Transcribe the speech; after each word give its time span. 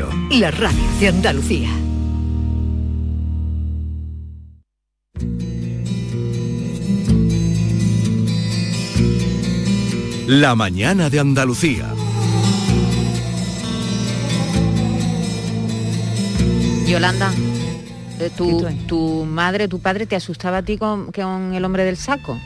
Radio, 0.00 0.38
la 0.38 0.50
radio 0.50 0.80
de 0.98 1.08
Andalucía. 1.08 1.68
La 10.26 10.54
mañana 10.54 11.10
de 11.10 11.20
Andalucía. 11.20 11.92
Yolanda, 16.86 17.32
eh, 18.20 18.30
tu, 18.36 18.66
tu 18.86 19.26
madre, 19.26 19.68
tu 19.68 19.80
padre 19.80 20.06
te 20.06 20.16
asustaba 20.16 20.58
a 20.58 20.62
ti 20.62 20.78
con, 20.78 21.12
con 21.12 21.52
el 21.52 21.64
hombre 21.64 21.84
del 21.84 21.96
saco. 21.98 22.40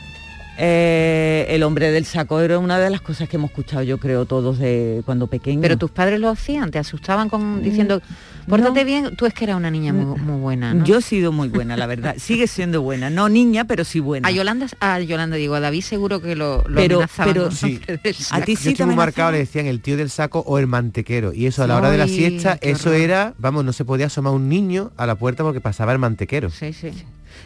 Eh, 0.57 1.45
el 1.49 1.63
hombre 1.63 1.91
del 1.91 2.05
saco 2.05 2.39
era 2.39 2.59
una 2.59 2.79
de 2.79 2.89
las 2.89 3.01
cosas 3.01 3.27
que 3.27 3.35
hemos 3.37 3.51
escuchado, 3.51 3.83
yo 3.83 3.97
creo, 3.97 4.25
todos 4.25 4.57
de 4.57 5.01
cuando 5.05 5.27
pequeños. 5.27 5.61
Pero 5.61 5.77
tus 5.77 5.91
padres 5.91 6.19
lo 6.19 6.29
hacían, 6.29 6.71
te 6.71 6.79
asustaban 6.79 7.29
con 7.29 7.61
diciendo, 7.61 8.01
pórtate 8.47 8.83
bien, 8.83 9.15
tú 9.15 9.25
es 9.25 9.33
que 9.33 9.43
eras 9.45 9.57
una 9.57 9.71
niña 9.71 9.93
muy, 9.93 10.19
muy 10.19 10.39
buena, 10.39 10.73
¿no? 10.73 10.85
Yo 10.85 10.97
he 10.97 11.01
sido 11.01 11.31
muy 11.31 11.47
buena, 11.49 11.75
la 11.77 11.85
verdad. 11.87 12.15
Sigue 12.19 12.47
siendo 12.47 12.81
buena, 12.81 13.09
no 13.09 13.29
niña, 13.29 13.65
pero 13.65 13.83
sí 13.83 13.99
buena. 13.99 14.27
A 14.27 14.31
Yolanda, 14.31 14.67
a 14.79 14.99
Yolanda 14.99 15.35
digo, 15.37 15.55
a 15.55 15.59
David 15.59 15.81
seguro 15.81 16.21
que 16.21 16.35
lo, 16.35 16.63
lo 16.67 16.75
Pero- 16.75 16.95
amenazaban 16.97 17.33
pero- 17.33 17.51
sí. 17.51 17.79
A 18.05 18.13
saco. 18.13 18.45
ti 18.45 18.55
Yo 18.55 18.61
sí 18.61 18.69
estoy 18.69 18.87
te 18.89 18.95
marcado, 18.95 19.31
le 19.31 19.39
decían 19.39 19.65
el 19.65 19.81
tío 19.81 19.97
del 19.97 20.09
saco 20.09 20.39
o 20.45 20.59
el 20.59 20.67
mantequero. 20.67 21.33
Y 21.33 21.45
eso 21.47 21.63
a 21.63 21.67
la 21.67 21.77
hora 21.77 21.89
de 21.91 21.97
la 21.97 22.07
siesta, 22.07 22.57
eso 22.61 22.89
horror. 22.89 23.01
era, 23.01 23.33
vamos, 23.37 23.65
no 23.65 23.73
se 23.73 23.85
podía 23.85 24.07
asomar 24.07 24.33
un 24.33 24.47
niño 24.49 24.91
a 24.97 25.05
la 25.05 25.15
puerta 25.15 25.43
porque 25.43 25.61
pasaba 25.61 25.91
el 25.93 25.99
mantequero. 25.99 26.49
Sí, 26.49 26.73
sí. 26.73 26.91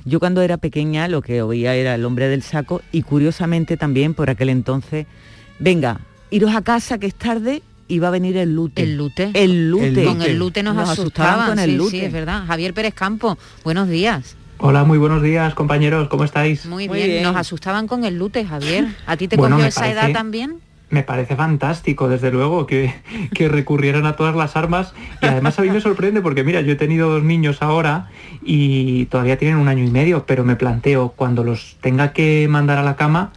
Yo 0.06 0.20
cuando 0.20 0.42
era 0.42 0.58
pequeña 0.58 1.08
lo 1.08 1.22
que 1.22 1.42
oía 1.42 1.74
era 1.76 1.96
el 1.96 2.06
hombre 2.06 2.28
del 2.28 2.44
saco 2.44 2.82
y 2.92 3.02
curiosamente 3.02 3.76
también 3.76 4.14
por 4.14 4.30
aquel 4.30 4.50
entonces, 4.50 5.08
venga, 5.58 6.00
iros 6.30 6.54
a 6.56 6.62
casa 6.62 7.00
que 7.00 7.08
es 7.08 7.16
tarde 7.16 7.64
y 7.90 8.00
va 8.00 8.08
a 8.08 8.12
venir 8.12 8.38
el 8.38 8.56
lute. 8.56 8.84
El 8.84 8.96
lute. 8.98 9.32
El 9.34 9.70
lute. 9.70 10.06
Con 10.06 10.22
el 10.22 10.38
lute 10.38 10.64
nos, 10.64 10.78
asustaban, 10.90 11.50
con 11.50 11.60
el 11.60 11.72
sí, 11.72 11.76
lute. 11.76 11.92
sí, 11.92 12.00
es 12.02 12.14
verdad. 12.14 12.46
Javier 12.48 12.74
Pérez 12.74 12.94
Campo, 12.94 13.38
buenos 13.66 13.90
días. 13.90 14.38
Hola, 14.60 14.84
muy 14.86 14.98
buenos 14.98 15.22
días, 15.24 15.54
compañeros. 15.56 16.08
¿Cómo 16.08 16.24
estáis? 16.24 16.66
Muy, 16.66 16.88
Muy 16.88 16.98
bien. 16.98 17.10
bien. 17.10 17.24
nos 17.24 17.36
asustaban 17.36 17.88
con 17.88 18.06
el 18.06 18.18
lute, 18.18 18.46
Javier. 18.46 18.88
¿A 19.08 19.18
ti 19.18 19.28
te 19.28 19.36
Bueno, 19.36 19.56
cogió 19.56 19.68
esa 19.70 19.82
parece- 19.82 20.00
edad 20.00 20.12
también? 20.14 20.58
Me 20.92 21.04
parece 21.04 21.36
fantástico, 21.36 22.10
desde 22.10 22.32
luego, 22.32 22.66
que, 22.66 22.94
que 23.34 23.48
recurrieran 23.48 24.06
a 24.08 24.16
todas 24.16 24.36
las 24.36 24.56
armas. 24.56 24.94
Y 25.22 25.28
además 25.28 25.58
a 25.60 25.62
mí 25.62 25.70
me 25.70 25.82
sorprende 25.82 26.20
porque, 26.22 26.44
mira, 26.44 26.62
yo 26.62 26.72
he 26.74 26.76
tenido 26.76 27.10
dos 27.12 27.24
niños 27.24 27.62
ahora 27.62 28.10
y 28.44 29.06
todavía 29.06 29.38
tienen 29.38 29.58
un 29.58 29.68
año 29.68 29.84
y 29.84 29.92
medio, 29.92 30.26
pero 30.26 30.44
me 30.44 30.56
planteo, 30.56 31.10
cuando 31.16 31.44
los 31.44 31.78
tenga 31.82 32.12
que 32.12 32.48
mandar 32.50 32.80
a 32.80 32.84
la 32.84 32.96
cama, 32.96 33.32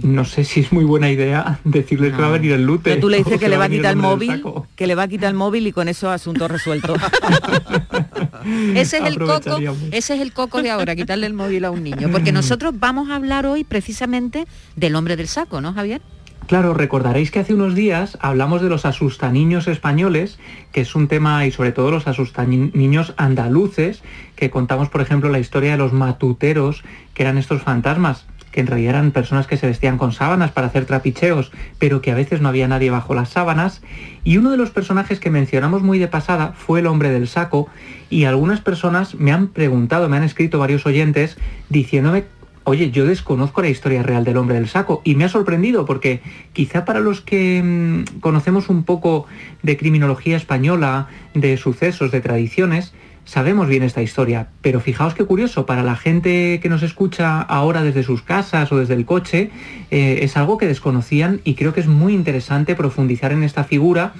Sí. 0.00 0.06
no 0.06 0.24
sé 0.24 0.44
si 0.44 0.60
es 0.60 0.72
muy 0.72 0.84
buena 0.84 1.10
idea 1.10 1.60
decirles 1.64 2.14
que 2.14 2.22
va 2.22 2.28
a 2.28 2.32
venir 2.32 2.52
el 2.52 2.64
lute. 2.64 2.90
Pero 2.90 3.00
tú 3.00 3.08
le 3.08 3.18
dices 3.18 3.38
que 3.38 3.48
le 3.48 3.56
va 3.56 3.64
a 3.64 3.68
quitar 3.68 3.92
el 3.92 3.96
móvil, 3.96 4.42
que 4.74 4.86
le 4.86 4.94
va 4.94 5.04
a 5.04 5.08
quitar 5.08 5.30
el 5.30 5.36
móvil 5.36 5.66
y 5.66 5.72
con 5.72 5.88
eso 5.88 6.10
asunto 6.10 6.48
resuelto. 6.48 6.94
Ese 8.74 8.98
es 8.98 9.04
el 9.04 9.18
coco, 9.18 9.58
ese 9.90 10.14
es 10.14 10.20
el 10.20 10.32
coco 10.32 10.62
de 10.62 10.70
ahora, 10.70 10.94
quitarle 10.94 11.26
el 11.26 11.34
móvil 11.34 11.64
a 11.64 11.70
un 11.70 11.82
niño. 11.82 12.10
Porque 12.10 12.32
nosotros 12.32 12.74
vamos 12.78 13.10
a 13.10 13.16
hablar 13.16 13.46
hoy 13.46 13.64
precisamente 13.64 14.46
del 14.76 14.94
hombre 14.94 15.16
del 15.16 15.26
saco, 15.26 15.60
¿no, 15.60 15.72
Javier? 15.72 16.00
Claro, 16.46 16.74
recordaréis 16.74 17.32
que 17.32 17.40
hace 17.40 17.54
unos 17.54 17.74
días 17.74 18.16
hablamos 18.20 18.62
de 18.62 18.68
los 18.68 18.86
asustaniños 18.86 19.66
españoles, 19.66 20.38
que 20.70 20.82
es 20.82 20.94
un 20.94 21.08
tema, 21.08 21.44
y 21.44 21.50
sobre 21.50 21.72
todo 21.72 21.90
los 21.90 22.06
asustaniños 22.06 23.14
andaluces, 23.16 24.02
que 24.36 24.48
contamos, 24.48 24.88
por 24.88 25.00
ejemplo, 25.00 25.28
la 25.28 25.40
historia 25.40 25.72
de 25.72 25.76
los 25.76 25.92
matuteros, 25.92 26.84
que 27.14 27.24
eran 27.24 27.36
estos 27.36 27.62
fantasmas, 27.62 28.26
que 28.56 28.62
en 28.62 28.68
realidad 28.68 28.94
eran 28.94 29.10
personas 29.10 29.46
que 29.46 29.58
se 29.58 29.66
vestían 29.66 29.98
con 29.98 30.12
sábanas 30.12 30.50
para 30.50 30.68
hacer 30.68 30.86
trapicheos, 30.86 31.52
pero 31.78 32.00
que 32.00 32.10
a 32.10 32.14
veces 32.14 32.40
no 32.40 32.48
había 32.48 32.66
nadie 32.66 32.88
bajo 32.88 33.14
las 33.14 33.28
sábanas. 33.28 33.82
Y 34.24 34.38
uno 34.38 34.50
de 34.50 34.56
los 34.56 34.70
personajes 34.70 35.20
que 35.20 35.28
mencionamos 35.28 35.82
muy 35.82 35.98
de 35.98 36.08
pasada 36.08 36.54
fue 36.56 36.80
el 36.80 36.86
hombre 36.86 37.10
del 37.10 37.28
saco, 37.28 37.68
y 38.08 38.24
algunas 38.24 38.62
personas 38.62 39.14
me 39.14 39.30
han 39.30 39.48
preguntado, 39.48 40.08
me 40.08 40.16
han 40.16 40.22
escrito 40.22 40.58
varios 40.58 40.86
oyentes, 40.86 41.36
diciéndome 41.68 42.24
Oye, 42.64 42.90
yo 42.90 43.04
desconozco 43.04 43.60
la 43.60 43.68
historia 43.68 44.02
real 44.02 44.24
del 44.24 44.38
hombre 44.38 44.56
del 44.56 44.68
saco 44.68 45.02
y 45.04 45.16
me 45.16 45.24
ha 45.24 45.28
sorprendido 45.28 45.84
porque 45.84 46.20
quizá 46.52 46.84
para 46.84 46.98
los 46.98 47.20
que 47.20 47.62
mm, 47.62 48.20
conocemos 48.20 48.70
un 48.70 48.84
poco 48.84 49.26
de 49.62 49.76
criminología 49.76 50.36
española, 50.36 51.08
de 51.34 51.58
sucesos, 51.58 52.10
de 52.10 52.22
tradiciones, 52.22 52.92
sabemos 53.26 53.68
bien 53.68 53.82
esta 53.82 54.00
historia. 54.00 54.48
Pero 54.62 54.80
fijaos 54.80 55.14
qué 55.14 55.24
curioso, 55.24 55.66
para 55.66 55.82
la 55.82 55.96
gente 55.96 56.58
que 56.62 56.70
nos 56.70 56.82
escucha 56.82 57.42
ahora 57.42 57.82
desde 57.82 58.02
sus 58.02 58.22
casas 58.22 58.72
o 58.72 58.78
desde 58.78 58.94
el 58.94 59.04
coche, 59.04 59.50
eh, 59.90 60.20
es 60.22 60.38
algo 60.38 60.56
que 60.56 60.66
desconocían 60.66 61.42
y 61.44 61.54
creo 61.54 61.74
que 61.74 61.80
es 61.80 61.88
muy 61.88 62.14
interesante 62.14 62.74
profundizar 62.74 63.32
en 63.32 63.42
esta 63.42 63.64
figura 63.64 64.14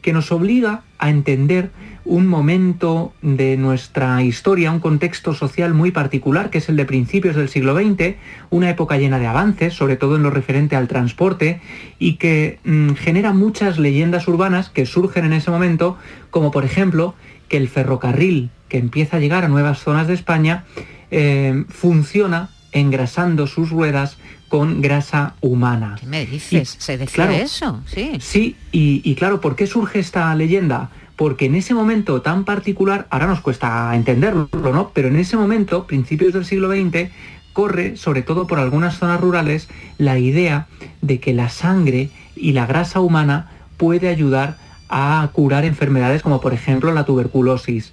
que 0.00 0.12
nos 0.12 0.32
obliga 0.32 0.82
a 0.98 1.10
entender 1.10 1.70
un 2.04 2.26
momento 2.26 3.12
de 3.22 3.56
nuestra 3.56 4.22
historia, 4.22 4.72
un 4.72 4.80
contexto 4.80 5.34
social 5.34 5.72
muy 5.72 5.92
particular, 5.92 6.50
que 6.50 6.58
es 6.58 6.68
el 6.68 6.76
de 6.76 6.84
principios 6.84 7.36
del 7.36 7.48
siglo 7.48 7.76
XX, 7.76 8.16
una 8.50 8.70
época 8.70 8.98
llena 8.98 9.20
de 9.20 9.28
avances, 9.28 9.74
sobre 9.74 9.96
todo 9.96 10.16
en 10.16 10.24
lo 10.24 10.30
referente 10.30 10.74
al 10.74 10.88
transporte, 10.88 11.60
y 12.00 12.14
que 12.14 12.58
mm, 12.64 12.94
genera 12.94 13.32
muchas 13.32 13.78
leyendas 13.78 14.26
urbanas 14.26 14.68
que 14.68 14.84
surgen 14.84 15.24
en 15.24 15.32
ese 15.32 15.52
momento, 15.52 15.96
como 16.30 16.50
por 16.50 16.64
ejemplo 16.64 17.14
que 17.52 17.58
el 17.58 17.68
ferrocarril 17.68 18.48
que 18.70 18.78
empieza 18.78 19.18
a 19.18 19.20
llegar 19.20 19.44
a 19.44 19.48
nuevas 19.48 19.78
zonas 19.78 20.06
de 20.08 20.14
España 20.14 20.64
eh, 21.10 21.66
funciona 21.68 22.48
engrasando 22.72 23.46
sus 23.46 23.68
ruedas 23.68 24.16
con 24.48 24.80
grasa 24.80 25.34
humana. 25.42 25.98
¿Qué 26.00 26.06
me 26.06 26.24
dices? 26.24 26.78
Y, 26.78 26.82
¿Se 26.82 26.96
decía 26.96 27.26
claro, 27.26 27.32
eso? 27.32 27.82
Sí. 27.84 28.12
Sí, 28.20 28.56
y, 28.72 29.02
y 29.04 29.14
claro, 29.16 29.42
¿por 29.42 29.54
qué 29.54 29.66
surge 29.66 29.98
esta 29.98 30.34
leyenda? 30.34 30.88
Porque 31.14 31.44
en 31.44 31.54
ese 31.54 31.74
momento 31.74 32.22
tan 32.22 32.44
particular, 32.44 33.06
ahora 33.10 33.26
nos 33.26 33.42
cuesta 33.42 33.94
entenderlo, 33.94 34.48
¿no? 34.50 34.90
Pero 34.94 35.08
en 35.08 35.16
ese 35.16 35.36
momento, 35.36 35.86
principios 35.86 36.32
del 36.32 36.46
siglo 36.46 36.70
XX, 36.70 37.10
corre, 37.52 37.98
sobre 37.98 38.22
todo 38.22 38.46
por 38.46 38.58
algunas 38.58 38.96
zonas 38.96 39.20
rurales, 39.20 39.68
la 39.98 40.18
idea 40.18 40.68
de 41.02 41.20
que 41.20 41.34
la 41.34 41.50
sangre 41.50 42.08
y 42.34 42.52
la 42.52 42.64
grasa 42.64 43.00
humana 43.00 43.50
puede 43.76 44.08
ayudar 44.08 44.56
a 44.94 45.26
curar 45.32 45.64
enfermedades 45.64 46.22
como 46.22 46.40
por 46.42 46.52
ejemplo 46.52 46.92
la 46.92 47.04
tuberculosis. 47.04 47.92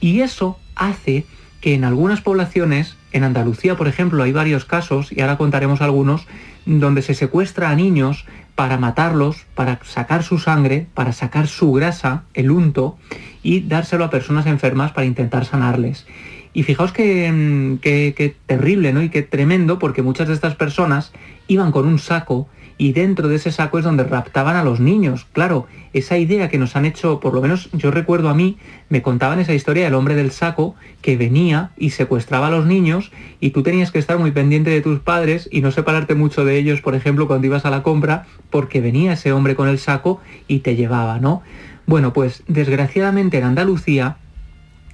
Y 0.00 0.20
eso 0.20 0.58
hace 0.74 1.24
que 1.60 1.74
en 1.74 1.84
algunas 1.84 2.20
poblaciones, 2.20 2.96
en 3.12 3.22
Andalucía 3.22 3.76
por 3.76 3.86
ejemplo 3.86 4.22
hay 4.24 4.32
varios 4.32 4.64
casos, 4.64 5.12
y 5.12 5.20
ahora 5.20 5.38
contaremos 5.38 5.80
algunos, 5.80 6.26
donde 6.66 7.02
se 7.02 7.14
secuestra 7.14 7.70
a 7.70 7.76
niños 7.76 8.24
para 8.56 8.78
matarlos, 8.78 9.46
para 9.54 9.78
sacar 9.84 10.24
su 10.24 10.38
sangre, 10.38 10.86
para 10.92 11.12
sacar 11.12 11.46
su 11.46 11.72
grasa, 11.72 12.24
el 12.34 12.50
unto, 12.50 12.98
y 13.42 13.60
dárselo 13.60 14.04
a 14.04 14.10
personas 14.10 14.46
enfermas 14.46 14.90
para 14.92 15.06
intentar 15.06 15.44
sanarles. 15.44 16.06
Y 16.52 16.64
fijaos 16.64 16.92
que, 16.92 17.30
mm, 17.30 17.78
que- 17.78 18.36
terrible, 18.46 18.92
¿no? 18.92 19.02
Y 19.02 19.08
qué 19.08 19.22
tremendo, 19.22 19.78
porque 19.78 20.02
muchas 20.02 20.26
de 20.26 20.34
estas 20.34 20.56
personas 20.56 21.12
iban 21.46 21.70
con 21.70 21.86
un 21.86 21.98
saco 22.00 22.48
y 22.80 22.94
dentro 22.94 23.28
de 23.28 23.36
ese 23.36 23.52
saco 23.52 23.78
es 23.78 23.84
donde 23.84 24.04
raptaban 24.04 24.56
a 24.56 24.64
los 24.64 24.80
niños. 24.80 25.26
Claro, 25.34 25.66
esa 25.92 26.16
idea 26.16 26.48
que 26.48 26.56
nos 26.56 26.76
han 26.76 26.86
hecho, 26.86 27.20
por 27.20 27.34
lo 27.34 27.42
menos 27.42 27.68
yo 27.74 27.90
recuerdo 27.90 28.30
a 28.30 28.34
mí, 28.34 28.56
me 28.88 29.02
contaban 29.02 29.38
esa 29.38 29.52
historia 29.52 29.84
del 29.84 29.92
hombre 29.92 30.14
del 30.14 30.30
saco 30.30 30.76
que 31.02 31.18
venía 31.18 31.72
y 31.76 31.90
secuestraba 31.90 32.46
a 32.46 32.50
los 32.50 32.64
niños 32.64 33.12
y 33.38 33.50
tú 33.50 33.62
tenías 33.62 33.90
que 33.90 33.98
estar 33.98 34.18
muy 34.18 34.30
pendiente 34.30 34.70
de 34.70 34.80
tus 34.80 34.98
padres 34.98 35.46
y 35.52 35.60
no 35.60 35.72
separarte 35.72 36.14
mucho 36.14 36.46
de 36.46 36.56
ellos, 36.56 36.80
por 36.80 36.94
ejemplo, 36.94 37.26
cuando 37.26 37.48
ibas 37.48 37.66
a 37.66 37.70
la 37.70 37.82
compra, 37.82 38.24
porque 38.48 38.80
venía 38.80 39.12
ese 39.12 39.30
hombre 39.32 39.56
con 39.56 39.68
el 39.68 39.78
saco 39.78 40.22
y 40.48 40.60
te 40.60 40.74
llevaba, 40.74 41.18
¿no? 41.18 41.42
Bueno, 41.84 42.14
pues 42.14 42.44
desgraciadamente 42.48 43.36
en 43.36 43.44
Andalucía 43.44 44.16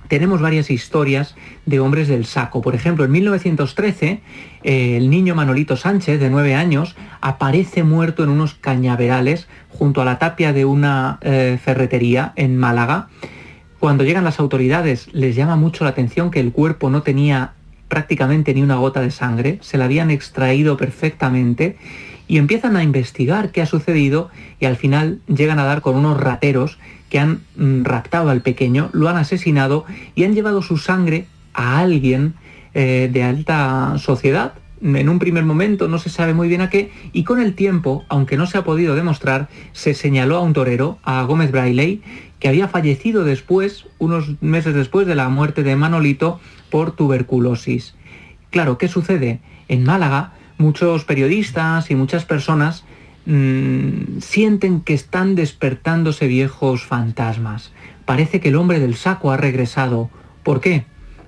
tenemos 0.09 0.41
varias 0.41 0.71
historias 0.71 1.35
de 1.65 1.81
hombres 1.81 2.09
del 2.09 2.27
saco. 2.27 2.63
Por 2.63 2.75
ejemplo, 2.75 3.05
en 3.05 3.13
1913, 3.13 4.21
eh, 4.63 4.97
el 4.97 5.11
niño 5.11 5.35
Manolito 5.35 5.77
Sánchez, 5.77 6.21
de 6.21 6.31
9 6.31 6.55
años, 6.55 6.97
aparece 7.21 7.83
muerto 7.83 8.25
en 8.25 8.31
unos 8.31 8.55
cañaverales 8.55 9.49
junto 9.71 10.03
a 10.03 10.05
la 10.05 10.19
tapia 10.19 10.53
de 10.53 10.65
una 10.65 11.19
eh, 11.23 11.59
ferretería 11.63 12.33
en 12.37 12.57
Málaga. 12.57 13.09
Cuando 13.79 14.05
llegan 14.05 14.25
las 14.25 14.41
autoridades 14.41 15.09
les 15.13 15.37
llama 15.37 15.57
mucho 15.57 15.85
la 15.85 15.91
atención 15.91 16.31
que 16.31 16.41
el 16.41 16.53
cuerpo 16.53 16.91
no 16.91 17.03
tenía 17.03 17.53
prácticamente 17.89 18.53
ni 18.55 18.63
una 18.63 18.77
gota 18.77 19.01
de 19.01 19.11
sangre, 19.11 19.59
se 19.61 19.79
la 19.79 19.85
habían 19.85 20.11
extraído 20.11 20.77
perfectamente 20.77 21.77
y 22.29 22.39
empiezan 22.39 22.77
a 22.77 22.83
investigar 22.83 23.51
qué 23.53 23.63
ha 23.63 23.67
sucedido 23.67 24.31
y 24.61 24.67
al 24.67 24.77
final 24.77 25.21
llegan 25.27 25.59
a 25.59 25.65
dar 25.65 25.81
con 25.81 25.97
unos 25.97 26.19
rateros 26.19 26.79
que 27.11 27.19
han 27.19 27.41
mm, 27.57 27.85
raptado 27.85 28.31
al 28.31 28.43
pequeño, 28.43 28.91
lo 28.93 29.09
han 29.09 29.17
asesinado 29.17 29.85
y 30.15 30.25
han 30.25 30.35
llevado 30.35 30.63
su 30.63 30.77
sangre 30.77 31.27
a 31.55 31.79
alguien 31.79 32.35
eh, 32.75 33.09
de 33.13 33.23
alta 33.23 33.95
sociedad. 33.99 34.55
En 34.83 35.09
un 35.09 35.19
primer 35.19 35.45
momento 35.45 35.89
no 35.89 35.99
se 35.99 36.11
sabe 36.11 36.35
muy 36.35 36.49
bien 36.49 36.61
a 36.61 36.69
qué 36.69 36.93
y 37.13 37.25
con 37.25 37.41
el 37.41 37.55
tiempo, 37.55 38.05
aunque 38.09 38.37
no 38.37 38.47
se 38.47 38.59
ha 38.59 38.65
podido 38.65 38.95
demostrar, 38.95 39.49
se 39.73 39.95
señaló 39.95 40.37
a 40.37 40.43
un 40.43 40.53
torero, 40.53 40.99
a 41.03 41.23
Gómez 41.23 41.51
Brailey, 41.51 42.03
que 42.39 42.49
había 42.49 42.69
fallecido 42.69 43.25
después, 43.25 43.87
unos 43.99 44.41
meses 44.43 44.75
después 44.75 45.07
de 45.07 45.15
la 45.15 45.31
muerte 45.31 45.63
de 45.63 45.77
Manolito, 45.77 46.41
por 46.71 46.93
tuberculosis. 46.93 47.95
Claro, 48.51 48.77
¿qué 48.77 48.89
sucede? 48.89 49.41
En 49.69 49.85
Málaga, 49.85 50.33
muchos 50.59 51.05
periodistas 51.05 51.91
y 51.91 51.95
muchas 51.95 52.25
personas 52.25 52.85
mmm, 53.27 54.19
sienten 54.21 54.81
que 54.81 54.95
están 54.95 55.35
despertándose 55.35 56.27
viejos 56.27 56.85
fantasmas. 56.85 57.73
parece 58.05 58.41
que 58.41 58.49
el 58.49 58.57
hombre 58.57 58.79
del 58.79 58.95
saco 58.95 59.33
ha 59.33 59.37
regresado. 59.37 60.11
¿Por 60.43 60.61
qué? 60.61 60.85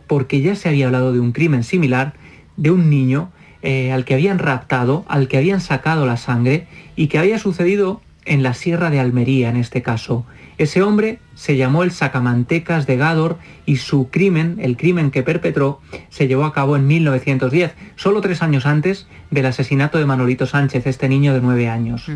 Porque 0.06 0.40
ya 0.40 0.54
se 0.54 0.68
había 0.68 0.86
hablado 0.86 1.12
de 1.12 1.20
un 1.20 1.32
crimen 1.32 1.64
similar, 1.64 2.14
de 2.56 2.70
un 2.70 2.88
niño 2.88 3.30
eh, 3.62 3.92
al 3.92 4.04
que 4.04 4.14
habían 4.14 4.38
raptado, 4.38 5.04
al 5.08 5.26
que 5.26 5.36
habían 5.36 5.60
sacado 5.60 6.06
la 6.06 6.16
sangre 6.16 6.68
y 6.94 7.08
que 7.08 7.18
había 7.18 7.38
sucedido 7.38 8.00
en 8.28 8.42
la 8.42 8.54
Sierra 8.54 8.90
de 8.90 9.00
Almería 9.00 9.48
en 9.48 9.56
este 9.56 9.82
caso. 9.82 10.24
Ese 10.58 10.82
hombre 10.82 11.20
se 11.34 11.56
llamó 11.56 11.82
el 11.82 11.92
Sacamantecas 11.92 12.86
de 12.86 12.96
Gador 12.96 13.38
y 13.64 13.76
su 13.76 14.08
crimen, 14.10 14.56
el 14.60 14.76
crimen 14.76 15.10
que 15.10 15.22
perpetró, 15.22 15.80
se 16.08 16.26
llevó 16.26 16.44
a 16.44 16.52
cabo 16.52 16.76
en 16.76 16.86
1910, 16.86 17.74
solo 17.96 18.20
tres 18.20 18.42
años 18.42 18.66
antes 18.66 19.06
del 19.30 19.46
asesinato 19.46 19.98
de 19.98 20.06
Manolito 20.06 20.46
Sánchez, 20.46 20.86
este 20.86 21.08
niño 21.08 21.32
de 21.32 21.40
nueve 21.40 21.68
años. 21.68 22.10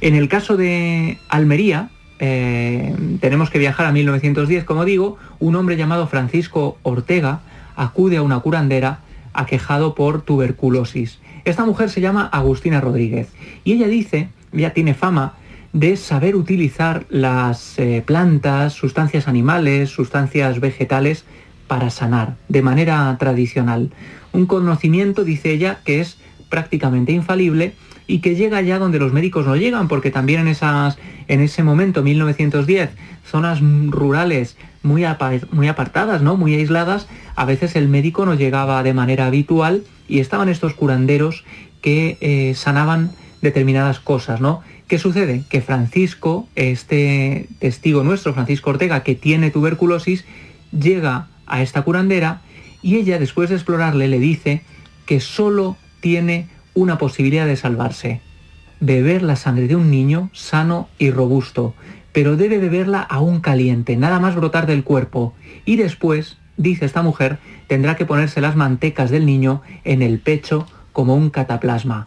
En 0.00 0.14
el 0.14 0.28
caso 0.28 0.56
de 0.56 1.18
Almería, 1.28 1.90
eh, 2.20 2.94
tenemos 3.20 3.50
que 3.50 3.58
viajar 3.58 3.86
a 3.86 3.92
1910, 3.92 4.64
como 4.64 4.84
digo, 4.84 5.18
un 5.38 5.54
hombre 5.56 5.76
llamado 5.76 6.06
Francisco 6.06 6.78
Ortega 6.82 7.40
acude 7.76 8.16
a 8.16 8.22
una 8.22 8.40
curandera 8.40 9.00
aquejado 9.34 9.94
por 9.94 10.22
tuberculosis. 10.22 11.18
Esta 11.44 11.66
mujer 11.66 11.90
se 11.90 12.00
llama 12.00 12.26
Agustina 12.32 12.80
Rodríguez 12.80 13.28
y 13.64 13.72
ella 13.72 13.88
dice, 13.88 14.28
ya 14.52 14.70
tiene 14.70 14.94
fama, 14.94 15.34
de 15.74 15.96
saber 15.96 16.36
utilizar 16.36 17.04
las 17.10 17.78
eh, 17.80 18.02
plantas, 18.06 18.72
sustancias 18.72 19.26
animales, 19.26 19.90
sustancias 19.90 20.60
vegetales 20.60 21.24
para 21.66 21.90
sanar 21.90 22.36
de 22.48 22.62
manera 22.62 23.14
tradicional. 23.18 23.90
Un 24.32 24.46
conocimiento, 24.46 25.24
dice 25.24 25.50
ella, 25.50 25.80
que 25.84 26.00
es 26.00 26.16
prácticamente 26.48 27.10
infalible 27.10 27.74
y 28.06 28.20
que 28.20 28.36
llega 28.36 28.60
ya 28.60 28.78
donde 28.78 29.00
los 29.00 29.12
médicos 29.12 29.46
no 29.46 29.56
llegan, 29.56 29.88
porque 29.88 30.12
también 30.12 30.42
en, 30.42 30.48
esas, 30.48 30.96
en 31.26 31.40
ese 31.40 31.64
momento, 31.64 32.04
1910, 32.04 32.90
zonas 33.26 33.58
rurales 33.88 34.56
muy, 34.84 35.04
muy 35.50 35.68
apartadas, 35.68 36.22
¿no? 36.22 36.36
muy 36.36 36.54
aisladas, 36.54 37.08
a 37.34 37.44
veces 37.46 37.74
el 37.74 37.88
médico 37.88 38.26
no 38.26 38.34
llegaba 38.34 38.80
de 38.84 38.94
manera 38.94 39.26
habitual 39.26 39.82
y 40.06 40.20
estaban 40.20 40.48
estos 40.48 40.74
curanderos 40.74 41.44
que 41.80 42.16
eh, 42.20 42.54
sanaban 42.54 43.10
determinadas 43.42 43.98
cosas, 43.98 44.40
¿no? 44.40 44.62
¿Qué 44.94 45.00
sucede? 45.00 45.42
Que 45.48 45.60
Francisco, 45.60 46.46
este 46.54 47.48
testigo 47.58 48.04
nuestro, 48.04 48.32
Francisco 48.32 48.70
Ortega, 48.70 49.02
que 49.02 49.16
tiene 49.16 49.50
tuberculosis, 49.50 50.24
llega 50.70 51.26
a 51.46 51.62
esta 51.62 51.82
curandera 51.82 52.42
y 52.80 52.94
ella, 52.94 53.18
después 53.18 53.48
de 53.48 53.56
explorarle, 53.56 54.06
le 54.06 54.20
dice 54.20 54.62
que 55.04 55.18
solo 55.18 55.76
tiene 55.98 56.46
una 56.74 56.96
posibilidad 56.96 57.44
de 57.44 57.56
salvarse, 57.56 58.20
beber 58.78 59.24
la 59.24 59.34
sangre 59.34 59.66
de 59.66 59.74
un 59.74 59.90
niño 59.90 60.30
sano 60.32 60.88
y 61.00 61.10
robusto, 61.10 61.74
pero 62.12 62.36
debe 62.36 62.58
beberla 62.58 63.00
aún 63.00 63.40
caliente, 63.40 63.96
nada 63.96 64.20
más 64.20 64.36
brotar 64.36 64.68
del 64.68 64.84
cuerpo, 64.84 65.34
y 65.64 65.74
después, 65.74 66.36
dice 66.56 66.84
esta 66.84 67.02
mujer, 67.02 67.38
tendrá 67.66 67.96
que 67.96 68.06
ponerse 68.06 68.40
las 68.40 68.54
mantecas 68.54 69.10
del 69.10 69.26
niño 69.26 69.60
en 69.82 70.02
el 70.02 70.20
pecho 70.20 70.68
como 70.92 71.16
un 71.16 71.30
cataplasma. 71.30 72.06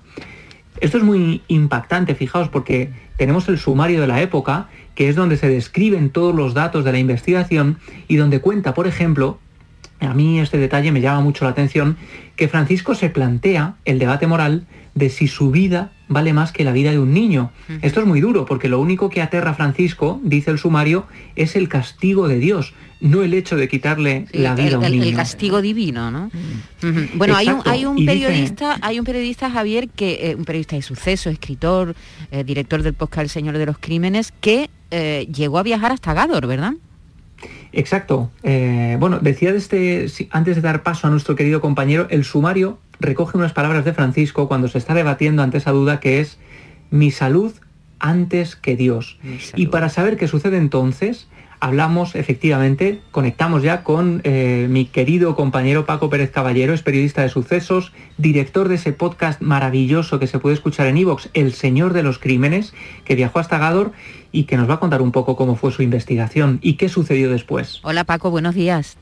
Esto 0.80 0.98
es 0.98 1.04
muy 1.04 1.42
impactante, 1.48 2.16
fijaos, 2.16 2.50
porque 2.50 2.92
tenemos 3.18 3.50
el 3.50 3.58
sumario 3.58 4.02
de 4.02 4.08
la 4.08 4.22
época, 4.22 4.70
que 4.96 5.10
es 5.10 5.16
donde 5.16 5.38
se 5.38 5.50
describen 5.50 6.10
todos 6.10 6.36
los 6.36 6.54
datos 6.54 6.86
de 6.86 6.92
la 6.92 7.00
investigación 7.00 7.78
y 8.08 8.16
donde 8.18 8.42
cuenta, 8.42 8.74
por 8.74 8.88
ejemplo, 8.88 9.40
a 10.00 10.14
mí 10.14 10.40
este 10.40 10.58
detalle 10.58 10.92
me 10.92 11.02
llama 11.02 11.22
mucho 11.22 11.46
la 11.46 11.52
atención, 11.52 11.98
que 12.36 12.48
Francisco 12.48 12.96
se 12.96 13.10
plantea 13.10 13.76
el 13.86 14.00
debate 14.00 14.28
moral 14.28 14.68
de 14.94 15.10
si 15.10 15.28
su 15.28 15.52
vida 15.52 15.92
vale 16.08 16.34
más 16.34 16.52
que 16.52 16.64
la 16.64 16.72
vida 16.72 16.92
de 16.92 17.00
un 17.00 17.14
niño. 17.14 17.52
Esto 17.82 18.02
es 18.02 18.06
muy 18.06 18.22
duro, 18.22 18.46
porque 18.46 18.70
lo 18.70 18.80
único 18.80 19.10
que 19.10 19.22
aterra 19.22 19.52
a 19.52 19.54
Francisco, 19.54 20.20
dice 20.24 20.52
el 20.52 20.60
sumario, 20.60 21.06
es 21.36 21.56
el 21.56 21.70
castigo 21.70 22.28
de 22.28 22.40
Dios, 22.40 22.74
no 23.00 23.24
el 23.24 23.34
hecho 23.34 23.56
de 23.56 23.68
quitarle 23.68 24.26
la 24.32 24.56
vida 24.56 24.76
a 24.76 24.80
un 24.80 24.92
niño. 24.92 25.04
El 25.04 25.16
castigo 25.16 25.62
divino, 25.62 26.10
¿no? 26.12 26.32
Bueno, 27.16 27.36
hay 27.36 27.50
un, 27.50 27.62
hay 27.66 27.86
un 27.86 28.06
periodista, 28.06 28.78
hay 28.82 29.00
un 29.00 29.06
periodista, 29.06 29.50
Javier, 29.50 29.90
que 29.90 30.32
eh, 30.32 30.36
un 30.36 30.46
periodista 30.46 30.76
de 30.76 30.82
suceso, 30.82 31.30
escritor, 31.30 31.96
eh, 32.32 32.44
director 32.44 32.82
del 32.84 32.94
podcast 32.94 33.24
El 33.24 33.30
Señor 33.30 33.58
de 33.58 33.66
los 33.66 33.78
Crímenes, 33.78 34.34
que 34.42 34.70
eh, 34.92 35.28
llegó 35.34 35.60
a 35.60 35.64
viajar 35.64 35.92
hasta 35.92 36.14
Gador, 36.14 36.48
¿verdad? 36.48 36.74
Exacto. 37.72 38.32
bueno, 38.44 39.20
decía 39.20 39.52
este, 39.52 40.08
antes 40.32 40.56
de 40.56 40.62
dar 40.62 40.84
paso 40.84 41.08
a 41.08 41.10
nuestro 41.10 41.36
querido 41.36 41.62
compañero, 41.62 42.08
el 42.10 42.24
sumario 42.24 42.80
recoge 43.00 43.38
unas 43.38 43.54
palabras 43.54 43.86
de 43.86 43.94
Francisco 43.94 44.48
cuando 44.48 44.68
se 44.68 44.78
está 44.78 44.94
debatiendo 44.94 45.44
ante 45.44 45.58
esa 45.58 45.72
duda 45.72 46.00
que 46.00 46.20
es 46.20 46.40
mi 46.90 47.12
salud 47.12 47.54
antes 48.00 48.56
que 48.56 48.76
Dios. 48.76 49.20
Y 49.56 49.68
para 49.68 49.90
saber 49.90 50.18
qué 50.18 50.28
sucede 50.28 50.58
entonces, 50.58 51.28
hablamos 51.60 52.16
efectivamente, 52.16 53.02
conectamos 53.12 53.64
ya 53.64 53.84
con 53.84 54.22
eh, 54.24 54.68
mi 54.70 54.86
querido 54.86 55.36
compañero 55.36 55.86
Paco 55.86 56.10
Pérez 56.10 56.32
Caballero, 56.32 56.74
es 56.74 56.84
periodista 56.84 57.24
de 57.24 57.30
sucesos, 57.30 57.94
director 58.18 58.68
de 58.68 58.76
ese 58.76 58.94
podcast 58.94 59.42
maravilloso 59.42 60.20
que 60.20 60.28
se 60.28 60.40
puede 60.40 60.56
escuchar 60.56 60.88
en 60.88 60.98
Evox, 60.98 61.30
El 61.34 61.54
Señor 61.54 61.94
de 61.94 62.04
los 62.04 62.20
Crímenes, 62.20 62.74
que 63.06 63.16
viajó 63.16 63.40
hasta 63.40 63.58
Gador 63.58 63.92
y 64.32 64.44
que 64.44 64.58
nos 64.58 64.70
va 64.70 64.76
a 64.76 64.80
contar 64.80 65.02
un 65.02 65.12
poco 65.12 65.36
cómo 65.36 65.56
fue 65.56 65.72
su 65.72 65.84
investigación 65.84 66.60
y 66.62 66.74
qué 66.74 66.90
sucedió 66.90 67.32
después. 67.32 67.80
Hola 67.84 68.04
Paco, 68.04 68.32
buenos 68.32 68.56
días. 68.56 68.98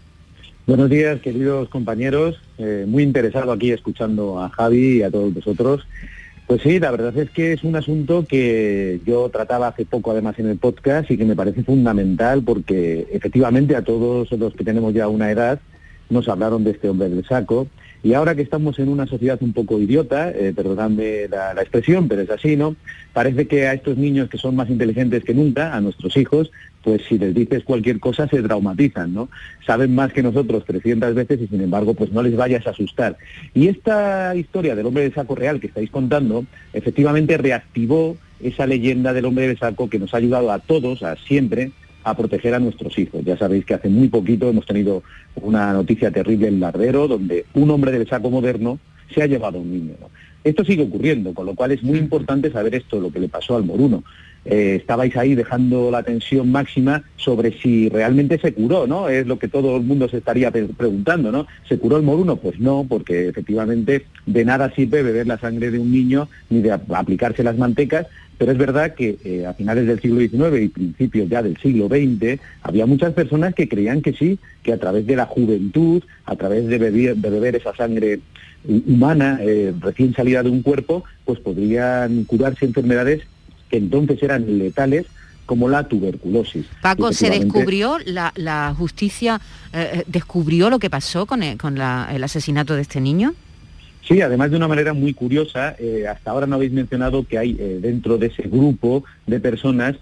Buenos 0.68 0.90
días, 0.90 1.22
queridos 1.22 1.70
compañeros. 1.70 2.42
Eh, 2.58 2.86
muy 2.88 3.04
interesado 3.04 3.52
aquí 3.52 3.72
escuchando 3.72 4.42
a 4.42 4.50
Javi 4.50 4.98
y 4.98 5.04
a 5.04 5.12
todos 5.12 5.34
vosotros. 5.34 5.86
Pues 6.48 6.62
sí, 6.62 6.80
la 6.80 6.92
verdad 6.92 7.18
es 7.18 7.30
que 7.32 7.54
es 7.54 7.64
un 7.64 7.76
asunto 7.76 8.26
que 8.28 9.00
yo 9.06 9.30
trataba 9.30 9.68
hace 9.68 9.86
poco 9.86 10.12
además 10.12 10.38
en 10.38 10.48
el 10.48 10.58
podcast 10.58 11.10
y 11.10 11.18
que 11.18 11.26
me 11.26 11.36
parece 11.36 11.64
fundamental 11.64 12.44
porque 12.44 13.08
efectivamente 13.12 13.76
a 13.76 13.84
todos 13.84 14.32
los 14.32 14.54
que 14.54 14.64
tenemos 14.64 14.94
ya 14.94 15.08
una 15.08 15.32
edad 15.32 15.60
nos 16.10 16.30
hablaron 16.30 16.64
de 16.64 16.72
este 16.72 16.90
hombre 16.90 17.10
del 17.10 17.26
saco 17.26 17.68
y 18.06 18.14
ahora 18.14 18.36
que 18.36 18.44
estamos 18.44 18.78
en 18.78 18.90
una 18.90 19.08
sociedad 19.08 19.40
un 19.42 19.52
poco 19.52 19.80
idiota, 19.80 20.30
eh, 20.30 20.54
perdonadme 20.56 21.28
la, 21.28 21.54
expresión, 21.54 22.08
pero 22.08 22.22
es 22.22 22.30
así, 22.30 22.56
¿no? 22.56 22.76
Parece 23.14 23.48
que 23.48 23.66
a 23.66 23.74
estos 23.74 23.98
niños 23.98 24.30
que 24.30 24.38
son 24.38 24.56
más 24.56 24.70
inteligentes 24.70 25.24
que 25.24 25.34
nunca, 25.34 25.76
a 25.76 25.82
nuestros 25.82 26.16
hijos, 26.16 26.52
pues 26.84 27.02
si 27.10 27.18
les 27.18 27.34
dices 27.34 27.64
cualquier 27.64 28.00
cosa 28.00 28.28
se 28.28 28.44
traumatizan, 28.44 29.12
¿no? 29.12 29.28
Saben 29.66 29.96
más 29.96 30.14
que 30.14 30.22
nosotros 30.22 30.66
300 30.66 31.16
veces 31.16 31.42
y 31.42 31.48
sin 31.48 31.62
embargo 31.62 31.96
pues 31.96 32.12
no 32.12 32.22
les 32.22 32.36
vayas 32.36 32.68
a 32.68 32.70
asustar. 32.70 33.18
Y 33.56 33.70
esta 33.70 34.36
historia 34.36 34.76
del 34.76 34.86
hombre 34.86 35.06
de 35.06 35.12
saco 35.12 35.34
real 35.34 35.60
que 35.60 35.66
estáis 35.66 35.90
contando, 35.90 36.46
efectivamente 36.74 37.40
reactivó 37.40 38.18
esa 38.40 38.68
leyenda 38.68 39.14
del 39.14 39.26
hombre 39.26 39.48
de 39.48 39.58
saco 39.58 39.90
que 39.90 39.98
nos 39.98 40.14
ha 40.14 40.18
ayudado 40.18 40.52
a 40.52 40.60
todos, 40.60 41.02
a 41.02 41.16
siempre, 41.16 41.72
a 42.06 42.16
proteger 42.16 42.54
a 42.54 42.60
nuestros 42.60 42.98
hijos. 43.00 43.26
Ya 43.26 43.36
sabéis 43.36 43.66
que 43.66 43.74
hace 43.74 43.90
muy 43.90 44.08
poquito 44.08 44.48
hemos 44.48 44.66
tenido 44.66 45.04
una 45.36 45.74
noticia 45.74 46.12
terrible 46.12 46.48
en 46.48 46.60
Lardero, 46.60 47.08
donde 47.08 47.46
un 47.56 47.70
hombre 47.72 47.92
del 47.92 48.08
saco 48.08 48.30
moderno 48.30 48.80
se 49.14 49.24
ha 49.24 49.28
llevado 49.28 49.58
a 49.58 49.62
un 49.62 49.72
niño. 49.72 49.94
Esto 50.44 50.64
sigue 50.64 50.84
ocurriendo, 50.84 51.34
con 51.34 51.48
lo 51.48 51.56
cual 51.56 51.72
es 51.72 51.82
muy 51.82 51.98
importante 51.98 52.52
saber 52.52 52.76
esto, 52.76 53.00
lo 53.00 53.12
que 53.12 53.20
le 53.20 53.28
pasó 53.28 53.56
al 53.56 53.64
moruno. 53.64 54.04
Eh, 54.46 54.76
estabais 54.80 55.18
ahí 55.18 55.34
dejando 55.34 55.90
la 55.90 56.04
tensión 56.04 56.52
máxima 56.52 57.04
sobre 57.16 57.60
si 57.60 57.90
realmente 57.90 58.38
se 58.38 58.54
curó, 58.54 58.86
¿no? 58.86 59.10
Es 59.10 59.26
lo 59.26 59.40
que 59.40 59.48
todo 59.48 59.76
el 59.76 59.82
mundo 59.82 60.08
se 60.08 60.18
estaría 60.18 60.52
preguntando, 60.52 61.32
¿no? 61.32 61.48
¿Se 61.68 61.80
curó 61.80 61.98
el 61.98 62.04
moruno? 62.04 62.36
Pues 62.36 62.60
no, 62.60 62.86
porque 62.88 63.30
efectivamente 63.30 64.06
de 64.28 64.46
nada 64.46 64.72
sirve 64.76 65.02
beber 65.02 65.26
la 65.26 65.40
sangre 65.40 65.72
de 65.72 65.80
un 65.80 65.92
niño 65.92 66.30
ni 66.52 66.62
de 66.62 66.72
aplicarse 66.72 67.44
las 67.44 67.58
mantecas, 67.58 68.06
pero 68.38 68.52
es 68.52 68.58
verdad 68.58 68.96
que 68.96 69.18
eh, 69.24 69.46
a 69.46 69.54
finales 69.54 69.88
del 69.88 70.02
siglo 70.02 70.20
XIX 70.20 70.62
y 70.62 70.68
principios 70.70 71.30
ya 71.30 71.42
del 71.42 71.58
siglo 71.58 71.88
XX 71.88 72.40
había 72.62 72.86
muchas 72.86 73.14
personas 73.14 73.54
que 73.54 73.70
creían 73.70 74.02
que 74.02 74.14
sí, 74.14 74.40
que 74.64 74.74
a 74.74 74.78
través 74.78 75.06
de 75.06 75.16
la 75.16 75.26
juventud, 75.26 76.04
a 76.26 76.36
través 76.36 76.68
de 76.68 76.78
beber, 76.78 77.16
de 77.16 77.30
beber 77.30 77.56
esa 77.56 77.76
sangre 77.76 78.20
humana 78.68 79.40
eh, 79.42 79.74
recién 79.80 80.14
salida 80.14 80.44
de 80.44 80.50
un 80.50 80.62
cuerpo, 80.62 81.04
pues 81.24 81.40
podrían 81.40 82.24
curarse 82.26 82.66
enfermedades 82.66 83.22
que 83.70 83.78
entonces 83.78 84.22
eran 84.22 84.58
letales 84.58 85.06
como 85.46 85.70
la 85.70 85.88
tuberculosis. 85.88 86.66
Paco, 86.82 87.14
¿se 87.14 87.30
descubrió, 87.30 88.00
la, 88.06 88.74
justicia 88.76 89.40
eh, 89.74 90.04
descubrió 90.08 90.70
lo 90.70 90.80
que 90.80 90.90
pasó 90.90 91.28
con, 91.28 91.44
el, 91.44 91.58
con 91.58 91.78
el 91.78 92.24
asesinato 92.24 92.76
de 92.76 92.82
este 92.82 93.00
niño? 93.00 93.36
Sí, 94.08 94.22
además 94.22 94.52
de 94.52 94.58
una 94.58 94.68
manera 94.68 94.94
muy 94.94 95.14
curiosa, 95.14 95.76
eh, 95.80 96.06
hasta 96.08 96.30
ahora 96.30 96.46
no 96.46 96.56
habéis 96.56 96.72
mencionado 96.72 97.26
que 97.28 97.40
hay 97.40 97.58
eh, 97.60 97.80
dentro 97.82 98.20
de 98.20 98.28
ese 98.28 98.44
grupo 98.44 99.04
de 99.26 99.40
personas 99.40 99.96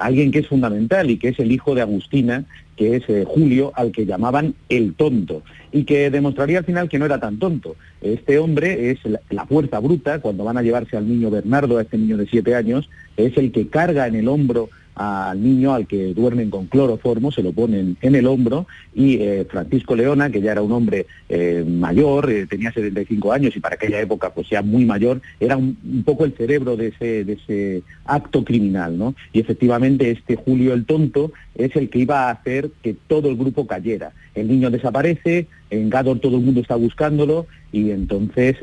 alguien 0.00 0.32
que 0.32 0.40
es 0.40 0.48
fundamental 0.48 1.08
y 1.08 1.18
que 1.18 1.28
es 1.28 1.38
el 1.38 1.52
hijo 1.52 1.76
de 1.76 1.82
Agustina, 1.82 2.44
que 2.76 2.96
es 2.96 3.04
Julio, 3.28 3.70
al 3.76 3.92
que 3.92 4.06
llamaban 4.06 4.54
el 4.68 4.94
tonto, 4.94 5.44
y 5.70 5.84
que 5.84 6.10
demostraría 6.10 6.58
al 6.58 6.64
final 6.64 6.88
que 6.88 6.98
no 6.98 7.06
era 7.06 7.20
tan 7.20 7.38
tonto. 7.38 7.76
Este 8.00 8.38
hombre 8.38 8.90
es 8.90 8.98
la, 9.30 9.46
fuerza 9.46 9.78
bruta, 9.78 10.20
cuando 10.20 10.42
van 10.42 10.58
a 10.58 10.62
llevarse 10.62 10.96
al 10.96 11.08
niño 11.08 11.30
Bernardo, 11.30 11.78
a 11.78 11.82
este 11.82 11.96
niño 11.96 12.16
de 12.16 12.26
siete 12.26 12.56
años, 12.56 12.90
es 13.16 13.36
el 13.36 13.52
que 13.52 13.68
carga 13.68 14.08
en 14.08 14.16
el 14.16 14.26
hombro 14.26 14.68
al 14.94 15.42
niño 15.42 15.72
al 15.72 15.86
que 15.86 16.12
duermen 16.14 16.50
con 16.50 16.66
cloroformo, 16.66 17.32
se 17.32 17.42
lo 17.42 17.52
ponen 17.52 17.96
en 18.00 18.14
el 18.14 18.26
hombro 18.26 18.66
y 18.94 19.16
eh, 19.16 19.46
Francisco 19.48 19.96
Leona, 19.96 20.30
que 20.30 20.40
ya 20.40 20.52
era 20.52 20.62
un 20.62 20.72
hombre 20.72 21.06
eh, 21.28 21.64
mayor, 21.66 22.30
eh, 22.30 22.46
tenía 22.46 22.72
75 22.72 23.32
años 23.32 23.56
y 23.56 23.60
para 23.60 23.76
aquella 23.76 24.00
época 24.00 24.34
pues 24.34 24.48
ya 24.50 24.62
muy 24.62 24.84
mayor, 24.84 25.22
era 25.40 25.56
un, 25.56 26.02
poco 26.04 26.24
el 26.24 26.32
cerebro 26.32 26.76
de 26.76 26.88
ese, 26.88 27.24
de 27.24 27.32
ese 27.32 27.82
acto 28.04 28.44
criminal, 28.44 28.98
¿no? 28.98 29.14
Y 29.32 29.40
efectivamente 29.40 30.10
este 30.10 30.36
Julio 30.36 30.74
el 30.74 30.84
Tonto 30.84 31.32
es 31.54 31.74
el 31.76 31.88
que 31.88 32.00
iba 32.00 32.28
a 32.28 32.32
hacer 32.32 32.70
que 32.82 32.94
todo 33.06 33.28
el 33.28 33.36
grupo 33.36 33.66
cayera. 33.66 34.12
El 34.34 34.48
niño 34.48 34.70
desaparece, 34.70 35.46
en 35.70 35.90
Gador 35.90 36.18
todo 36.18 36.36
el 36.36 36.42
mundo 36.42 36.60
está 36.60 36.76
buscándolo 36.76 37.46
y 37.72 37.90
entonces 37.90 38.56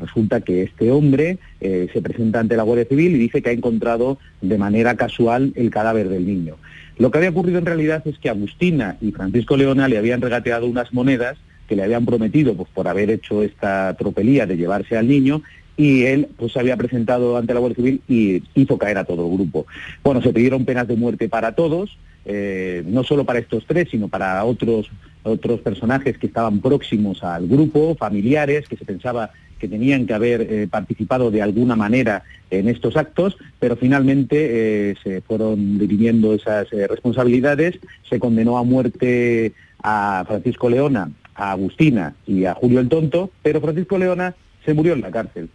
resulta 0.00 0.40
que 0.40 0.62
este 0.62 0.90
hombre 0.90 1.38
se 1.60 2.02
presenta 2.02 2.40
ante 2.40 2.56
la 2.56 2.62
Guardia 2.62 2.86
Civil 2.86 3.14
y 3.14 3.18
dice 3.18 3.42
que 3.42 3.50
ha 3.50 3.52
encontrado 3.52 4.18
de 4.40 4.58
manera 4.58 4.96
casual 4.96 5.52
el 5.54 5.70
cadáver 5.70 6.08
del 6.08 6.26
niño. 6.26 6.56
Lo 6.96 7.10
que 7.10 7.18
había 7.18 7.30
ocurrido 7.30 7.58
en 7.58 7.66
realidad 7.66 8.02
es 8.06 8.18
que 8.18 8.30
Agustina 8.30 8.96
y 9.00 9.12
Francisco 9.12 9.56
Leona 9.56 9.88
le 9.88 9.98
habían 9.98 10.20
regateado 10.20 10.66
unas 10.66 10.92
monedas 10.92 11.36
que 11.68 11.76
le 11.76 11.82
habían 11.82 12.06
prometido 12.06 12.54
pues, 12.54 12.68
por 12.72 12.88
haber 12.88 13.10
hecho 13.10 13.42
esta 13.42 13.94
tropelía 13.98 14.46
de 14.46 14.56
llevarse 14.56 14.96
al 14.96 15.08
niño 15.08 15.42
y 15.76 16.04
él 16.04 16.28
pues 16.36 16.52
se 16.52 16.60
había 16.60 16.76
presentado 16.76 17.36
ante 17.36 17.52
la 17.52 17.60
Guardia 17.60 17.76
Civil 17.76 18.00
y 18.06 18.42
hizo 18.54 18.78
caer 18.78 18.98
a 18.98 19.04
todo 19.04 19.26
el 19.26 19.34
grupo. 19.34 19.66
Bueno, 20.04 20.22
se 20.22 20.32
pidieron 20.32 20.64
penas 20.64 20.86
de 20.86 20.96
muerte 20.96 21.28
para 21.28 21.56
todos, 21.56 21.98
eh, 22.24 22.82
no 22.86 23.04
solo 23.04 23.24
para 23.24 23.38
estos 23.38 23.64
tres, 23.66 23.88
sino 23.90 24.08
para 24.08 24.44
otros, 24.44 24.90
otros 25.22 25.60
personajes 25.60 26.18
que 26.18 26.26
estaban 26.26 26.60
próximos 26.60 27.22
al 27.22 27.46
grupo, 27.46 27.94
familiares, 27.96 28.68
que 28.68 28.76
se 28.76 28.84
pensaba 28.84 29.30
que 29.58 29.68
tenían 29.68 30.06
que 30.06 30.14
haber 30.14 30.42
eh, 30.42 30.68
participado 30.70 31.30
de 31.30 31.40
alguna 31.40 31.76
manera 31.76 32.22
en 32.50 32.68
estos 32.68 32.96
actos, 32.96 33.36
pero 33.58 33.76
finalmente 33.76 34.90
eh, 34.90 34.94
se 35.02 35.22
fueron 35.22 35.78
dirimiendo 35.78 36.34
esas 36.34 36.70
eh, 36.72 36.86
responsabilidades, 36.86 37.78
se 38.08 38.20
condenó 38.20 38.58
a 38.58 38.64
muerte 38.64 39.54
a 39.82 40.24
Francisco 40.26 40.68
Leona, 40.68 41.10
a 41.34 41.52
Agustina 41.52 42.14
y 42.26 42.44
a 42.44 42.54
Julio 42.54 42.80
el 42.80 42.88
Tonto, 42.88 43.30
pero 43.42 43.60
Francisco 43.60 43.98
Leona 43.98 44.34
se 44.64 44.74
murió 44.74 44.94
en 44.94 45.00
la 45.02 45.10
cárcel, 45.10 45.48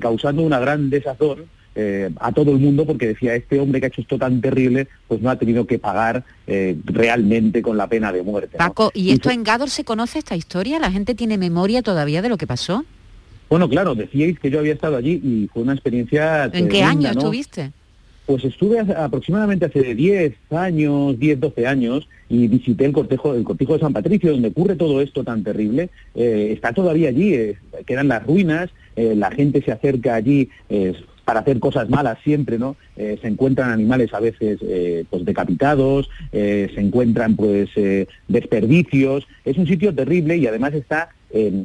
causando 0.00 0.42
una 0.42 0.58
gran 0.58 0.90
desazón 0.90 1.44
a 2.18 2.32
todo 2.32 2.52
el 2.52 2.58
mundo 2.58 2.86
porque 2.86 3.08
decía, 3.08 3.34
este 3.34 3.60
hombre 3.60 3.80
que 3.80 3.86
ha 3.86 3.88
hecho 3.88 4.00
esto 4.00 4.18
tan 4.18 4.40
terrible, 4.40 4.88
pues 5.08 5.20
no 5.20 5.30
ha 5.30 5.36
tenido 5.36 5.66
que 5.66 5.78
pagar 5.78 6.24
realmente 6.46 7.62
con 7.62 7.76
la 7.76 7.86
pena 7.86 8.12
de 8.12 8.22
muerte. 8.22 8.56
Paco, 8.56 8.90
¿y 8.94 9.10
esto 9.10 9.30
en 9.30 9.44
Gador 9.44 9.70
se 9.70 9.84
conoce 9.84 10.18
esta 10.18 10.36
historia? 10.36 10.78
¿La 10.78 10.90
gente 10.90 11.14
tiene 11.14 11.36
memoria 11.38 11.82
todavía 11.82 12.22
de 12.22 12.28
lo 12.28 12.38
que 12.38 12.46
pasó? 12.46 12.84
Bueno, 13.48 13.68
claro, 13.68 13.94
decíais 13.94 14.38
que 14.40 14.50
yo 14.50 14.58
había 14.58 14.72
estado 14.72 14.96
allí 14.96 15.20
y 15.22 15.48
fue 15.52 15.62
una 15.62 15.72
experiencia... 15.72 16.50
¿En 16.52 16.68
qué 16.68 16.82
año 16.82 17.10
estuviste? 17.10 17.70
Pues 18.26 18.44
estuve 18.44 18.80
aproximadamente 18.80 19.66
hace 19.66 19.94
10 19.94 20.34
años, 20.50 21.16
10, 21.16 21.38
12 21.38 21.66
años, 21.66 22.08
y 22.28 22.48
visité 22.48 22.86
el 22.86 22.92
cortejo, 22.92 23.34
el 23.34 23.44
cortijo 23.44 23.74
de 23.74 23.78
San 23.78 23.92
Patricio, 23.92 24.32
donde 24.32 24.48
ocurre 24.48 24.74
todo 24.74 25.00
esto 25.00 25.22
tan 25.22 25.44
terrible. 25.44 25.90
Eh, 26.16 26.50
está 26.52 26.72
todavía 26.72 27.10
allí, 27.10 27.34
eh, 27.34 27.56
quedan 27.86 28.08
las 28.08 28.26
ruinas, 28.26 28.70
eh, 28.96 29.14
la 29.14 29.30
gente 29.30 29.62
se 29.62 29.70
acerca 29.70 30.16
allí 30.16 30.48
para 31.26 31.40
hacer 31.40 31.60
cosas 31.60 31.90
malas 31.90 32.16
siempre, 32.24 32.58
¿no? 32.58 32.76
se 32.96 33.26
encuentran 33.28 33.70
animales 33.70 34.14
a 34.14 34.20
veces 34.20 34.58
pues 35.10 35.24
decapitados, 35.26 36.08
se 36.30 36.80
encuentran 36.80 37.36
pues 37.36 37.68
desperdicios. 38.28 39.26
Es 39.44 39.58
un 39.58 39.66
sitio 39.66 39.94
terrible 39.94 40.38
y 40.38 40.46
además 40.46 40.72
está 40.72 41.10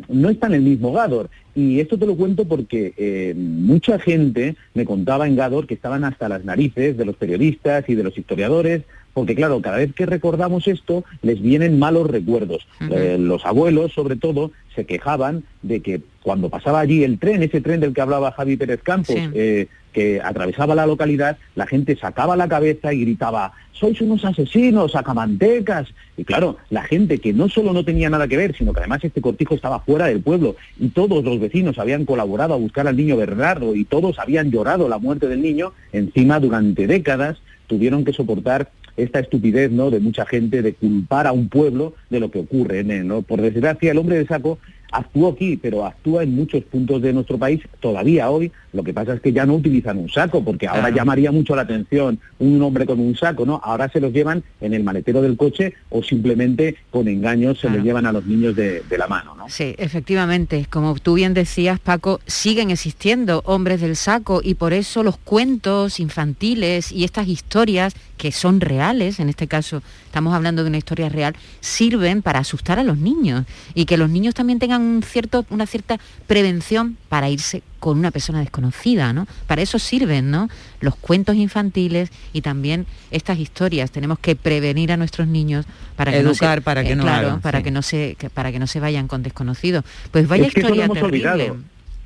no 0.10 0.30
está 0.30 0.48
en 0.48 0.56
el 0.56 0.62
mismo 0.62 0.92
Gador. 0.92 1.30
Y 1.54 1.80
esto 1.82 1.98
te 1.98 2.06
lo 2.06 2.16
cuento 2.16 2.46
porque 2.46 2.94
eh, 2.98 3.34
mucha 3.36 4.00
gente 4.00 4.56
me 4.74 4.86
contaba 4.86 5.28
en 5.28 5.36
Gador 5.36 5.68
que 5.68 5.74
estaban 5.74 6.04
hasta 6.06 6.30
las 6.30 6.46
narices 6.46 6.96
de 6.98 7.06
los 7.06 7.18
periodistas 7.18 7.88
y 7.90 7.96
de 7.96 8.04
los 8.04 8.18
historiadores, 8.18 8.84
porque 9.14 9.36
claro, 9.36 9.62
cada 9.62 9.78
vez 9.78 9.94
que 9.94 10.06
recordamos 10.06 10.68
esto 10.68 11.04
les 11.22 11.42
vienen 11.42 11.80
malos 11.80 12.10
recuerdos. 12.10 12.68
Eh, 12.90 13.18
los 13.20 13.46
abuelos, 13.46 13.94
sobre 13.94 14.16
todo, 14.16 14.52
se 14.76 14.86
quejaban 14.86 15.44
de 15.62 15.82
que 15.82 16.02
cuando 16.24 16.50
pasaba 16.50 16.80
allí 16.80 17.04
el 17.04 17.20
tren, 17.20 17.44
ese 17.44 17.62
tren 17.62 17.80
del 17.80 17.94
que 17.94 18.02
hablaba 18.02 18.32
Javi 18.32 18.58
Pérez 18.58 18.82
Campos, 18.84 19.16
eh, 19.34 19.68
que 19.92 20.22
atravesaba 20.24 20.76
la 20.76 20.86
localidad, 20.86 21.38
la 21.56 21.68
gente 21.68 21.98
sacaba 21.98 22.38
la 22.38 22.48
cabeza 22.48 22.94
y 22.94 23.02
gritaba, 23.02 23.52
sois 23.74 24.00
unos 24.00 24.24
asesinos, 24.24 24.94
sacamantecas. 24.94 25.90
Y 26.16 26.24
claro, 26.24 26.58
la 26.70 26.84
gente 26.84 27.18
que 27.18 27.34
no 27.34 27.50
solo 27.50 27.74
no 27.74 27.84
tenía 27.84 28.10
nada 28.10 28.28
que 28.28 28.38
ver, 28.38 28.56
sino 28.56 28.72
que 28.72 28.80
además 28.80 29.04
este 29.04 29.22
cortijo 29.22 29.56
estaba 29.56 29.80
fuera 29.80 30.06
del 30.06 30.22
pueblo 30.22 30.56
y 30.80 30.90
todos 30.90 31.24
los 31.24 31.40
vecinos 31.40 31.80
habían 31.80 32.06
colaborado 32.06 32.54
a 32.54 32.58
buscar 32.58 32.88
al 32.88 32.96
niño 32.96 33.18
Bernardo 33.18 33.76
y 33.76 33.84
todos 33.84 34.20
habían 34.20 34.52
llorado 34.52 34.88
la 34.88 35.00
muerte 35.00 35.28
del 35.28 35.42
niño, 35.42 35.74
encima 35.92 36.40
durante 36.40 36.88
décadas 36.88 37.40
tuvieron 37.68 38.04
que 38.06 38.14
soportar 38.14 38.70
esta 38.98 39.20
estupidez 39.20 39.72
¿no? 39.72 39.90
de 39.90 40.00
mucha 40.00 40.26
gente 40.26 40.62
de 40.62 40.74
culpar 40.74 41.28
a 41.28 41.32
un 41.32 41.50
pueblo 41.50 41.94
de 42.10 42.20
lo 42.20 42.32
que 42.32 42.40
ocurre 42.40 42.80
en 42.80 42.92
él. 42.92 43.08
¿no? 43.08 43.22
Por 43.22 43.42
desgracia, 43.42 43.92
el 43.92 43.98
hombre 43.98 44.18
de 44.18 44.26
saco 44.26 44.60
actuó 44.92 45.30
aquí, 45.30 45.58
pero 45.58 45.86
actúa 45.86 46.24
en 46.24 46.36
muchos 46.36 46.64
puntos 46.64 47.02
de 47.02 47.14
nuestro 47.14 47.38
país 47.38 47.62
todavía 47.80 48.30
hoy. 48.30 48.52
Lo 48.74 48.84
que 48.84 48.94
pasa 48.94 49.14
es 49.14 49.22
que 49.22 49.34
ya 49.34 49.46
no 49.46 49.56
utilizan 49.56 49.98
un 49.98 50.10
saco, 50.10 50.44
porque 50.44 50.68
ahora 50.68 50.90
llamaría 50.90 51.32
mucho 51.32 51.56
la 51.56 51.64
atención 51.64 52.20
un 52.40 52.62
hombre 52.62 52.86
con 52.86 53.00
un 53.00 53.16
saco, 53.16 53.46
¿no? 53.46 53.60
Ahora 53.64 53.90
se 53.90 54.00
los 54.00 54.14
llevan 54.14 54.44
en 54.62 54.74
el 54.74 54.84
maletero 54.84 55.22
del 55.22 55.36
coche 55.38 55.74
o 55.90 56.04
simplemente 56.04 56.76
con 56.90 57.08
engaños 57.08 57.60
se 57.60 57.70
les 57.70 57.84
llevan 57.84 58.06
a 58.06 58.12
los 58.12 58.26
niños 58.26 58.56
de, 58.56 58.82
de, 58.90 58.98
la 58.98 59.08
mano, 59.08 59.36
¿no? 59.36 59.50
Sí, 59.50 59.76
efectivamente. 59.78 60.66
Como 60.70 60.96
tú 60.96 61.16
bien 61.16 61.34
decías, 61.34 61.80
Paco, 61.80 62.20
siguen 62.28 62.72
existiendo 62.72 63.42
hombres 63.46 63.82
del 63.82 63.96
saco 63.96 64.42
y 64.44 64.56
por 64.56 64.74
eso 64.74 65.04
los 65.04 65.18
cuentos 65.18 66.00
infantiles 66.00 66.92
y 66.92 67.04
estas 67.04 67.28
historias 67.28 67.94
que 68.18 68.32
son 68.32 68.62
reales, 68.62 69.20
en 69.20 69.30
este 69.30 69.48
caso 69.48 69.82
estamos 70.12 70.34
hablando 70.34 70.64
de 70.64 70.68
una 70.68 70.78
historia 70.78 71.08
real, 71.08 71.38
sirven 71.62 72.22
para 72.22 72.40
asustar 72.40 72.78
a 72.80 72.84
los 72.84 72.98
niños 72.98 73.46
y 73.74 73.86
que 73.86 73.96
los 73.96 74.10
niños 74.10 74.34
también 74.34 74.60
tengan 74.60 74.82
un 74.82 75.04
cierto, 75.04 75.46
una 75.50 75.66
cierta 75.66 76.02
prevención 76.28 76.98
para 77.08 77.30
irse 77.30 77.64
con 77.80 77.98
una 77.98 78.12
persona 78.12 78.42
desconocida, 78.42 79.14
¿no? 79.14 79.26
Para 79.48 79.62
eso 79.62 79.80
sirven, 79.80 80.30
¿no? 80.30 80.50
Los 80.82 80.98
cuentos 80.98 81.38
infantiles 81.38 82.12
y 82.34 82.42
también 82.42 82.88
estas 83.10 83.40
historias. 83.40 83.90
Tenemos 83.90 84.20
que 84.20 84.36
prevenir 84.36 84.92
a 84.92 84.98
nuestros 84.98 85.30
niños 85.30 85.66
para 85.96 86.12
que 86.12 86.24
no 86.24 86.34
se, 86.34 86.62
para 86.62 86.84
que 86.84 86.96
no 86.98 87.40
para 87.42 87.64
que 87.64 87.72
no 87.72 87.82
se 87.82 88.18
para 88.34 88.52
que 88.52 88.60
no 88.60 88.68
se 88.68 88.82
vayan 88.82 89.08
con 89.08 89.24
desconocidos. 89.24 89.86
Pues 90.12 90.28
vaya 90.28 90.48
historia 90.48 90.90
terrible. 90.90 91.54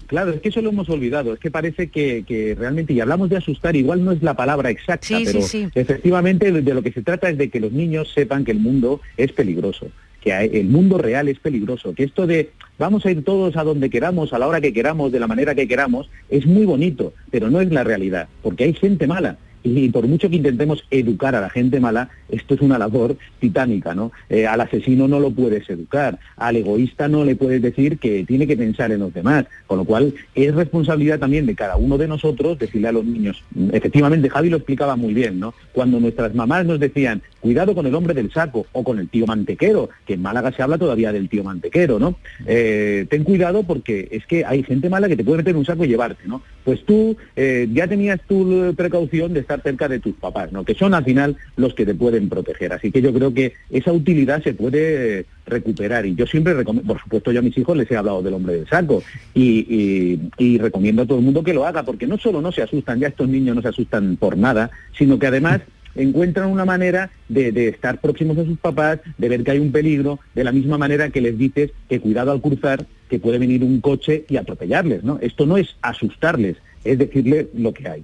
Claro, 0.08 0.32
es 0.32 0.42
que 0.42 0.50
eso 0.50 0.62
lo 0.62 0.70
hemos 0.70 0.90
olvidado, 0.90 1.34
es 1.34 1.40
que 1.40 1.50
parece 1.50 1.88
que, 1.88 2.56
realmente, 2.58 2.94
y 2.94 3.00
hablamos 3.00 3.30
de 3.30 3.38
asustar, 3.38 3.76
igual 3.76 4.04
no 4.04 4.12
es 4.12 4.22
la 4.22 4.36
palabra 4.36 4.70
exacta, 4.70 5.18
pero 5.24 5.40
efectivamente 5.74 6.52
de, 6.52 6.74
lo 6.74 6.84
que 6.84 6.92
se 6.92 7.02
trata 7.02 7.30
es 7.30 7.38
de 7.38 7.50
que 7.50 7.60
los 7.60 7.72
niños 7.72 8.12
sepan 8.14 8.46
que 8.46 8.52
el 8.52 8.60
mundo 8.60 9.02
es 9.18 9.32
peligroso, 9.32 9.88
que 10.22 10.32
el 10.38 10.68
mundo 10.68 10.98
real 10.98 11.28
es 11.28 11.40
peligroso, 11.40 11.94
que 11.94 12.04
esto 12.04 12.28
de 12.28 12.52
vamos 12.78 13.06
a 13.06 13.12
ir 13.12 13.24
todos 13.24 13.58
a 13.58 13.64
donde 13.64 13.90
queramos, 13.90 14.34
a 14.34 14.40
la 14.40 14.48
hora 14.48 14.62
que 14.62 14.74
queramos, 14.74 15.12
de 15.12 15.20
la 15.20 15.28
manera 15.28 15.56
que 15.56 15.68
queramos, 15.68 16.10
es 16.30 16.46
muy 16.46 16.66
bonito, 16.66 17.14
pero 17.32 17.50
no 17.50 17.62
es 17.62 17.72
la 17.72 17.84
realidad, 17.84 18.28
porque 18.44 18.66
hay 18.66 18.74
gente 18.74 19.08
mala, 19.08 19.38
y 19.66 19.90
por 19.90 20.08
mucho 20.08 20.30
que 20.30 20.36
intentemos 20.36 20.84
educar 20.92 21.36
a 21.36 21.42
la 21.42 21.50
gente 21.50 21.80
mala, 21.80 22.10
esto 22.30 22.54
es 22.54 22.62
una 22.62 22.78
labor 22.78 23.18
titánica, 23.40 23.96
¿no? 23.96 24.12
Eh, 24.30 24.46
al 24.46 24.62
asesino 24.62 25.08
no 25.08 25.20
lo 25.20 25.32
puedes 25.32 25.68
educar, 25.70 26.20
al 26.38 26.56
egoísta 26.56 27.08
no 27.08 27.26
le 27.26 27.36
puedes 27.36 27.62
decir 27.62 27.98
que 27.98 28.24
tiene 28.26 28.46
que 28.46 28.58
pensar 28.58 28.92
en 28.92 29.00
los 29.00 29.14
demás, 29.14 29.46
con 29.66 29.80
lo 29.80 29.86
cual 29.86 30.14
es 30.36 30.54
responsabilidad 30.54 31.20
también 31.20 31.46
de 31.46 31.56
cada 31.56 31.78
uno 31.78 31.98
de 31.98 32.08
nosotros 32.08 32.60
decirle 32.60 32.90
a 32.90 32.92
los 32.92 33.06
niños, 33.06 33.44
efectivamente 33.72 34.30
Javi 34.30 34.50
lo 34.50 34.58
explicaba 34.58 34.96
muy 34.96 35.14
bien, 35.14 35.40
¿no? 35.40 35.54
Cuando 35.74 36.00
nuestras 36.00 36.36
mamás 36.36 36.66
nos 36.66 36.80
decían, 36.80 37.24
cuidado 37.40 37.74
con 37.74 37.86
el 37.86 37.96
hombre 37.96 38.14
del 38.14 38.32
saco 38.32 38.68
o 38.72 38.84
con 38.84 39.00
el 39.00 39.10
tío 39.10 39.26
mantequero, 39.26 39.90
que 40.06 40.14
en 40.14 40.22
Málaga 40.22 40.52
se 40.52 40.62
habla 40.62 40.78
todavía 40.78 41.12
del 41.12 41.30
tío 41.30 41.44
mantequero, 41.44 42.00
¿no? 42.00 42.16
Eh, 42.46 43.08
ten 43.10 43.24
cuidado 43.24 43.64
porque 43.64 44.08
es 44.12 44.26
que 44.26 44.46
hay 44.46 44.64
gente 44.64 44.90
mala 44.90 45.08
que 45.08 45.16
te 45.16 45.24
puede 45.24 45.38
meter 45.38 45.52
en 45.52 45.58
un 45.58 45.66
saco 45.66 45.86
y 45.86 45.88
llevarte, 45.88 46.28
¿no? 46.28 46.42
Pues 46.66 46.84
tú 46.84 47.16
eh, 47.36 47.70
ya 47.72 47.88
tenías 47.88 48.20
tu 48.28 48.74
precaución 48.76 49.34
de 49.34 49.40
estar 49.40 49.62
cerca 49.62 49.88
de 49.88 50.00
tus 50.00 50.16
papás, 50.16 50.52
¿no? 50.52 50.66
Que 50.66 50.74
son 50.74 50.94
al 50.94 51.06
final 51.06 51.38
los 51.56 51.74
que 51.76 51.86
te 51.86 51.96
pueden 51.96 52.28
proteger. 52.28 52.74
Así 52.74 52.92
que 52.92 53.02
yo 53.02 53.14
creo 53.14 53.34
que 53.34 53.54
esa 53.70 53.94
utilidad 53.94 54.44
se 54.44 54.54
puede 54.54 55.26
recuperar. 55.46 56.06
Y 56.06 56.16
yo 56.16 56.26
siempre 56.26 56.56
recomiendo, 56.56 56.92
por 56.92 57.02
supuesto 57.02 57.32
yo 57.32 57.40
a 57.40 57.44
mis 57.44 57.58
hijos 57.58 57.78
les 57.78 57.90
he 57.90 57.96
hablado 57.96 58.22
del 58.22 58.34
hombre 58.34 58.56
del 58.56 58.68
saco 58.68 59.04
y, 59.34 60.20
y, 60.38 60.58
recomiendo 60.58 61.04
a 61.04 61.06
todo 61.06 61.20
el 61.20 61.24
mundo 61.24 61.44
que 61.44 61.54
lo 61.54 61.66
haga, 61.66 61.84
porque 61.84 62.08
no 62.08 62.18
solo 62.18 62.42
no 62.42 62.52
se 62.52 62.64
asustan, 62.64 63.00
ya 63.00 63.10
estos 63.10 63.30
niños 63.30 63.56
no 63.56 63.62
se 63.62 63.68
asustan 63.68 64.18
por 64.18 64.38
nada, 64.38 64.72
sino 64.98 65.20
que 65.20 65.28
además 65.28 65.62
encuentran 65.96 66.50
una 66.50 66.66
manera 66.66 67.10
de, 67.30 67.52
de, 67.52 67.70
estar 67.70 68.00
próximos 68.00 68.38
a 68.38 68.46
sus 68.46 68.58
papás, 68.58 69.00
de 69.18 69.30
ver 69.30 69.44
que 69.44 69.52
hay 69.52 69.60
un 69.60 69.72
peligro, 69.72 70.20
de 70.34 70.44
la 70.44 70.52
misma 70.52 70.78
manera 70.78 71.10
que 71.10 71.22
les 71.22 71.38
dices 71.38 71.72
que 71.90 72.00
cuidado 72.00 72.32
al 72.32 72.42
cruzar, 72.42 72.86
que 73.10 73.20
puede 73.20 73.38
venir 73.38 73.64
un 73.64 73.82
coche 73.82 74.26
y 74.30 74.38
atropellarles, 74.38 75.04
¿no? 75.04 75.20
Esto 75.22 75.46
no 75.46 75.58
es 75.58 75.76
asustarles, 75.82 76.58
es 76.84 76.98
decirles 76.98 77.48
lo 77.54 77.74
que 77.74 77.88
hay. 77.88 78.04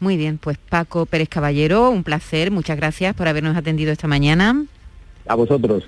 Muy 0.00 0.16
bien, 0.16 0.38
pues 0.38 0.58
Paco 0.58 1.06
Pérez 1.06 1.28
Caballero, 1.28 1.90
un 1.90 2.04
placer, 2.04 2.50
muchas 2.50 2.76
gracias 2.76 3.14
por 3.14 3.28
habernos 3.28 3.56
atendido 3.56 3.92
esta 3.92 4.08
mañana. 4.08 4.64
A 5.26 5.34
vosotros. 5.34 5.84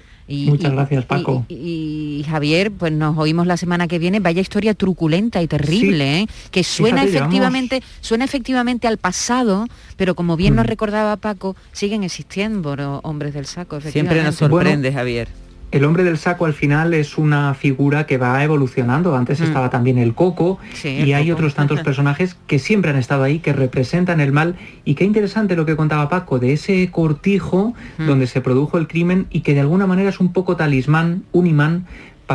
Muchas 0.46 0.72
gracias, 0.72 1.04
Paco. 1.04 1.44
Y, 1.48 2.24
Javier, 2.28 2.70
pues 2.72 2.92
nos 2.92 3.16
oímos 3.18 3.46
la 3.46 3.56
semana 3.56 3.88
que 3.88 3.98
viene. 3.98 4.20
Vaya 4.20 4.40
historia 4.40 4.74
truculenta 4.74 5.42
y 5.42 5.46
terrible, 5.46 6.20
¿eh? 6.20 6.26
que 6.50 6.64
suena 6.64 7.04
efectivamente, 7.04 7.82
suena 8.00 8.24
efectivamente 8.24 8.86
al 8.88 8.98
pasado, 8.98 9.66
pero 9.96 10.14
como 10.14 10.36
bien 10.36 10.54
nos 10.54 10.64
mm. 10.64 10.68
recordaba 10.68 11.16
Paco, 11.16 11.56
siguen 11.72 12.04
existiendo 12.04 13.00
hombres 13.02 13.34
del 13.34 13.46
saco. 13.46 13.80
Siempre 13.80 14.22
nos 14.22 14.36
sorprende, 14.36 14.92
Javier 14.92 15.28
el 15.72 15.84
hombre 15.84 16.04
del 16.04 16.18
saco 16.18 16.44
al 16.44 16.52
final 16.52 16.92
es 16.92 17.18
una 17.18 17.54
figura 17.54 18.06
que 18.06 18.18
va 18.18 18.44
evolucionando. 18.44 19.16
Antes 19.16 19.40
mm. 19.40 19.44
estaba 19.44 19.70
también 19.70 19.98
el 19.98 20.14
coco 20.14 20.58
y 20.84 21.12
hay 21.14 21.32
otros 21.32 21.54
tantos 21.54 21.80
personajes 21.84 22.36
que 22.46 22.58
siempre 22.58 22.90
han 22.90 22.98
estado 22.98 23.24
ahí, 23.24 23.38
que 23.38 23.54
representan 23.54 24.20
el 24.20 24.32
mal. 24.32 24.56
Y 24.84 24.94
qué 24.94 25.04
interesante 25.04 25.56
lo 25.56 25.64
que 25.64 25.74
contaba 25.74 26.10
Paco 26.10 26.38
de 26.38 26.52
ese 26.52 26.90
cortijo 26.90 27.74
mm. 27.96 28.06
donde 28.06 28.26
se 28.26 28.42
produjo 28.42 28.76
el 28.76 28.86
crimen 28.86 29.26
y 29.30 29.40
que 29.40 29.54
de 29.54 29.60
alguna 29.60 29.86
manera 29.86 30.10
es 30.10 30.20
un 30.20 30.32
poco 30.32 30.56
talismán, 30.56 31.24
un 31.32 31.46
imán 31.46 31.86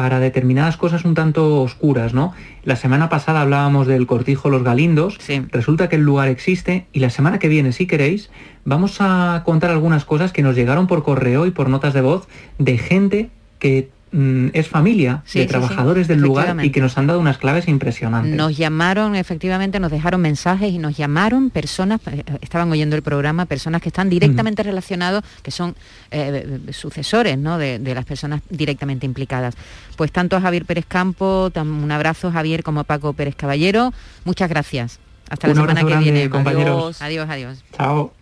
para 0.01 0.19
determinadas 0.19 0.77
cosas 0.77 1.05
un 1.05 1.15
tanto 1.15 1.59
oscuras, 1.59 2.13
¿no? 2.13 2.31
La 2.63 2.75
semana 2.75 3.09
pasada 3.09 3.41
hablábamos 3.41 3.87
del 3.87 4.05
cortijo 4.05 4.47
Los 4.51 4.61
Galindos, 4.61 5.17
resulta 5.51 5.89
que 5.89 5.95
el 5.95 6.03
lugar 6.03 6.27
existe 6.27 6.85
y 6.93 6.99
la 6.99 7.09
semana 7.09 7.39
que 7.39 7.47
viene, 7.47 7.71
si 7.71 7.87
queréis, 7.87 8.29
vamos 8.63 8.97
a 8.99 9.41
contar 9.43 9.71
algunas 9.71 10.05
cosas 10.05 10.31
que 10.31 10.43
nos 10.43 10.55
llegaron 10.55 10.85
por 10.85 11.01
correo 11.01 11.47
y 11.47 11.51
por 11.51 11.69
notas 11.69 11.95
de 11.95 12.01
voz 12.01 12.27
de 12.59 12.77
gente 12.77 13.31
que 13.57 13.89
Mm, 14.11 14.49
es 14.53 14.69
familia 14.69 15.23
de 15.33 15.45
trabajadores 15.45 16.07
del 16.07 16.21
lugar 16.21 16.63
y 16.63 16.71
que 16.71 16.79
nos 16.79 16.97
han 16.97 17.07
dado 17.07 17.19
unas 17.19 17.37
claves 17.37 17.67
impresionantes. 17.67 18.35
Nos 18.35 18.55
llamaron, 18.55 19.15
efectivamente, 19.15 19.81
nos 19.81 19.91
dejaron 19.91 20.21
mensajes 20.21 20.71
y 20.71 20.77
nos 20.77 20.95
llamaron 20.95 21.49
personas, 21.49 21.99
eh, 22.07 22.23
estaban 22.41 22.71
oyendo 22.71 22.95
el 22.95 23.01
programa, 23.01 23.45
personas 23.45 23.81
que 23.81 23.89
están 23.89 24.09
directamente 24.09 24.63
relacionados, 24.63 25.25
que 25.43 25.51
son 25.51 25.75
eh, 26.11 26.59
sucesores 26.71 27.37
¿no? 27.37 27.57
de, 27.57 27.79
las 27.79 28.05
personas 28.05 28.41
directamente 28.49 29.05
implicadas. 29.05 29.55
Pues 29.97 30.11
tanto 30.13 30.37
a 30.37 30.41
Javier 30.41 30.63
Pérez 30.63 30.85
Campo, 30.87 31.51
un 31.55 31.91
abrazo 31.91 32.31
Javier 32.31 32.63
como 32.63 32.79
a 32.79 32.83
Paco 32.85 33.11
Pérez 33.11 33.35
Caballero, 33.35 33.93
muchas 34.23 34.49
gracias. 34.49 34.99
Hasta 35.29 35.49
la 35.49 35.55
semana 35.55 35.83
que 35.83 35.97
viene. 35.97 36.29
Compañeros. 36.29 37.01
Adiós, 37.01 37.27
adiós. 37.29 37.63
Chao. 37.75 38.16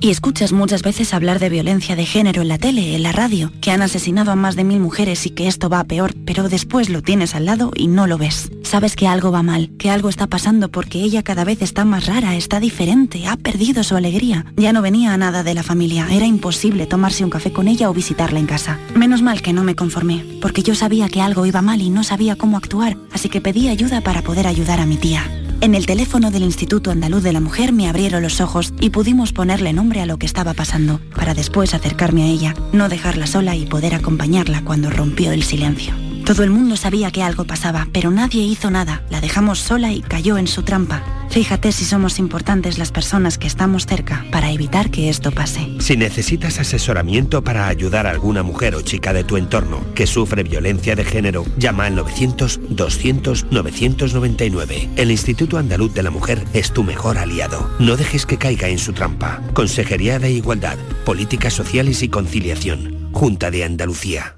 Y 0.00 0.10
escuchas 0.10 0.52
muchas 0.52 0.82
veces 0.82 1.14
hablar 1.14 1.38
de 1.38 1.48
violencia 1.48 1.96
de 1.96 2.04
género 2.04 2.42
en 2.42 2.48
la 2.48 2.58
tele, 2.58 2.94
en 2.94 3.02
la 3.02 3.12
radio, 3.12 3.52
que 3.60 3.70
han 3.70 3.82
asesinado 3.82 4.32
a 4.32 4.36
más 4.36 4.56
de 4.56 4.64
mil 4.64 4.80
mujeres 4.80 5.24
y 5.26 5.30
que 5.30 5.46
esto 5.46 5.68
va 5.68 5.80
a 5.80 5.84
peor, 5.84 6.14
pero 6.26 6.48
después 6.48 6.90
lo 6.90 7.02
tienes 7.02 7.34
al 7.34 7.46
lado 7.46 7.72
y 7.74 7.86
no 7.86 8.06
lo 8.06 8.18
ves. 8.18 8.50
Sabes 8.62 8.96
que 8.96 9.06
algo 9.06 9.30
va 9.32 9.42
mal, 9.42 9.70
que 9.78 9.90
algo 9.90 10.08
está 10.08 10.26
pasando 10.26 10.70
porque 10.70 11.00
ella 11.00 11.22
cada 11.22 11.44
vez 11.44 11.62
está 11.62 11.84
más 11.84 12.06
rara, 12.06 12.36
está 12.36 12.60
diferente, 12.60 13.26
ha 13.26 13.36
perdido 13.36 13.82
su 13.82 13.96
alegría. 13.96 14.46
Ya 14.56 14.72
no 14.72 14.82
venía 14.82 15.14
a 15.14 15.16
nada 15.16 15.42
de 15.42 15.54
la 15.54 15.62
familia, 15.62 16.06
era 16.10 16.26
imposible 16.26 16.86
tomarse 16.86 17.24
un 17.24 17.30
café 17.30 17.52
con 17.52 17.68
ella 17.68 17.88
o 17.88 17.94
visitarla 17.94 18.40
en 18.40 18.46
casa. 18.46 18.78
Menos 18.94 19.22
mal 19.22 19.42
que 19.42 19.52
no 19.52 19.64
me 19.64 19.76
conformé, 19.76 20.24
porque 20.40 20.62
yo 20.62 20.74
sabía 20.74 21.08
que 21.08 21.20
algo 21.20 21.46
iba 21.46 21.62
mal 21.62 21.80
y 21.80 21.90
no 21.90 22.04
sabía 22.04 22.36
cómo 22.36 22.56
actuar, 22.56 22.96
así 23.12 23.28
que 23.28 23.40
pedí 23.40 23.68
ayuda 23.68 24.00
para 24.00 24.22
poder 24.22 24.46
ayudar 24.46 24.80
a 24.80 24.86
mi 24.86 24.96
tía. 24.96 25.43
En 25.60 25.74
el 25.74 25.86
teléfono 25.86 26.30
del 26.30 26.42
Instituto 26.42 26.90
Andaluz 26.90 27.22
de 27.22 27.32
la 27.32 27.40
Mujer 27.40 27.72
me 27.72 27.88
abrieron 27.88 28.22
los 28.22 28.40
ojos 28.40 28.74
y 28.80 28.90
pudimos 28.90 29.32
ponerle 29.32 29.72
nombre 29.72 30.00
a 30.00 30.06
lo 30.06 30.18
que 30.18 30.26
estaba 30.26 30.54
pasando, 30.54 31.00
para 31.14 31.34
después 31.34 31.74
acercarme 31.74 32.24
a 32.24 32.26
ella, 32.26 32.54
no 32.72 32.88
dejarla 32.88 33.26
sola 33.26 33.56
y 33.56 33.66
poder 33.66 33.94
acompañarla 33.94 34.62
cuando 34.64 34.90
rompió 34.90 35.32
el 35.32 35.42
silencio. 35.42 35.94
Todo 36.24 36.42
el 36.42 36.48
mundo 36.48 36.76
sabía 36.76 37.10
que 37.10 37.22
algo 37.22 37.44
pasaba, 37.44 37.86
pero 37.92 38.10
nadie 38.10 38.42
hizo 38.42 38.70
nada. 38.70 39.02
La 39.10 39.20
dejamos 39.20 39.58
sola 39.58 39.92
y 39.92 40.00
cayó 40.00 40.38
en 40.38 40.46
su 40.46 40.62
trampa. 40.62 41.02
Fíjate 41.28 41.70
si 41.70 41.84
somos 41.84 42.18
importantes 42.18 42.78
las 42.78 42.92
personas 42.92 43.36
que 43.36 43.46
estamos 43.46 43.84
cerca 43.84 44.24
para 44.32 44.50
evitar 44.50 44.90
que 44.90 45.10
esto 45.10 45.32
pase. 45.32 45.68
Si 45.80 45.98
necesitas 45.98 46.58
asesoramiento 46.58 47.44
para 47.44 47.68
ayudar 47.68 48.06
a 48.06 48.10
alguna 48.10 48.42
mujer 48.42 48.74
o 48.74 48.80
chica 48.80 49.12
de 49.12 49.22
tu 49.22 49.36
entorno 49.36 49.84
que 49.94 50.06
sufre 50.06 50.44
violencia 50.44 50.96
de 50.96 51.04
género, 51.04 51.44
llama 51.58 51.84
al 51.84 51.98
900-200-999. 51.98 54.88
El 54.96 55.10
Instituto 55.10 55.58
Andaluz 55.58 55.92
de 55.92 56.04
la 56.04 56.10
Mujer 56.10 56.42
es 56.54 56.72
tu 56.72 56.84
mejor 56.84 57.18
aliado. 57.18 57.68
No 57.78 57.98
dejes 57.98 58.24
que 58.24 58.38
caiga 58.38 58.68
en 58.68 58.78
su 58.78 58.94
trampa. 58.94 59.42
Consejería 59.52 60.18
de 60.18 60.30
Igualdad, 60.30 60.78
Políticas 61.04 61.52
Sociales 61.52 62.02
y 62.02 62.08
Conciliación. 62.08 63.10
Junta 63.12 63.50
de 63.50 63.64
Andalucía. 63.64 64.36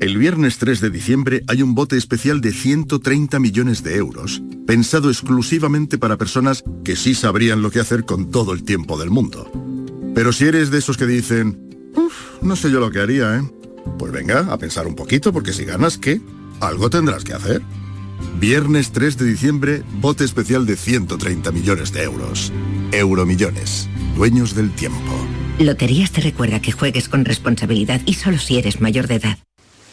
El 0.00 0.16
viernes 0.16 0.58
3 0.58 0.80
de 0.80 0.90
diciembre 0.90 1.42
hay 1.48 1.62
un 1.62 1.74
bote 1.74 1.96
especial 1.96 2.40
de 2.40 2.52
130 2.52 3.38
millones 3.40 3.82
de 3.82 3.96
euros, 3.96 4.42
pensado 4.66 5.10
exclusivamente 5.10 5.98
para 5.98 6.16
personas 6.16 6.62
que 6.84 6.96
sí 6.96 7.14
sabrían 7.14 7.62
lo 7.62 7.70
que 7.70 7.80
hacer 7.80 8.04
con 8.04 8.30
todo 8.30 8.52
el 8.52 8.62
tiempo 8.62 8.98
del 8.98 9.10
mundo. 9.10 9.50
Pero 10.14 10.32
si 10.32 10.46
eres 10.46 10.70
de 10.70 10.78
esos 10.78 10.96
que 10.96 11.06
dicen, 11.06 11.92
uff, 11.94 12.42
no 12.42 12.56
sé 12.56 12.70
yo 12.70 12.80
lo 12.80 12.90
que 12.90 13.00
haría, 13.00 13.36
¿eh? 13.36 13.42
Pues 13.98 14.12
venga, 14.12 14.52
a 14.52 14.58
pensar 14.58 14.86
un 14.86 14.94
poquito, 14.94 15.32
porque 15.32 15.52
si 15.52 15.64
ganas, 15.64 15.98
¿qué? 15.98 16.20
Algo 16.60 16.90
tendrás 16.90 17.24
que 17.24 17.34
hacer. 17.34 17.62
Viernes 18.40 18.92
3 18.92 19.18
de 19.18 19.24
diciembre, 19.24 19.82
bote 20.00 20.24
especial 20.24 20.66
de 20.66 20.76
130 20.76 21.50
millones 21.52 21.92
de 21.92 22.02
euros. 22.02 22.52
Euromillones, 22.92 23.88
dueños 24.16 24.54
del 24.54 24.70
tiempo. 24.72 25.37
Loterías 25.58 26.12
te 26.12 26.20
recuerda 26.20 26.60
que 26.60 26.70
juegues 26.70 27.08
con 27.08 27.24
responsabilidad 27.24 28.00
y 28.06 28.14
solo 28.14 28.38
si 28.38 28.58
eres 28.58 28.80
mayor 28.80 29.08
de 29.08 29.16
edad. 29.16 29.38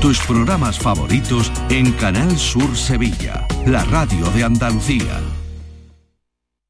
Tus 0.00 0.20
programas 0.20 0.78
favoritos 0.78 1.50
en 1.70 1.90
Canal 1.92 2.38
Sur 2.38 2.76
Sevilla, 2.76 3.46
la 3.66 3.84
radio 3.84 4.30
de 4.30 4.44
Andalucía. 4.44 5.37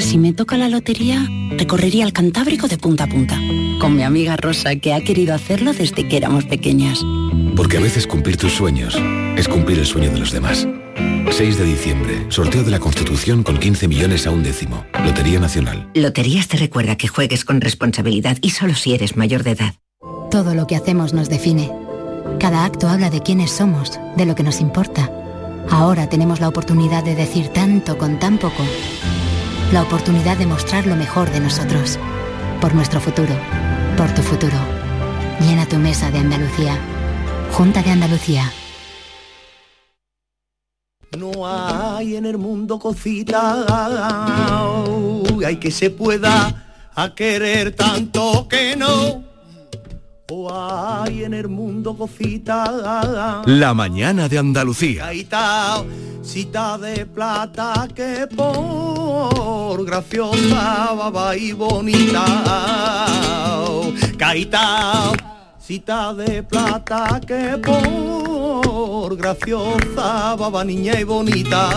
Si 0.00 0.18
me 0.18 0.32
toca 0.32 0.56
la 0.56 0.68
lotería, 0.68 1.26
recorrería 1.56 2.04
el 2.04 2.12
Cantábrico 2.12 2.66
de 2.66 2.76
punta 2.76 3.04
a 3.04 3.06
punta. 3.06 3.38
Con 3.80 3.94
mi 3.94 4.02
amiga 4.02 4.36
Rosa, 4.36 4.76
que 4.76 4.92
ha 4.92 5.00
querido 5.02 5.34
hacerlo 5.34 5.72
desde 5.72 6.08
que 6.08 6.16
éramos 6.16 6.44
pequeñas. 6.44 7.02
Porque 7.54 7.76
a 7.76 7.80
veces 7.80 8.06
cumplir 8.06 8.36
tus 8.36 8.52
sueños 8.52 8.96
es 9.36 9.48
cumplir 9.48 9.78
el 9.78 9.86
sueño 9.86 10.10
de 10.10 10.18
los 10.18 10.32
demás. 10.32 10.66
6 11.30 11.58
de 11.58 11.64
diciembre, 11.64 12.26
sorteo 12.30 12.64
de 12.64 12.70
la 12.70 12.80
Constitución 12.80 13.42
con 13.42 13.58
15 13.58 13.88
millones 13.88 14.26
a 14.26 14.30
un 14.30 14.42
décimo. 14.42 14.84
Lotería 15.04 15.38
Nacional. 15.38 15.88
Loterías 15.94 16.48
te 16.48 16.56
recuerda 16.56 16.96
que 16.96 17.08
juegues 17.08 17.44
con 17.44 17.60
responsabilidad 17.60 18.38
y 18.40 18.50
solo 18.50 18.74
si 18.74 18.94
eres 18.94 19.16
mayor 19.16 19.44
de 19.44 19.52
edad. 19.52 19.74
Todo 20.30 20.54
lo 20.54 20.66
que 20.66 20.76
hacemos 20.76 21.12
nos 21.12 21.28
define. 21.28 21.70
Cada 22.40 22.64
acto 22.64 22.88
habla 22.88 23.10
de 23.10 23.22
quiénes 23.22 23.50
somos, 23.50 24.00
de 24.16 24.26
lo 24.26 24.34
que 24.34 24.42
nos 24.42 24.60
importa. 24.60 25.10
Ahora 25.70 26.08
tenemos 26.08 26.40
la 26.40 26.48
oportunidad 26.48 27.04
de 27.04 27.14
decir 27.14 27.48
tanto 27.48 27.98
con 27.98 28.18
tan 28.18 28.38
poco. 28.38 28.64
La 29.72 29.82
oportunidad 29.82 30.36
de 30.36 30.46
mostrar 30.46 30.86
lo 30.86 30.96
mejor 30.96 31.30
de 31.30 31.40
nosotros. 31.40 31.98
Por 32.60 32.74
nuestro 32.74 33.00
futuro. 33.00 33.34
Por 33.96 34.12
tu 34.14 34.22
futuro. 34.22 34.58
Llena 35.40 35.66
tu 35.66 35.76
mesa 35.76 36.10
de 36.10 36.18
Andalucía. 36.18 36.78
Junta 37.52 37.82
de 37.82 37.90
Andalucía. 37.90 38.52
No 41.18 41.46
hay 41.46 42.16
en 42.16 42.26
el 42.26 42.38
mundo 42.38 42.78
cosita 42.78 43.64
hay 45.46 45.56
que 45.56 45.70
se 45.70 45.90
pueda 45.90 46.90
a 46.94 47.14
querer 47.14 47.72
tanto 47.72 48.48
que 48.48 48.74
no. 48.74 49.25
O 50.28 50.52
hay 50.52 51.22
en 51.22 51.34
el 51.34 51.48
mundo 51.48 51.96
cosita 51.96 53.44
La 53.46 53.74
mañana 53.74 54.28
de 54.28 54.38
Andalucía. 54.38 55.06
Cita 56.20 56.76
de 56.78 57.06
plata 57.06 57.86
que 57.94 58.26
por 58.26 59.84
graciosa 59.84 60.92
baba 60.98 61.36
y 61.36 61.52
bonita. 61.52 62.24
Caíta, 64.18 65.12
cita 65.66 66.14
de 66.14 66.42
plata 66.44 67.20
que 67.26 67.58
por 67.62 69.16
graciosa 69.16 70.36
baba 70.36 70.64
niña 70.64 70.98
y 71.00 71.04
bonita. 71.04 71.68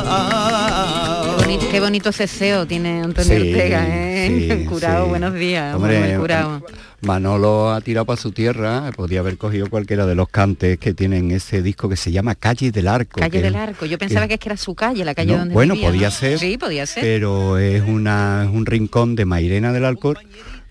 Qué 1.26 1.44
bonito, 1.46 1.66
qué 1.72 1.80
bonito 1.80 2.12
ceseo 2.12 2.66
tiene 2.68 3.02
Antonio 3.02 3.36
Sí, 3.40 3.52
Ortega, 3.52 3.86
¿eh? 3.88 4.58
sí, 4.60 4.66
curado, 4.70 5.06
sí. 5.06 5.10
buenos 5.10 5.34
días. 5.34 5.76
Hombre, 5.76 6.16
curado. 6.20 6.62
Manolo 7.02 7.72
ha 7.72 7.80
tirado 7.82 8.06
para 8.06 8.20
su 8.22 8.32
tierra, 8.32 8.92
podía 8.96 9.22
haber 9.22 9.38
cogido 9.38 9.70
cualquiera 9.70 10.06
de 10.06 10.16
los 10.16 10.28
cantes 10.28 10.78
que 10.78 10.94
tienen 10.94 11.32
ese 11.32 11.62
disco 11.64 11.88
que 11.90 11.96
se 11.96 12.12
llama 12.12 12.36
Calle 12.36 12.72
del 12.72 12.90
Arco. 12.90 13.20
Calle 13.22 13.32
que- 13.32 13.42
del 13.42 13.56
Arco. 13.56 13.86
Yo 13.86 13.98
pensaba 13.98 14.28
que, 14.28 14.34
es 14.36 14.40
que 14.40 14.50
era 14.50 14.58
su 14.58 14.76
calle, 14.76 15.04
la 15.06 15.16
calle 15.16 15.32
No, 15.32 15.38
donde 15.40 15.54
bueno, 15.54 15.74
vivía, 15.76 15.88
¿no? 15.90 15.94
podía 15.96 16.12
ser, 16.12 16.38
Sí, 16.38 16.58
podía 16.58 16.86
ser. 16.86 17.02
pero 17.04 17.58
es, 17.58 17.82
una, 17.88 18.44
es 18.44 18.50
un 18.54 18.66
rincón 18.66 19.16
de 19.16 19.26
Mairena 19.26 19.72
del 19.72 19.86
Alcor 19.86 20.20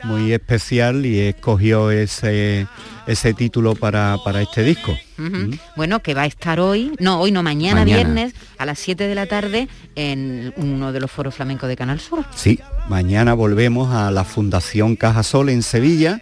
muy 0.04 0.32
especial 0.32 1.04
y 1.04 1.18
escogió 1.18 1.90
ese, 1.90 2.66
ese 3.06 3.34
título 3.34 3.74
para, 3.74 4.16
para 4.24 4.42
este 4.42 4.62
disco. 4.62 4.96
Ujú. 5.18 5.50
Bueno, 5.76 6.00
que 6.00 6.14
va 6.14 6.22
a 6.22 6.26
estar 6.26 6.61
hoy, 6.61 6.92
no, 7.00 7.20
hoy 7.20 7.32
no, 7.32 7.42
mañana, 7.42 7.80
Mañana. 7.80 7.96
viernes 7.96 8.34
a 8.58 8.66
las 8.66 8.78
7 8.78 9.08
de 9.08 9.14
la 9.14 9.26
tarde 9.26 9.68
en 9.96 10.52
uno 10.56 10.92
de 10.92 11.00
los 11.00 11.11
foros 11.11 11.34
flamencos 11.34 11.68
de 11.68 11.76
Canal 11.76 12.00
Sur. 12.00 12.24
Sí, 12.34 12.61
mañana 12.88 13.34
volvemos 13.34 13.92
a 13.94 14.11
la 14.11 14.24
Fundación 14.24 14.96
Cajasol 14.96 15.48
en 15.48 15.62
Sevilla 15.62 16.20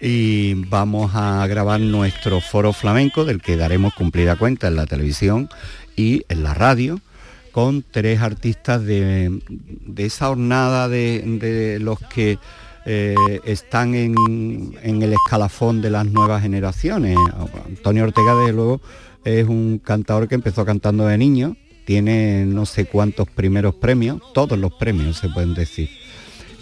y 0.00 0.54
vamos 0.54 1.12
a 1.14 1.46
grabar 1.46 1.80
nuestro 1.80 2.40
foro 2.40 2.72
flamenco 2.72 3.24
del 3.24 3.42
que 3.42 3.56
daremos 3.56 3.92
cumplida 3.94 4.36
cuenta 4.36 4.68
en 4.68 4.76
la 4.76 4.86
televisión 4.86 5.50
y 5.94 6.24
en 6.28 6.42
la 6.42 6.54
radio 6.54 7.00
con 7.52 7.82
tres 7.82 8.20
artistas 8.20 8.84
de, 8.84 9.40
esa 9.96 10.28
jornada 10.28 10.88
de, 10.88 11.78
los 11.80 11.98
que 11.98 12.38
eh, 12.92 13.40
están 13.44 13.94
en, 13.94 14.74
el 14.82 15.12
escalafón 15.12 15.80
de 15.80 15.90
las 15.90 16.06
nuevas 16.06 16.42
generaciones. 16.42 17.16
Antonio 17.64 18.02
Ortega, 18.02 18.34
desde 18.34 18.52
luego, 18.52 18.80
es 19.24 19.46
un 19.46 19.78
cantador 19.78 20.26
que 20.26 20.34
empezó 20.34 20.64
cantando 20.64 21.06
de 21.06 21.16
niño, 21.16 21.56
tiene 21.84 22.44
no 22.46 22.66
sé 22.66 22.86
cuántos 22.86 23.28
primeros 23.28 23.76
premios, 23.76 24.20
todos 24.34 24.58
los 24.58 24.72
premios 24.72 25.18
se 25.18 25.28
pueden 25.28 25.54
decir. 25.54 25.88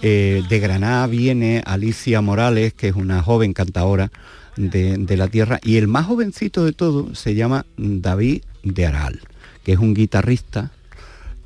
Eh, 0.02 0.42
de 0.50 0.58
Granada 0.58 1.06
viene 1.06 1.62
Alicia 1.64 2.20
Morales, 2.20 2.74
que 2.74 2.88
es 2.88 2.94
una 2.94 3.22
joven 3.22 3.54
cantadora 3.54 4.12
de, 4.58 4.98
de 4.98 5.16
la 5.16 5.28
tierra, 5.28 5.60
y 5.62 5.78
el 5.78 5.88
más 5.88 6.04
jovencito 6.04 6.62
de 6.62 6.74
todo 6.74 7.14
se 7.14 7.36
llama 7.36 7.64
David 7.78 8.42
de 8.64 8.84
Aral, 8.86 9.22
que 9.64 9.72
es 9.72 9.78
un 9.78 9.94
guitarrista 9.94 10.72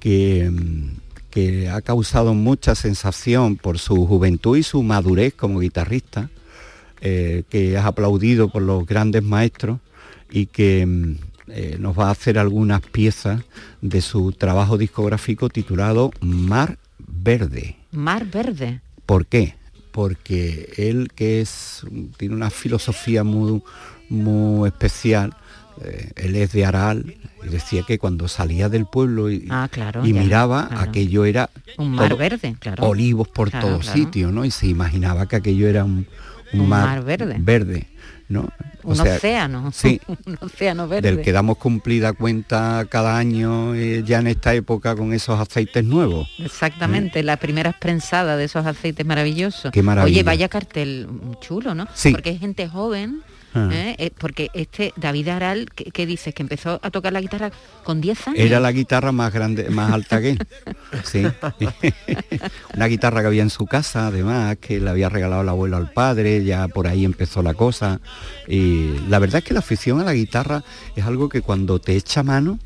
que, 0.01 0.51
que 1.33 1.71
ha 1.71 1.81
causado 1.81 2.35
mucha 2.35 2.75
sensación 2.75 3.57
por 3.57 3.79
su 3.79 4.07
juventud 4.07 4.59
y 4.59 4.63
su 4.63 4.83
madurez 4.83 5.33
como 5.33 5.61
guitarrista, 5.61 6.29
eh, 7.01 7.45
que 7.49 7.75
es 7.75 7.81
aplaudido 7.81 8.51
por 8.51 8.61
los 8.61 8.87
grandes 8.87 9.23
maestros 9.23 9.81
y 10.31 10.45
que 10.47 10.85
mm, 10.85 11.15
eh, 11.49 11.77
nos 11.81 11.99
va 11.99 12.09
a 12.09 12.11
hacer 12.11 12.39
algunas 12.39 12.83
piezas 12.83 13.41
de 13.81 14.03
su 14.03 14.33
trabajo 14.33 14.77
discográfico 14.77 15.49
titulado 15.49 16.11
Mar 16.21 16.79
Verde. 16.99 17.77
Mar 17.93 18.27
Verde. 18.27 18.83
¿Por 19.07 19.25
qué? 19.25 19.55
Porque 19.91 20.71
él 20.77 21.09
que 21.15 21.41
es, 21.41 21.83
tiene 22.19 22.35
una 22.35 22.51
filosofía 22.51 23.25
muy, 23.25 23.63
muy 24.11 24.69
especial, 24.69 25.35
eh, 25.85 26.13
él 26.17 26.37
es 26.37 26.53
de 26.53 26.65
Aral, 26.65 27.15
y 27.45 27.49
decía 27.49 27.83
que 27.87 27.99
cuando 27.99 28.29
salía 28.29 28.69
del 28.69 28.87
pueblo 28.87 29.31
y, 29.31 29.47
ah, 29.51 29.69
claro, 29.71 30.07
y 30.07 30.13
miraba, 30.13 30.69
aquello 30.81 31.25
era 31.25 31.51
un 31.79 31.91
mar 31.91 32.17
verde, 32.17 32.57
claro. 32.59 32.89
olivos 32.89 33.29
por 33.29 33.51
todos 33.51 33.87
sitios, 33.87 34.33
¿no? 34.33 34.45
Y 34.45 34.51
se 34.51 34.67
imaginaba 34.67 35.27
que 35.27 35.37
aquello 35.37 35.69
era 35.69 35.85
un, 35.85 36.07
mar, 36.55 37.05
verde. 37.05 37.37
verde. 37.39 37.89
¿no? 38.29 38.49
un 38.83 39.01
océano, 39.01 39.71
sí, 39.73 40.01
un 40.27 40.39
océano 40.41 40.89
verde. 40.89 41.11
Del 41.11 41.23
que 41.23 41.33
damos 41.33 41.59
cumplida 41.59 42.13
cuenta 42.15 42.87
cada 42.89 43.17
año 43.17 43.75
eh, 43.75 44.03
ya 44.05 44.19
en 44.19 44.27
esta 44.27 44.55
época 44.55 44.97
con 44.97 45.13
esos 45.13 45.39
aceites 45.39 45.85
nuevos. 45.85 46.29
Exactamente, 46.39 47.21
¿Eh? 47.21 47.23
la 47.23 47.37
primera 47.37 47.73
prensada 47.73 48.37
de 48.37 48.45
esos 48.45 48.67
aceites 48.67 49.05
maravillosos. 49.05 49.71
Qué 49.73 49.83
maravilla. 49.83 50.15
Oye, 50.15 50.23
vaya 50.23 50.49
cartel 50.49 51.09
chulo, 51.41 51.75
¿no? 51.75 51.87
Sí. 51.95 52.13
Porque 52.13 52.31
es 52.31 52.41
gente 52.41 52.69
joven 52.69 53.23
Ah. 53.55 53.69
¿Eh? 53.71 53.97
Eh, 53.99 54.11
porque 54.17 54.51
este 54.55 54.95
David 54.97 55.29
Aral, 55.29 55.69
¿qué, 55.75 56.07
dices? 56.07 56.35
Que 56.35 56.43
empezó 56.43 56.81
a 56.83 56.91
tocar 56.91 57.13
la 57.13 57.21
guitarra 57.21 57.51
con 57.85 58.01
10 58.01 58.29
años. 58.29 58.41
Era 58.41 58.61
la 58.61 58.73
guitarra 58.73 59.13
más 59.13 59.33
grande, 59.33 59.69
más 59.71 59.93
alta 59.93 60.21
que 60.21 60.31
él. 60.31 60.39
Sí. 61.05 61.23
Una 62.75 62.87
guitarra 62.87 63.21
que 63.21 63.27
había 63.27 63.43
en 63.43 63.51
su 63.51 63.67
casa, 63.67 64.07
además, 64.07 64.57
que 64.59 64.81
le 64.81 64.89
había 64.89 65.09
regalado 65.09 65.43
el 65.43 65.49
abuelo 65.49 65.77
al 65.77 65.91
padre, 65.91 66.45
ya 66.45 66.69
por 66.69 66.87
ahí 66.87 67.05
empezó 67.05 67.43
la 67.43 67.55
cosa. 67.55 68.01
Y 68.49 68.97
la 69.09 69.19
verdad 69.19 69.39
es 69.39 69.45
que 69.45 69.55
la 69.55 69.61
afición 69.61 70.01
a 70.01 70.05
la 70.05 70.15
guitarra 70.15 70.65
es 70.97 71.05
algo 71.05 71.29
que 71.29 71.43
cuando 71.43 71.79
te 71.79 71.95
echa 71.95 72.23
mano, 72.23 72.59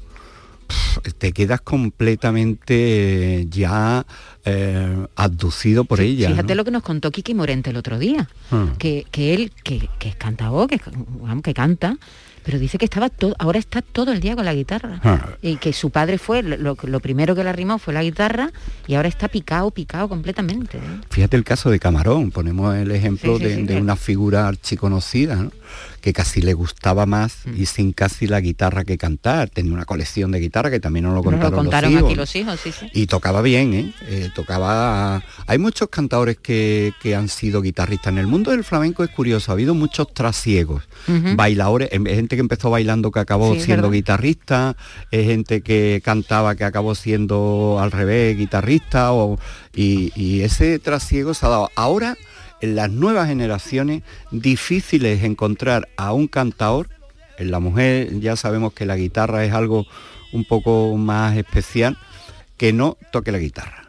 te 1.18 1.32
quedas 1.32 1.60
completamente 1.60 3.46
ya 3.50 4.06
eh, 4.46 5.06
abducido 5.16 5.84
por 5.84 6.00
ella. 6.00 6.30
Fíjate 6.30 6.54
lo 6.54 6.64
que 6.64 6.70
nos 6.70 6.84
contó 6.84 7.10
Kiki 7.10 7.34
Morente 7.34 7.70
el 7.70 7.76
otro 7.76 7.98
día, 7.98 8.28
ah. 8.52 8.68
que, 8.78 9.04
él, 9.12 9.52
que, 9.64 9.88
que 9.98 10.08
es 10.08 10.16
cantador, 10.16 10.68
que, 10.68 10.80
que 11.42 11.54
canta, 11.54 11.98
pero 12.46 12.60
dice 12.60 12.78
que 12.78 12.84
estaba 12.84 13.08
todo, 13.08 13.34
ahora 13.40 13.58
está 13.58 13.82
todo 13.82 14.12
el 14.12 14.20
día 14.20 14.36
con 14.36 14.44
la 14.44 14.54
guitarra. 14.54 15.00
Ah. 15.02 15.30
Y 15.42 15.56
que 15.56 15.72
su 15.72 15.90
padre 15.90 16.16
fue, 16.16 16.44
lo, 16.44 16.76
primero 17.00 17.34
que 17.34 17.42
le 17.42 17.50
arrimó 17.50 17.80
fue 17.80 17.92
la 17.92 18.04
guitarra 18.04 18.52
y 18.86 18.94
ahora 18.94 19.08
está 19.08 19.26
picado, 19.26 19.72
picado 19.72 20.08
completamente. 20.08 20.78
¿eh? 20.78 21.00
Fíjate 21.10 21.36
el 21.36 21.42
caso 21.42 21.70
de 21.70 21.80
Camarón, 21.80 22.30
ponemos 22.30 22.76
el 22.76 22.92
ejemplo 22.92 23.40
de, 23.40 23.80
una 23.80 23.96
figura 23.96 24.46
archiconocida, 24.46 25.34
¿no? 25.34 25.50
Que 26.06 26.12
casi 26.12 26.40
le 26.40 26.54
gustaba 26.54 27.04
más 27.04 27.38
mm. 27.46 27.60
y 27.60 27.66
sin 27.66 27.92
casi 27.92 28.28
la 28.28 28.40
guitarra 28.40 28.84
que 28.84 28.96
cantar. 28.96 29.50
Tenía 29.50 29.72
una 29.72 29.86
colección 29.86 30.30
de 30.30 30.38
guitarra 30.38 30.70
que 30.70 30.78
también 30.78 31.04
no 31.04 31.12
lo 31.12 31.20
contaron, 31.20 31.52
contaron 31.52 31.92
los 31.92 32.04
aquí 32.04 32.14
los 32.14 32.36
hijos, 32.36 32.60
sí, 32.60 32.70
sí. 32.70 32.86
Y 32.92 33.08
tocaba 33.08 33.42
bien, 33.42 33.74
¿eh? 33.74 33.92
¿eh? 34.02 34.30
tocaba... 34.32 35.20
Hay 35.48 35.58
muchos 35.58 35.88
cantadores 35.88 36.38
que, 36.38 36.92
que, 37.02 37.16
han 37.16 37.28
sido 37.28 37.60
guitarristas. 37.60 38.12
En 38.12 38.18
el 38.18 38.28
mundo 38.28 38.52
del 38.52 38.62
flamenco 38.62 39.02
es 39.02 39.10
curioso, 39.10 39.50
ha 39.50 39.54
habido 39.54 39.74
muchos 39.74 40.14
trasiegos, 40.14 40.84
bailadores, 41.34 41.88
em, 41.90 42.06
gente 42.06 42.36
que 42.36 42.40
empezó 42.40 42.70
bailando 42.70 43.10
que 43.10 43.18
acabó 43.18 43.56
siendo 43.56 43.90
guitarrista, 43.90 44.76
es 45.10 45.26
gente 45.26 45.60
que 45.62 46.00
cantaba 46.04 46.54
que 46.54 46.62
acabó 46.62 46.94
siendo 46.94 47.78
al 47.80 47.90
revés 47.90 48.36
guitarrista, 48.36 49.12
o, 49.12 49.40
y, 49.74 50.12
y 50.14 50.42
ese 50.42 50.78
trasiego 50.78 51.34
se 51.34 51.46
ha 51.46 51.48
dado. 51.48 51.70
Ahora 51.74 52.16
en 52.60 52.76
las 52.76 52.90
nuevas 52.90 53.28
generaciones 53.28 54.02
difícil 54.30 55.04
es 55.06 55.22
encontrar 55.22 55.88
a 55.96 56.12
un 56.12 56.26
cantador, 56.28 56.88
en 57.38 57.50
la 57.50 57.60
mujer 57.60 58.20
ya 58.20 58.36
sabemos 58.36 58.72
que 58.72 58.86
la 58.86 58.96
guitarra 58.96 59.44
es 59.44 59.52
algo 59.52 59.86
un 60.32 60.44
poco 60.44 60.96
más 60.96 61.36
especial, 61.36 61.98
que 62.56 62.72
no 62.72 62.96
toque 63.12 63.32
la 63.32 63.38
guitarra. 63.38 63.86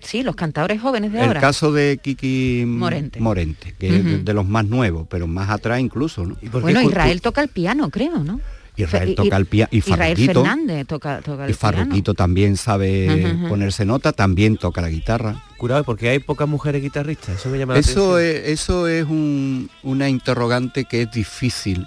Sí, 0.00 0.22
los 0.22 0.36
cantadores 0.36 0.80
jóvenes 0.82 1.12
de 1.12 1.20
ahora. 1.20 1.40
El 1.40 1.40
caso 1.40 1.72
de 1.72 1.98
Kiki 2.02 2.64
Morente, 2.66 3.74
que 3.78 3.96
es 3.96 4.24
de 4.24 4.34
los 4.34 4.46
más 4.46 4.66
nuevos, 4.66 5.06
pero 5.08 5.26
más 5.26 5.48
atrás 5.48 5.80
incluso. 5.80 6.26
¿no? 6.26 6.36
bueno, 6.60 6.82
Israel 6.82 7.22
toca 7.22 7.40
el 7.40 7.48
piano, 7.48 7.90
creo, 7.90 8.22
¿no? 8.22 8.40
Israel 8.76 9.14
toca 9.14 9.36
el 9.36 9.46
piano 9.46 9.68
y 9.72 9.78
Israel 9.78 10.16
Fernández 10.16 10.86
toca, 10.86 11.20
toca 11.20 11.44
el 11.44 11.50
y 11.50 11.54
Farruquito 11.54 12.14
también 12.14 12.56
sabe 12.56 13.36
ponerse 13.48 13.84
nota, 13.84 14.12
también 14.12 14.56
toca 14.56 14.80
la 14.80 14.88
guitarra. 14.88 15.42
Curado, 15.56 15.84
porque 15.84 16.08
hay 16.08 16.18
pocas 16.18 16.48
mujeres 16.48 16.82
guitarristas, 16.82 17.36
eso 17.36 17.48
me 17.48 17.58
llama 17.58 17.74
la 17.74 17.80
eso 17.80 18.18
Es, 18.18 18.48
eso 18.48 18.88
es 18.88 19.06
una 19.08 20.08
interrogante 20.08 20.84
que 20.84 21.02
es 21.02 21.12
difícil 21.12 21.86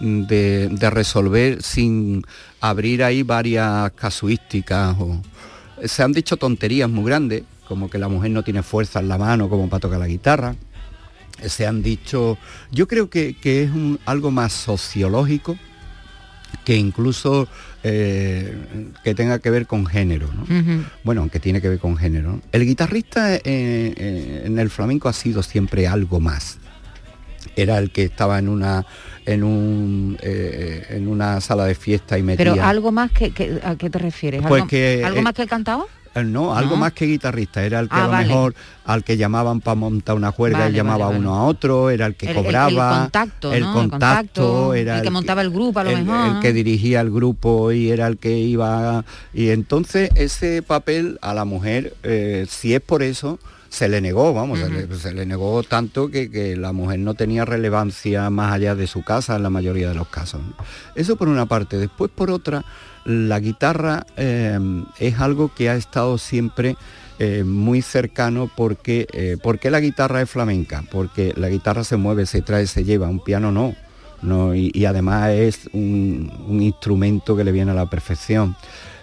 de, 0.00 0.90
resolver 0.90 1.62
sin 1.62 2.24
abrir 2.60 3.02
ahí 3.02 3.22
varias 3.22 3.92
casuísticas 3.92 4.96
o 4.98 5.20
se 5.84 6.02
han 6.02 6.12
dicho 6.12 6.36
tonterías 6.36 6.90
muy 6.90 7.04
grandes 7.04 7.44
como 7.66 7.90
que 7.90 7.98
la 7.98 8.08
mujer 8.08 8.30
no 8.30 8.42
tiene 8.42 8.62
fuerza 8.62 9.00
en 9.00 9.08
la 9.08 9.18
mano 9.18 9.48
como 9.48 9.68
para 9.68 9.80
tocar 9.80 9.98
la 9.98 10.06
guitarra. 10.06 10.56
Se 11.44 11.66
han 11.66 11.82
dicho 11.82 12.38
yo 12.70 12.88
creo 12.88 13.10
que, 13.10 13.36
es 13.42 13.70
algo 14.06 14.30
más 14.30 14.52
sociológico 14.52 15.56
que 16.64 16.76
incluso 16.76 17.48
eh, 17.82 18.54
que 19.04 19.14
tenga 19.14 19.38
que 19.38 19.50
ver 19.50 19.66
con 19.66 19.86
género. 19.86 20.28
Bueno, 21.04 21.22
aunque 21.22 21.40
tiene 21.40 21.60
que 21.60 21.68
ver 21.68 21.78
con 21.78 21.96
género. 21.96 22.40
El 22.52 22.66
guitarrista 22.66 23.34
eh, 23.36 23.40
eh, 23.44 24.42
en 24.44 24.58
el 24.58 24.68
flamenco 24.70 25.08
ha 25.08 25.12
sido 25.12 25.42
siempre 25.42 25.86
algo 25.86 26.20
más. 26.20 26.58
Era 27.56 27.78
el 27.78 27.90
que 27.90 28.04
estaba 28.04 28.38
en 28.38 28.48
una 28.48 28.84
en 29.24 29.42
un 29.42 30.18
en 30.22 31.08
una 31.08 31.40
sala 31.40 31.64
de 31.64 31.74
fiesta 31.74 32.18
y 32.18 32.22
metía. 32.22 32.52
Pero 32.52 32.64
algo 32.64 32.92
más 32.92 33.10
que, 33.12 33.60
a 33.64 33.76
qué 33.76 33.90
te 33.90 33.98
refieres? 33.98 34.42
Pues 34.46 34.62
¿Algo, 35.04 35.22
más 35.22 35.34
que 35.34 35.42
el 35.42 35.48
cantaba? 35.48 35.86
Eh, 36.14 36.24
no, 36.24 36.54
algo 36.54 36.76
más 36.76 36.92
que 36.92 37.06
guitarrista, 37.06 37.62
era 37.62 37.80
el 37.80 37.88
que 37.88 37.96
ah, 37.96 38.04
a 38.04 38.06
lo 38.06 38.28
mejor 38.28 38.54
al 38.84 39.04
que 39.04 39.16
llamaban 39.16 39.60
para 39.60 39.74
montar 39.74 40.16
una 40.16 40.32
juerga 40.32 40.68
y 40.68 40.72
llamaba 40.72 41.08
uno 41.08 41.34
a 41.34 41.44
otro, 41.44 41.90
era 41.90 42.06
el 42.06 42.14
que 42.14 42.32
cobraba, 42.32 42.94
el, 42.94 43.02
contacto, 43.02 43.52
el, 43.52 43.64
contacto, 43.64 44.74
era 44.74 44.98
el 44.98 45.02
que 45.02 45.10
montaba 45.10 45.42
el 45.42 45.50
grupo 45.50 45.80
a 45.80 45.84
lo 45.84 45.90
mejor. 45.90 46.36
El 46.36 46.40
que 46.40 46.52
dirigía 46.52 47.00
el 47.00 47.10
grupo 47.10 47.72
y 47.72 47.90
era 47.90 48.06
el 48.06 48.18
que 48.18 48.38
iba 48.38 49.04
y 49.34 49.50
entonces 49.50 50.10
ese 50.14 50.62
papel 50.62 51.18
a 51.22 51.34
la 51.34 51.44
mujer, 51.44 51.94
eh, 52.02 52.46
si 52.48 52.74
es 52.74 52.80
por 52.80 53.02
eso, 53.02 53.38
se 53.68 53.88
le 53.88 54.00
negó, 54.00 54.32
vamos, 54.32 54.58
se, 54.58 55.12
le, 55.12 55.26
negó 55.26 55.62
tanto 55.62 56.10
que, 56.10 56.56
la 56.56 56.72
mujer 56.72 57.00
no 57.00 57.14
tenía 57.14 57.44
relevancia 57.44 58.30
más 58.30 58.52
allá 58.52 58.74
de 58.74 58.86
su 58.86 59.02
casa 59.02 59.36
en 59.36 59.42
la 59.42 59.50
mayoría 59.50 59.88
de 59.88 59.94
los 59.94 60.08
casos. 60.08 60.40
Eso 60.94 61.16
por 61.16 61.28
una 61.28 61.46
parte. 61.46 61.76
Después 61.76 62.10
por 62.14 62.30
otra, 62.30 62.64
la 63.08 63.40
guitarra 63.40 64.06
eh, 64.18 64.58
es 64.98 65.18
algo 65.18 65.50
que 65.54 65.70
ha 65.70 65.76
estado 65.76 66.18
siempre 66.18 66.76
eh, 67.18 67.42
muy 67.42 67.80
cercano 67.80 68.50
porque, 68.54 69.06
eh, 69.12 69.38
porque 69.42 69.70
la 69.70 69.80
guitarra 69.80 70.20
es 70.20 70.28
flamenca, 70.28 70.84
porque 70.90 71.32
la 71.34 71.48
guitarra 71.48 71.84
se 71.84 71.96
mueve, 71.96 72.26
se 72.26 72.42
trae, 72.42 72.66
se 72.66 72.84
lleva, 72.84 73.08
un 73.08 73.20
piano 73.20 73.50
no. 73.50 73.74
no 74.20 74.54
y, 74.54 74.84
además 74.84 75.30
es 75.30 75.70
un, 75.72 76.30
instrumento 76.60 77.34
que 77.34 77.44
le 77.44 77.52
viene 77.52 77.70
a 77.70 77.74
la 77.74 77.86
perfección. 77.86 78.54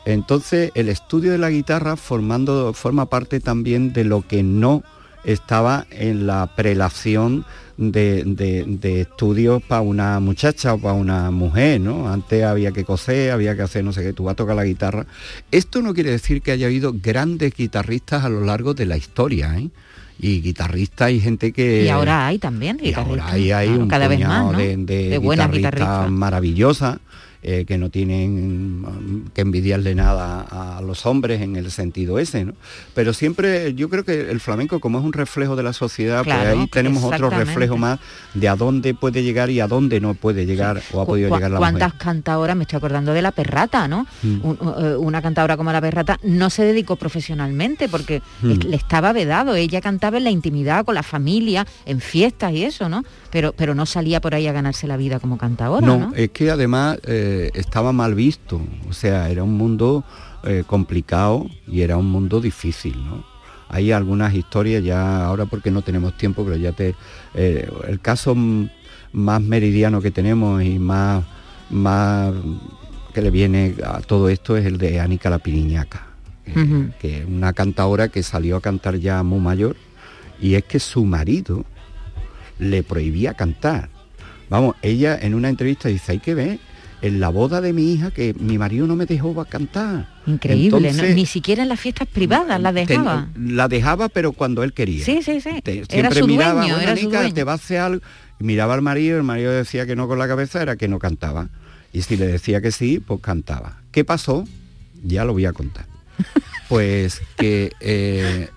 Entonces 0.06 0.72
el 0.76 0.90
estudio 0.90 1.32
de 1.32 1.40
la 1.40 1.50
guitarra 1.50 1.96
formando, 1.96 2.74
forma 2.74 3.08
parte 3.08 3.40
también 3.40 3.92
de 3.92 4.04
lo 4.04 4.22
que 4.22 4.44
no 4.44 4.84
estaba 5.26 5.86
en 5.92 6.28
la 6.28 6.48
prelación 6.56 7.46
de, 7.78 9.02
estudios 9.02 9.62
para 9.64 9.82
una 9.82 10.20
muchacha 10.20 10.74
o 10.74 10.78
para 10.78 10.94
una 10.94 11.32
mujer, 11.32 11.82
¿no? 11.82 12.10
Antes 12.10 12.44
había 12.44 12.72
que 12.72 12.84
coser, 12.84 13.32
había 13.32 13.56
que 13.56 13.64
hacer 13.64 13.84
no 13.84 13.92
sé 13.92 14.04
qué, 14.04 14.14
tú 14.14 14.26
vas 14.26 14.34
a 14.34 14.36
tocar 14.36 14.56
la 14.56 14.66
guitarra. 14.66 15.06
Esto 15.52 15.82
no 15.82 15.94
quiere 15.94 16.12
decir 16.12 16.42
que 16.42 16.52
haya 16.52 16.68
habido 16.68 16.94
grandes 16.94 17.54
guitarristas 17.54 18.24
a 18.24 18.30
lo 18.30 18.42
largo 18.42 18.74
de 18.74 18.86
la 18.86 18.98
historia, 18.98 19.58
¿eh? 19.58 19.70
y 20.18 20.42
guitarristas 20.42 21.12
y 21.12 21.20
gente 21.20 21.52
que 21.52 21.84
y 21.84 21.90
ahora 21.90 22.28
hay 22.28 22.40
también 22.40 22.80
y 22.82 22.94
ahora 22.94 23.28
hay, 23.28 23.52
hay 23.52 23.68
un 23.68 23.90
cada 23.90 24.08
vez 24.08 24.22
más 24.22 24.56
de, 24.56 24.78
de, 24.78 25.18
buenas 25.18 25.52
guitarristas 25.52 26.10
maravillosas 26.10 27.00
eh, 27.48 27.64
que 27.68 27.78
no 27.78 27.92
tienen 27.92 28.82
mm, 28.82 29.26
que 29.36 29.42
envidiarle 29.42 29.94
nada 29.94 30.42
a 30.50 30.82
los 30.82 31.06
hombres 31.06 31.44
en 31.44 31.56
el 31.56 31.70
sentido 31.70 32.18
ese, 32.18 32.44
¿no? 32.44 32.54
Pero 32.96 33.14
siempre 33.14 33.76
yo 33.76 33.88
creo 33.88 34.04
que 34.04 34.32
el 34.32 34.40
flamenco, 34.40 34.80
como 34.80 34.98
es 34.98 35.06
un 35.06 35.14
reflejo 35.14 35.56
de 35.56 35.62
la 35.62 35.72
sociedad, 35.72 36.24
pues 36.24 36.36
ahí 36.36 36.66
tenemos 36.72 37.04
otro 37.04 37.30
reflejo 37.30 37.78
más 37.78 38.00
de 38.34 38.50
a 38.50 38.56
dónde 38.56 38.96
puede 38.96 39.22
llegar 39.22 39.52
y 39.52 39.60
a 39.60 39.68
dónde 39.68 40.02
no 40.02 40.16
puede 40.16 40.48
llegar 40.48 40.82
o 40.92 41.02
ha 41.02 41.06
podido 41.06 41.30
llegar 41.36 41.52
la 41.52 41.60
¿Cuántas 41.60 41.94
cantadoras? 41.94 42.56
Me 42.56 42.64
estoy 42.64 42.78
acordando 42.78 43.14
de 43.14 43.22
la 43.22 43.32
perrata, 43.32 43.88
¿no? 43.88 44.08
Mm. 44.24 44.40
Eh, 44.80 44.96
una 44.98 45.22
cantadora 45.22 45.56
como 45.56 45.72
la 45.72 45.82
perrata 45.82 46.20
no 46.24 46.50
se 46.50 46.64
dedicó 46.64 46.96
profesionalmente 46.96 47.88
porque 47.90 48.24
mm. 48.42 48.54
le 48.70 48.76
estaba 48.76 49.14
vedado. 49.14 49.54
Ella 49.54 49.82
cantaba 49.82 50.18
en 50.18 50.24
la 50.24 50.32
intimidad, 50.32 50.84
con 50.84 50.96
la 50.96 51.04
familia, 51.04 51.68
en 51.86 52.02
fiestas 52.02 52.54
y 52.54 52.64
eso, 52.64 52.90
¿no? 52.90 53.04
Pero, 53.36 53.52
pero 53.52 53.76
no 53.76 53.86
salía 53.86 54.22
por 54.22 54.34
ahí 54.34 54.48
a 54.48 54.54
ganarse 54.54 54.88
la 54.88 54.96
vida 54.96 55.20
como 55.20 55.38
cantadora, 55.38 55.86
¿no? 55.86 56.14
es 56.16 56.30
que 56.30 56.50
además... 56.50 57.00
Eh, 57.04 57.52
estaba 57.54 57.92
mal 57.92 58.16
visto, 58.16 58.62
o 58.90 58.94
sea, 58.94 59.30
era 59.30 59.44
un 59.44 59.58
mundo 59.58 60.06
eh, 60.46 60.64
complicado 60.66 61.46
y 61.68 61.82
era 61.82 61.98
un 61.98 62.06
mundo 62.06 62.40
difícil, 62.40 62.96
¿no? 63.04 63.26
Hay 63.68 63.92
algunas 63.92 64.34
historias 64.34 64.86
ya, 64.86 65.26
ahora 65.26 65.48
porque 65.48 65.70
no 65.70 65.82
tenemos 65.82 66.16
tiempo, 66.16 66.46
pero 66.46 66.56
ya 66.56 66.72
te... 66.72 66.96
Eh, 67.34 67.70
el 67.90 68.00
caso 68.00 68.38
más 69.12 69.42
meridiano 69.42 70.02
que 70.02 70.12
tenemos 70.12 70.64
y 70.64 70.80
más, 70.80 71.26
más 71.70 72.34
que 73.14 73.22
le 73.22 73.32
viene 73.32 73.76
a 73.86 74.00
todo 74.00 74.30
esto 74.30 74.56
es 74.56 74.66
el 74.66 74.78
de 74.78 75.02
Anica 75.02 75.30
la 75.30 75.40
Piriñaca, 75.40 76.08
que 77.02 77.20
es 77.20 77.26
una 77.28 77.52
cantadora 77.52 78.08
que 78.08 78.24
salió 78.24 78.56
a 78.56 78.62
cantar 78.62 78.96
ya 78.96 79.24
muy 79.24 79.42
mayor 79.42 79.76
y 80.40 80.56
es 80.56 80.64
que 80.64 80.80
su 80.80 81.04
marido 81.04 81.66
le 82.60 82.84
prohibía 82.84 83.34
cantar. 83.34 83.90
Vamos, 84.50 84.76
ella 84.82 85.18
en 85.20 85.34
una 85.34 85.50
entrevista 85.50 85.90
dice, 85.90 86.14
hay 86.14 86.20
que 86.20 86.36
ver 86.36 86.60
en 87.02 87.20
la 87.20 87.30
boda 87.30 87.62
de 87.62 87.74
mi 87.74 87.94
hija 87.94 88.12
que 88.12 88.34
mi 88.40 88.58
marido 88.58 88.88
no 88.88 88.96
me 88.96 89.06
dejó 89.06 89.44
cantar. 89.46 90.08
Increíble, 90.26 90.92
ni 91.14 91.26
siquiera 91.26 91.64
en 91.64 91.70
las 91.70 91.80
fiestas 91.80 92.08
privadas 92.08 92.60
la 92.60 92.72
dejaba. 92.72 93.28
la 93.38 93.68
dejaba, 93.68 94.10
pero 94.10 94.32
cuando 94.32 94.64
él 94.64 94.74
quería. 94.74 95.06
Sí, 95.06 95.22
sí, 95.22 95.40
sí. 95.42 95.62
siempre 95.90 96.24
miraba, 96.24 96.66
era 96.66 96.96
te 97.32 97.44
va 97.44 97.54
a 97.54 97.56
hacer 97.56 97.80
algo. 97.80 98.02
miraba 98.40 98.74
al 98.74 98.82
marido, 98.82 99.18
el 99.18 99.24
marido 99.24 99.52
decía 99.52 99.86
que 99.86 99.96
no 99.96 100.08
con 100.08 100.18
la 100.20 100.28
cabeza, 100.28 100.62
era 100.62 100.76
que 100.78 100.88
no 100.88 101.00
cantaba. 101.00 101.50
Y 101.94 102.02
si 102.02 102.18
le 102.18 102.28
decía 102.28 102.62
que 102.62 102.72
sí, 102.72 103.00
pues 103.00 103.22
cantaba. 103.22 103.78
¿Qué 103.92 104.04
pasó? 104.04 104.46
Ya 105.04 105.26
lo 105.26 105.34
voy 105.34 105.46
a 105.46 105.54
contar. 105.54 105.86
pues 106.70 107.22
que 107.38 107.72
eh, 107.80 108.50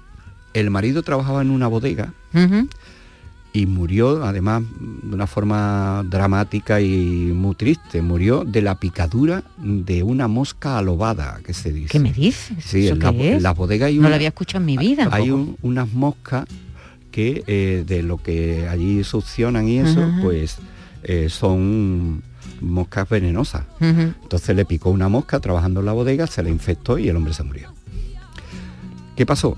el 0.54 0.70
marido 0.70 1.02
trabajaba 1.02 1.42
en 1.42 1.50
una 1.50 1.66
bodega 1.66 2.14
y 3.58 3.66
murió 3.66 4.24
además 4.24 4.62
de 5.02 5.14
una 5.14 5.26
forma 5.26 6.04
dramática 6.08 6.80
y 6.80 7.32
muy 7.34 7.56
triste. 7.56 8.02
Murió 8.02 8.44
de 8.44 8.62
la 8.62 8.76
picadura 8.76 9.42
de 9.58 10.04
una 10.04 10.28
mosca 10.28 10.78
alobada, 10.78 11.40
que 11.44 11.52
se 11.54 11.72
dice. 11.72 11.88
¿Qué 11.88 11.98
me 11.98 12.12
dices? 12.12 12.56
Sí, 12.64 12.86
en, 12.86 13.42
la, 13.42 13.52
bodega 13.52 13.86
hay 13.86 13.98
No 13.98 14.08
lo 14.08 14.14
había 14.14 14.28
escuchado 14.28 14.62
en 14.62 14.66
mi 14.66 14.76
vida. 14.76 15.08
Hay 15.10 15.30
unas 15.30 15.92
moscas 15.92 16.44
que 17.10 17.42
eh, 17.48 17.84
de 17.84 18.04
lo 18.04 18.18
que 18.18 18.68
allí 18.68 19.02
succionan 19.02 19.66
y 19.66 19.78
eso, 19.78 20.08
pues 20.22 20.58
eh, 21.02 21.28
son 21.28 22.22
moscas 22.60 23.08
venenosas. 23.08 23.64
Entonces 23.80 24.54
le 24.54 24.64
picó 24.66 24.90
una 24.90 25.08
mosca 25.08 25.40
trabajando 25.40 25.80
en 25.80 25.86
la 25.86 25.92
bodega, 25.92 26.28
se 26.28 26.44
le 26.44 26.50
infectó 26.50 26.96
y 26.98 27.08
el 27.08 27.16
hombre 27.16 27.34
se 27.34 27.42
murió. 27.42 27.74
¿Qué 29.16 29.26
pasó? 29.26 29.56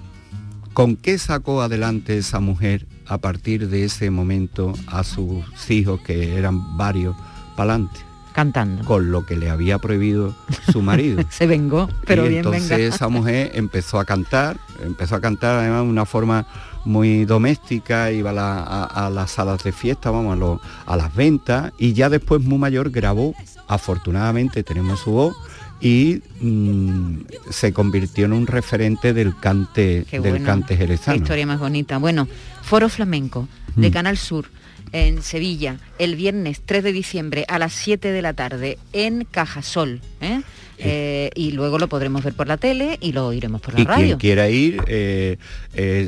¿Con 0.72 0.96
qué 0.96 1.18
sacó 1.18 1.60
adelante 1.60 2.16
esa 2.16 2.40
mujer 2.40 2.86
a 3.10 3.18
partir 3.18 3.68
de 3.68 3.84
ese 3.84 4.08
momento 4.10 4.72
a 4.86 5.02
sus 5.02 5.44
hijos, 5.68 6.00
que 6.00 6.36
eran 6.36 6.76
varios, 6.76 7.16
para 7.56 7.74
adelante? 7.74 8.00
Cantando. 8.32 8.84
Con 8.84 9.10
lo 9.10 9.26
que 9.26 9.36
le 9.36 9.50
había 9.50 9.78
prohibido 9.78 10.32
su 10.70 10.80
marido. 10.80 11.24
Se 11.30 11.48
vengó, 11.48 11.88
pero 12.06 12.22
bien 12.22 12.36
entonces 12.36 12.94
esa 12.94 13.08
mujer 13.08 13.50
empezó 13.54 13.98
a 13.98 14.04
cantar, 14.04 14.58
empezó 14.84 15.16
a 15.16 15.20
cantar 15.20 15.56
además 15.56 15.82
de 15.82 15.88
una 15.88 16.06
forma 16.06 16.46
muy 16.84 17.24
doméstica, 17.24 18.12
iba 18.12 18.30
a, 18.30 19.10
las 19.10 19.32
salas 19.32 19.64
de 19.64 19.72
fiesta, 19.72 20.12
vamos, 20.12 20.60
a, 20.86 20.92
a 20.92 20.96
las 20.96 21.12
ventas, 21.12 21.72
y 21.78 21.92
ya 21.92 22.08
después 22.08 22.40
muy 22.42 22.58
mayor 22.58 22.90
grabó, 22.90 23.34
afortunadamente 23.66 24.62
tenemos 24.62 25.00
su 25.00 25.10
voz, 25.10 25.36
y 25.80 26.22
mm, 26.40 27.22
se 27.50 27.72
convirtió 27.72 28.26
en 28.26 28.34
un 28.34 28.46
referente 28.46 29.14
del 29.14 29.36
cante 29.36 30.04
del 30.10 30.42
cante 30.42 30.76
jerezano. 30.76 31.16
Qué 31.16 31.22
historia 31.22 31.46
más 31.46 31.58
bonita. 31.58 31.98
Bueno, 31.98 32.28
Foro 32.70 32.88
Flamenco 32.88 33.48
de 33.74 33.90
mm. 33.90 33.92
Canal 33.92 34.16
Sur 34.16 34.46
en 34.92 35.22
Sevilla 35.22 35.78
el 35.98 36.14
viernes 36.14 36.62
3 36.64 36.84
de 36.84 36.92
diciembre 36.92 37.44
a 37.48 37.58
las 37.58 37.72
7 37.72 38.12
de 38.12 38.22
la 38.22 38.32
tarde 38.34 38.78
en 38.92 39.24
Cajasol. 39.28 40.00
¿eh? 40.20 40.42
Eh, 40.78 41.30
y 41.34 41.50
luego 41.50 41.80
lo 41.80 41.88
podremos 41.88 42.22
ver 42.22 42.32
por 42.34 42.46
la 42.46 42.58
tele 42.58 42.96
y 43.00 43.10
lo 43.10 43.26
oiremos 43.26 43.60
por 43.60 43.74
la 43.74 43.80
y 43.80 43.84
radio. 43.84 44.06
Quien 44.06 44.18
quiera 44.18 44.48
ir, 44.48 44.84
eh, 44.86 45.36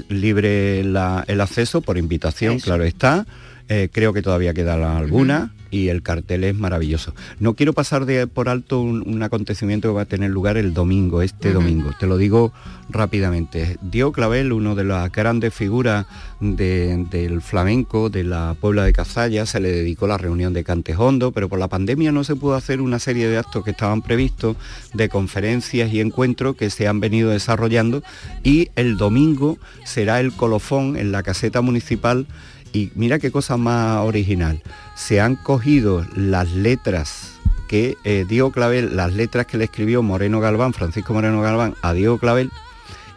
libre 0.08 0.78
el 0.78 1.40
acceso 1.40 1.80
por 1.80 1.98
invitación, 1.98 2.60
claro 2.60 2.84
está. 2.84 3.26
creo 3.66 4.12
que 4.12 4.22
todavía 4.22 4.54
queda 4.54 4.98
alguna 4.98 5.50
y 5.72 5.88
el 5.88 6.02
cartel 6.02 6.44
es 6.44 6.54
maravilloso. 6.54 7.14
No 7.40 7.54
quiero 7.54 7.72
pasar 7.72 8.04
de, 8.04 8.26
por 8.28 8.48
alto 8.48 8.80
un, 8.80 9.22
acontecimiento 9.22 9.88
que 9.88 9.94
va 9.94 10.02
a 10.02 10.06
tener 10.06 10.30
lugar 10.30 10.58
el 10.58 10.74
domingo, 10.74 11.22
este 11.22 11.52
domingo. 11.52 11.90
Te 11.98 12.06
lo 12.06 12.18
digo 12.18 12.52
rápidamente. 12.90 13.78
Diego 13.80 14.12
Clavel, 14.12 14.52
uno 14.52 14.74
de 14.74 14.84
las 14.84 15.10
grandes 15.10 15.54
figuras 15.54 16.06
del 16.40 17.40
flamenco 17.40 18.10
de 18.10 18.24
la 18.24 18.54
Puebla 18.60 18.84
de 18.84 18.92
Cazalla, 18.92 19.46
se 19.46 19.60
le 19.60 19.72
dedicó 19.72 20.06
la 20.06 20.18
reunión 20.18 20.52
de 20.52 20.62
Cantejondo, 20.62 21.32
pero 21.32 21.48
por 21.48 21.58
la 21.58 21.68
pandemia 21.68 22.12
no 22.12 22.22
se 22.22 22.36
pudo 22.36 22.54
hacer 22.54 22.82
una 22.82 22.98
serie 22.98 23.28
de 23.28 23.38
actos 23.38 23.64
que 23.64 23.70
estaban 23.70 24.02
previstos, 24.02 24.56
de 24.92 25.08
conferencias 25.08 25.90
y 25.92 26.00
encuentros 26.00 26.54
que 26.54 26.68
se 26.68 26.86
han 26.86 27.00
venido 27.00 27.30
desarrollando 27.30 28.02
y 28.42 28.68
el 28.76 28.98
domingo 28.98 29.58
será 29.84 30.20
el 30.20 30.32
colofón 30.32 30.96
en 30.98 31.12
la 31.12 31.22
caseta 31.22 31.62
municipal 31.62 32.26
y 32.72 32.90
mira 32.94 33.18
qué 33.18 33.30
cosa 33.30 33.56
más 33.56 33.98
original. 34.00 34.62
Se 34.94 35.20
han 35.20 35.36
cogido 35.36 36.06
las 36.14 36.52
letras 36.52 37.32
que 37.68 37.96
eh, 38.04 38.26
Diego 38.28 38.52
Clavel, 38.52 38.96
las 38.96 39.12
letras 39.12 39.46
que 39.46 39.56
le 39.56 39.64
escribió 39.64 40.02
Moreno 40.02 40.40
Galván, 40.40 40.72
Francisco 40.72 41.14
Moreno 41.14 41.40
Galván, 41.40 41.74
a 41.82 41.92
Diego 41.92 42.18
Clavel, 42.18 42.50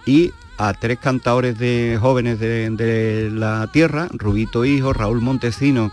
y 0.05 0.31
a 0.57 0.73
tres 0.73 0.99
cantadores 0.99 1.57
de 1.57 1.97
jóvenes 1.99 2.39
de, 2.39 3.29
la 3.33 3.67
tierra, 3.71 4.07
Rubito 4.13 4.63
Hijo, 4.63 4.93
Raúl 4.93 5.21
Montesino 5.21 5.91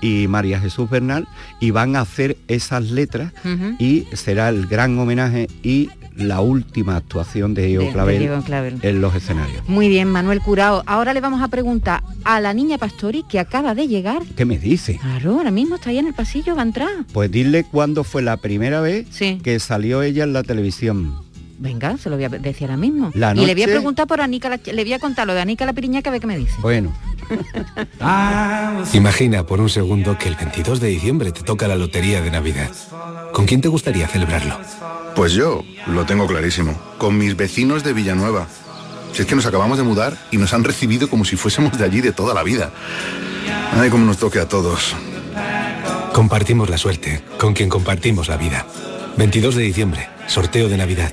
y 0.00 0.28
María 0.28 0.60
Jesús 0.60 0.88
Bernal, 0.88 1.26
y 1.60 1.70
van 1.70 1.96
a 1.96 2.00
hacer 2.00 2.36
esas 2.48 2.90
letras 2.90 3.32
y 3.78 4.06
será 4.12 4.48
el 4.48 4.66
gran 4.66 4.98
homenaje 4.98 5.48
y 5.62 5.90
la 6.16 6.40
última 6.40 6.96
actuación 6.96 7.54
de 7.54 7.66
Diego, 7.66 7.92
Clavel, 7.92 8.80
en 8.82 9.00
los 9.00 9.14
escenarios. 9.14 9.68
Muy 9.68 9.88
bien, 9.88 10.08
Manuel 10.10 10.40
Curao. 10.40 10.82
Ahora 10.86 11.14
le 11.14 11.20
vamos 11.20 11.42
a 11.42 11.48
preguntar 11.48 12.02
a 12.24 12.40
la 12.40 12.52
niña 12.54 12.76
Pastori 12.76 13.24
que 13.28 13.38
acaba 13.38 13.74
de 13.74 13.86
llegar. 13.86 14.22
¿Qué 14.36 14.44
me 14.44 14.58
dice? 14.58 14.98
Claro, 15.00 15.34
ahora 15.34 15.52
mismo 15.52 15.76
está 15.76 15.90
ahí 15.90 15.98
en 15.98 16.08
el 16.08 16.14
pasillo, 16.14 16.56
va 16.56 16.62
a 16.62 16.66
entrar. 16.66 16.88
Pues 17.12 17.30
dile 17.30 17.64
cuándo 17.64 18.02
fue 18.02 18.22
la 18.22 18.36
primera 18.36 18.80
vez 18.80 19.06
que 19.42 19.60
salió 19.60 20.02
ella 20.02 20.24
en 20.24 20.32
la 20.32 20.42
televisión. 20.42 21.27
Venga, 21.58 21.98
se 21.98 22.08
lo 22.08 22.14
voy 22.16 22.24
a 22.24 22.28
decir 22.28 22.68
ahora 22.68 22.76
mismo. 22.76 23.10
y 23.14 23.46
le 23.46 23.54
voy 23.54 23.62
a 23.64 23.66
preguntar 23.66 24.06
por 24.06 24.20
Anica, 24.20 24.48
le 24.48 24.84
voy 24.84 24.92
a 24.92 24.98
contar 25.00 25.26
lo 25.26 25.34
de 25.34 25.40
Anica 25.40 25.66
la 25.66 25.72
Piriñaca, 25.72 26.08
a 26.08 26.12
ver 26.12 26.20
qué 26.20 26.26
me 26.26 26.38
dice. 26.38 26.54
Bueno. 26.60 26.92
Imagina 28.92 29.44
por 29.44 29.60
un 29.60 29.68
segundo 29.68 30.16
que 30.16 30.28
el 30.28 30.36
22 30.36 30.80
de 30.80 30.88
diciembre 30.88 31.32
te 31.32 31.42
toca 31.42 31.66
la 31.66 31.74
lotería 31.74 32.22
de 32.22 32.30
Navidad. 32.30 32.70
¿Con 33.32 33.44
quién 33.46 33.60
te 33.60 33.68
gustaría 33.68 34.06
celebrarlo? 34.06 34.56
Pues 35.16 35.32
yo 35.32 35.64
lo 35.88 36.06
tengo 36.06 36.28
clarísimo, 36.28 36.80
con 36.96 37.18
mis 37.18 37.36
vecinos 37.36 37.82
de 37.82 37.92
Villanueva. 37.92 38.46
Si 39.12 39.22
es 39.22 39.28
que 39.28 39.34
nos 39.34 39.46
acabamos 39.46 39.78
de 39.78 39.84
mudar 39.84 40.16
y 40.30 40.36
nos 40.36 40.54
han 40.54 40.62
recibido 40.62 41.10
como 41.10 41.24
si 41.24 41.34
fuésemos 41.36 41.76
de 41.76 41.84
allí 41.84 42.00
de 42.00 42.12
toda 42.12 42.34
la 42.34 42.44
vida. 42.44 42.70
Ay, 43.72 43.90
cómo 43.90 44.06
nos 44.06 44.18
toque 44.18 44.38
a 44.38 44.48
todos. 44.48 44.94
Compartimos 46.12 46.70
la 46.70 46.78
suerte, 46.78 47.22
con 47.36 47.52
quien 47.52 47.68
compartimos 47.68 48.28
la 48.28 48.36
vida. 48.36 48.64
22 49.16 49.56
de 49.56 49.62
diciembre, 49.62 50.08
sorteo 50.28 50.68
de 50.68 50.76
Navidad. 50.76 51.12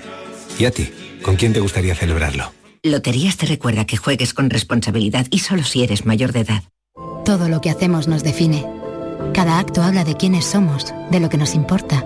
¿Y 0.58 0.66
a 0.66 0.72
ti? 0.72 0.90
¿Con 1.22 1.36
quién 1.36 1.54
te 1.54 1.60
gustaría 1.60 1.96
celebrarlo? 1.96 2.52
Loterías 2.84 3.38
te 3.38 3.46
recuerda 3.46 3.86
que 3.86 3.98
juegues 3.98 4.34
con 4.34 4.50
responsabilidad 4.50 5.26
y 5.32 5.40
solo 5.40 5.64
si 5.64 5.84
eres 5.84 6.06
mayor 6.06 6.32
de 6.32 6.42
edad. 6.42 6.64
Todo 7.26 7.50
lo 7.50 7.60
que 7.60 7.72
hacemos 7.72 8.08
nos 8.08 8.24
define. 8.24 8.66
Cada 9.34 9.58
acto 9.58 9.82
habla 9.82 10.04
de 10.04 10.16
quiénes 10.16 10.46
somos, 10.46 10.94
de 11.10 11.20
lo 11.20 11.30
que 11.30 11.38
nos 11.38 11.56
importa. 11.56 12.06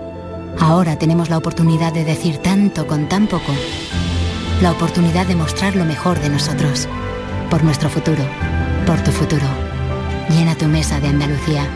Ahora 0.58 0.98
tenemos 0.98 1.28
la 1.28 1.38
oportunidad 1.38 1.92
de 1.92 2.04
decir 2.04 2.38
tanto 2.38 2.86
con 2.86 3.08
tan 3.08 3.26
poco. 3.26 3.52
La 4.62 4.72
oportunidad 4.72 5.26
de 5.26 5.36
mostrar 5.36 5.76
lo 5.76 5.84
mejor 5.84 6.18
de 6.20 6.30
nosotros. 6.30 6.88
Por 7.50 7.62
nuestro 7.62 7.88
futuro. 7.88 8.24
Por 8.86 9.02
tu 9.04 9.10
futuro. 9.10 9.46
Llena 10.30 10.56
tu 10.56 10.66
mesa 10.66 11.00
de 11.00 11.08
Andalucía. 11.08 11.66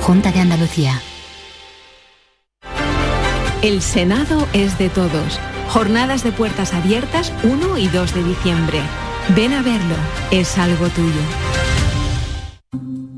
Junta 0.00 0.32
de 0.32 0.40
Andalucía. 0.40 1.00
El 3.62 3.82
Senado 3.82 4.48
es 4.54 4.78
de 4.78 4.88
todos. 4.88 5.38
Jornadas 5.70 6.24
de 6.24 6.32
puertas 6.32 6.74
abiertas 6.74 7.32
1 7.44 7.78
y 7.78 7.86
2 7.86 8.14
de 8.16 8.24
diciembre. 8.24 8.80
Ven 9.36 9.52
a 9.52 9.62
verlo, 9.62 9.94
es 10.32 10.58
algo 10.58 10.88
tuyo. 10.88 11.20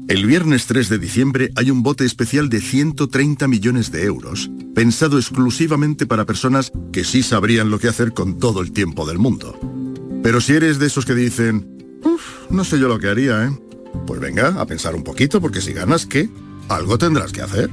El 0.06 0.26
viernes 0.26 0.66
3 0.66 0.90
de 0.90 0.98
diciembre 0.98 1.50
hay 1.56 1.70
un 1.70 1.82
bote 1.82 2.04
especial 2.04 2.50
de 2.50 2.60
130 2.60 3.48
millones 3.48 3.90
de 3.90 4.04
euros, 4.04 4.50
pensado 4.74 5.16
exclusivamente 5.16 6.06
para 6.06 6.26
personas 6.26 6.70
que 6.92 7.04
sí 7.04 7.22
sabrían 7.22 7.70
lo 7.70 7.78
que 7.78 7.88
hacer 7.88 8.12
con 8.12 8.38
todo 8.38 8.60
el 8.60 8.72
tiempo 8.72 9.06
del 9.06 9.16
mundo. 9.16 9.58
Pero 10.22 10.42
si 10.42 10.52
eres 10.52 10.78
de 10.78 10.88
esos 10.88 11.06
que 11.06 11.14
dicen, 11.14 12.00
uff, 12.04 12.50
no 12.50 12.64
sé 12.64 12.78
yo 12.78 12.86
lo 12.86 12.98
que 12.98 13.08
haría, 13.08 13.46
¿eh? 13.46 13.58
Pues 14.06 14.20
venga, 14.20 14.60
a 14.60 14.66
pensar 14.66 14.94
un 14.94 15.04
poquito, 15.04 15.40
porque 15.40 15.62
si 15.62 15.72
ganas, 15.72 16.04
¿qué? 16.04 16.28
Algo 16.68 16.98
tendrás 16.98 17.32
que 17.32 17.40
hacer. 17.40 17.70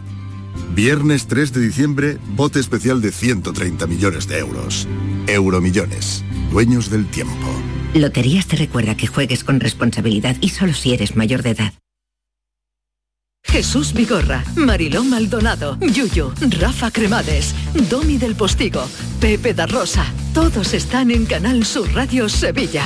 Viernes 0.73 1.27
3 1.27 1.53
de 1.53 1.61
diciembre, 1.61 2.17
bote 2.35 2.59
especial 2.59 3.01
de 3.01 3.11
130 3.11 3.87
millones 3.87 4.27
de 4.27 4.39
euros. 4.39 4.87
Euromillones, 5.27 6.23
dueños 6.51 6.89
del 6.89 7.07
tiempo. 7.07 7.47
Loterías 7.93 8.45
te 8.47 8.55
recuerda 8.55 8.95
que 8.95 9.07
juegues 9.07 9.43
con 9.43 9.59
responsabilidad 9.59 10.37
y 10.41 10.49
solo 10.49 10.73
si 10.73 10.93
eres 10.93 11.15
mayor 11.15 11.41
de 11.43 11.51
edad. 11.51 11.73
Jesús 13.43 13.93
Vigorra, 13.93 14.43
Mariló 14.55 15.03
Maldonado, 15.03 15.77
Yuyo, 15.79 16.33
Rafa 16.59 16.91
Cremades, 16.91 17.55
Domi 17.89 18.17
del 18.17 18.35
Postigo, 18.35 18.87
Pepe 19.19 19.53
da 19.53 19.65
Rosa. 19.65 20.05
Todos 20.33 20.73
están 20.73 21.09
en 21.09 21.25
Canal 21.25 21.65
Sur 21.65 21.91
Radio 21.93 22.29
Sevilla. 22.29 22.85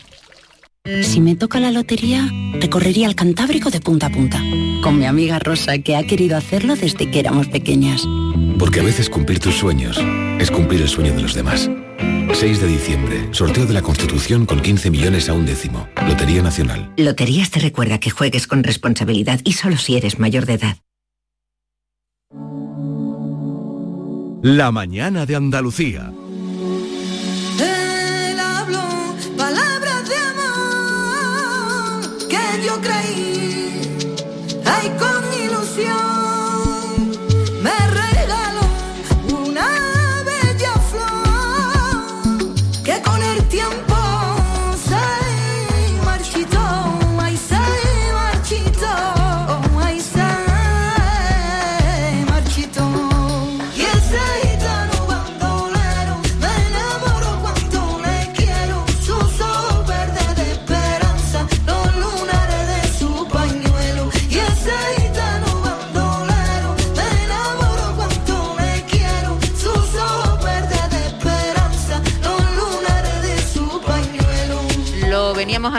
Si 0.83 1.21
me 1.21 1.35
toca 1.35 1.59
la 1.59 1.71
lotería, 1.71 2.27
recorrería 2.53 3.07
el 3.07 3.13
Cantábrico 3.13 3.69
de 3.69 3.79
punta 3.79 4.07
a 4.07 4.09
punta, 4.09 4.41
con 4.81 4.97
mi 4.97 5.05
amiga 5.05 5.37
Rosa, 5.37 5.77
que 5.77 5.95
ha 5.95 6.07
querido 6.07 6.35
hacerlo 6.35 6.75
desde 6.75 7.11
que 7.11 7.19
éramos 7.19 7.47
pequeñas. 7.49 8.03
Porque 8.57 8.79
a 8.79 8.83
veces 8.83 9.07
cumplir 9.07 9.39
tus 9.39 9.53
sueños 9.53 9.99
es 10.39 10.49
cumplir 10.49 10.81
el 10.81 10.89
sueño 10.89 11.13
de 11.13 11.21
los 11.21 11.35
demás. 11.35 11.69
6 12.33 12.61
de 12.61 12.67
diciembre, 12.67 13.27
sorteo 13.31 13.67
de 13.67 13.75
la 13.75 13.83
Constitución 13.83 14.47
con 14.47 14.59
15 14.59 14.89
millones 14.89 15.29
a 15.29 15.33
un 15.33 15.45
décimo. 15.45 15.87
Lotería 16.07 16.41
Nacional. 16.41 16.91
Loterías 16.97 17.51
te 17.51 17.59
recuerda 17.59 17.99
que 17.99 18.09
juegues 18.09 18.47
con 18.47 18.63
responsabilidad 18.63 19.39
y 19.43 19.53
solo 19.53 19.77
si 19.77 19.97
eres 19.97 20.17
mayor 20.17 20.47
de 20.47 20.53
edad. 20.53 20.77
La 24.41 24.71
mañana 24.71 25.27
de 25.27 25.35
Andalucía. 25.35 26.11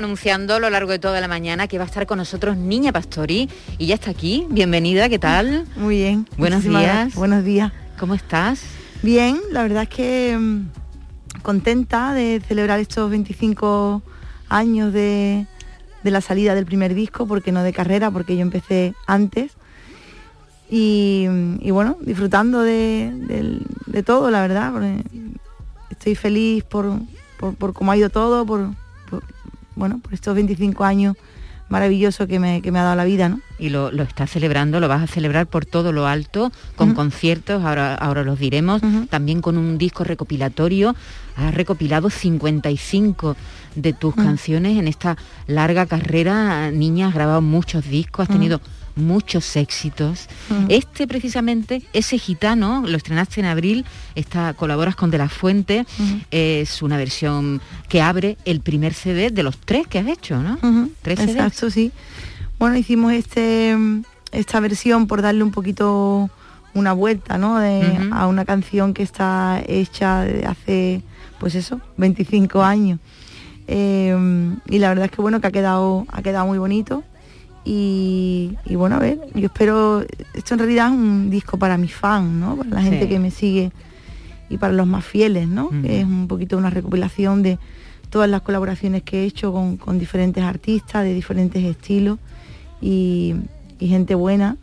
Anunciando 0.03 0.55
a 0.55 0.59
lo 0.59 0.69
largo 0.69 0.91
de 0.91 0.99
toda 0.99 1.21
la 1.21 1.29
mañana 1.29 1.69
que 1.69 1.79
va 1.79 1.85
a 1.85 1.87
estar 1.87 2.07
con 2.07 2.19
nosotros 2.19 2.57
Niña 2.57 2.91
Pastori 2.91 3.49
y 3.79 3.87
ya 3.87 3.95
está 3.95 4.11
aquí. 4.11 4.49
Bienvenida, 4.51 5.09
¿qué 5.09 5.21
tal? 5.21 5.65
Muy 5.77 5.99
bien. 5.99 6.27
Buenos 6.37 6.59
muchísimas 6.59 6.83
días. 6.83 6.95
gracias. 6.95 7.15
Buenos 7.15 7.45
días. 7.45 7.73
¿Cómo 8.01 8.15
estás? 8.15 8.63
Bien, 9.03 9.39
la 9.53 9.63
verdad 9.63 9.85
es 9.85 9.89
que 9.91 10.37
mm, 10.37 11.43
contenta 11.43 12.15
de 12.15 12.43
celebrar 12.49 12.81
estos 12.81 13.09
25 13.11 14.03
años 14.49 14.93
de, 14.93 15.47
de 16.03 16.11
la 16.11 16.21
salida 16.21 16.57
del 16.57 16.67
primer 16.67 16.95
disco, 16.95 17.29
porque 17.29 17.53
no 17.53 17.63
de 17.63 17.73
carrera, 17.73 18.11
porque 18.11 18.35
yo 18.35 18.43
empecé 18.43 18.95
antes. 19.07 19.53
Y, 20.69 21.29
y 21.61 21.71
bueno, 21.71 21.97
disfrutando 22.01 22.63
de, 22.63 23.63
todo, 24.05 24.33
la 24.33 24.41
verdad. 24.41 24.73
estoy 25.91 26.17
feliz 26.17 26.65
por, 26.65 26.91
por, 27.39 27.55
por 27.55 27.73
cómo 27.73 27.93
ha 27.93 27.97
ido 27.97 28.11
todo, 28.11 28.45
por, 28.45 28.82
bueno, 29.77 29.99
por 29.99 30.15
estos 30.15 30.35
25 30.35 30.85
años 30.85 31.17
maravillosos 31.73 32.27
que 32.29 32.39
me, 32.39 32.61
que 32.61 32.71
me 32.71 32.79
ha 32.79 32.83
dado 32.83 32.97
la 32.97 33.05
vida, 33.05 33.31
¿no? 33.31 33.41
Y 33.59 33.71
lo, 33.71 33.91
lo 33.91 34.03
estás 34.03 34.31
celebrando, 34.31 34.79
lo 34.79 34.89
vas 34.89 35.03
a 35.03 35.07
celebrar 35.07 35.47
por 35.47 35.65
todo 35.65 35.91
lo 35.91 36.07
alto, 36.07 36.53
con 36.77 36.93
conciertos, 36.93 37.65
ahora, 37.65 37.95
ahora 37.95 38.25
los 38.25 38.39
diremos, 38.39 38.83
también 39.09 39.41
con 39.41 39.57
un 39.57 39.79
disco 39.79 40.05
recopilatorio. 40.05 40.95
Has 41.35 41.55
recopilado 41.55 42.11
55 42.11 43.37
de 43.75 43.95
tus 43.95 44.15
canciones 44.15 44.79
en 44.79 44.87
esta 44.87 45.17
larga 45.47 45.87
carrera. 45.87 46.71
Niña, 46.71 47.09
has 47.09 47.15
grabado 47.15 47.41
muchos 47.41 47.89
discos, 47.89 48.29
has 48.29 48.35
tenido 48.35 48.61
muchos 48.97 49.57
éxitos. 49.57 50.29
Este 50.69 51.07
precisamente, 51.07 51.83
ese 51.93 52.19
gitano, 52.19 52.85
lo 52.87 52.97
estrenaste 52.97 53.41
en 53.41 53.47
abril, 53.47 53.85
está, 54.15 54.55
colaboras 54.55 54.97
con 54.97 55.11
De 55.11 55.19
La 55.19 55.29
Fuente, 55.29 55.87
es 56.31 56.83
una 56.83 56.97
versión 56.97 57.61
que 57.89 58.03
abre 58.03 58.37
el 58.45 58.61
primer 58.61 58.95
CD 58.95 59.31
de 59.31 59.43
los 59.43 59.59
tres 59.59 59.87
que 59.87 59.99
has 59.99 60.07
hecho, 60.07 60.43
¿no? 60.43 60.59
Tres 61.03 61.19
CDs. 61.19 61.31
Exacto, 61.31 61.71
sí. 61.71 61.93
Bueno, 62.59 62.77
hicimos 62.77 63.13
este 63.13 63.77
esta 64.33 64.61
versión 64.61 65.07
por 65.07 65.23
darle 65.23 65.45
un 65.45 65.51
poquito 65.51 66.31
una 66.75 66.93
vuelta, 66.93 67.39
¿no? 67.39 67.59
De-. 67.59 68.09
A 68.13 68.27
una 68.27 68.45
canción 68.45 68.95
que 68.95 69.03
está 69.03 69.63
hecha 69.67 70.23
de 70.23 70.47
hace, 70.47 71.03
pues 71.39 71.55
eso, 71.55 71.81
25 71.99 72.63
años. 72.63 72.99
Eh, 73.69 74.17
y 74.67 74.79
la 74.79 74.89
verdad 74.89 75.07
es 75.07 75.11
que 75.11 75.23
bueno, 75.23 75.41
que 75.41 75.47
ha 75.47 75.53
quedado, 75.53 76.07
ha 76.09 76.23
quedado 76.23 76.47
muy 76.47 76.59
bonito. 76.59 77.05
Y, 77.65 78.57
y 78.67 78.75
bueno, 78.75 78.97
a 78.97 78.99
ver, 78.99 79.21
yo 79.35 79.47
espero, 79.47 80.05
esto 80.35 80.55
en 80.55 80.59
realidad 80.59 80.89
es 80.89 80.93
un 80.95 81.31
disco 81.31 81.59
para 81.59 81.77
mis 81.79 81.95
fans, 81.95 82.31
¿no? 82.33 82.57
Para 82.57 82.71
la 82.71 82.83
gente 82.83 83.03
Sí. 83.05 83.09
que 83.09 83.19
me 83.19 83.31
sigue 83.31 83.71
y 84.51 84.59
para 84.59 84.73
los 84.73 84.87
más 84.87 85.05
fieles, 85.05 85.47
¿no? 85.49 85.71
Que 85.71 86.01
es 86.01 86.05
un 86.05 86.27
poquito 86.29 86.59
una 86.59 86.71
recopilación 86.71 87.43
de 87.43 87.59
todas 88.11 88.29
las 88.29 88.43
colaboraciones 88.43 89.03
que 89.03 89.23
he 89.23 89.25
hecho 89.27 89.53
con, 89.53 89.77
con 89.77 89.99
diferentes 89.99 90.43
artistas 90.45 91.05
de 91.05 91.15
diferentes 91.15 91.63
estilos 91.65 92.19
y, 92.81 93.35
y 93.79 93.89
gente 93.89 94.15
buena, 94.15 94.57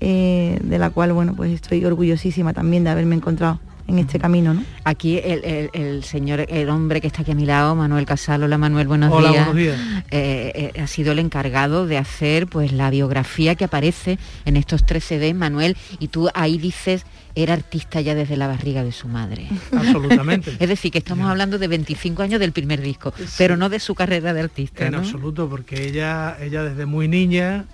eh, 0.00 0.58
de 0.62 0.78
la 0.78 0.90
cual, 0.90 1.12
bueno, 1.12 1.34
pues 1.34 1.52
estoy 1.52 1.84
orgullosísima 1.84 2.52
también 2.52 2.84
de 2.84 2.90
haberme 2.90 3.14
encontrado 3.14 3.60
en 3.86 3.98
este 3.98 4.18
camino, 4.18 4.54
¿no? 4.54 4.64
Aquí 4.84 5.18
el, 5.18 5.44
el- 5.44 5.70
el 5.74 6.04
señor, 6.04 6.46
el 6.48 6.68
hombre 6.70 7.00
que 7.00 7.06
está 7.06 7.20
aquí 7.22 7.32
a 7.32 7.34
mi 7.34 7.44
lado, 7.44 7.74
Manuel 7.74 8.06
Casal, 8.06 8.42
hola 8.42 8.56
Manuel, 8.56 8.86
buenos 8.88 9.12
Hola, 9.12 9.30
días. 9.30 9.44
buenos 9.46 9.62
días. 9.62 9.78
Eh, 10.10 10.72
eh, 10.74 10.80
ha 10.80 10.86
sido 10.86 11.12
el 11.12 11.18
encargado 11.18 11.86
de 11.86 11.98
hacer 11.98 12.46
pues 12.46 12.72
la 12.72 12.88
biografía 12.90 13.54
que 13.56 13.64
aparece 13.64 14.18
en 14.46 14.56
estos 14.56 14.86
tres 14.86 15.04
CDs, 15.04 15.34
Manuel, 15.34 15.76
y 15.98 16.08
tú 16.08 16.28
ahí 16.34 16.56
dices, 16.56 17.04
era 17.34 17.52
artista 17.52 18.00
ya 18.00 18.14
desde 18.14 18.36
la 18.38 18.46
barriga 18.46 18.82
de 18.84 18.92
su 18.92 19.06
madre. 19.08 19.48
Absolutamente. 19.76 20.52
es 20.60 20.68
decir, 20.68 20.90
que 20.90 20.98
estamos 20.98 21.28
hablando 21.28 21.58
de 21.58 21.68
25 21.68 22.22
años 22.22 22.40
del 22.40 22.52
primer 22.52 22.80
disco, 22.80 23.12
pero 23.36 23.56
no 23.58 23.68
de 23.68 23.80
su 23.80 23.94
carrera 23.94 24.32
de 24.32 24.40
artista, 24.40 24.86
En 24.86 24.92
¿no? 24.92 24.98
absoluto, 24.98 25.48
porque 25.48 25.86
ella, 25.86 26.36
ella 26.40 26.62
desde 26.62 26.86
muy 26.86 27.06
niña 27.08 27.64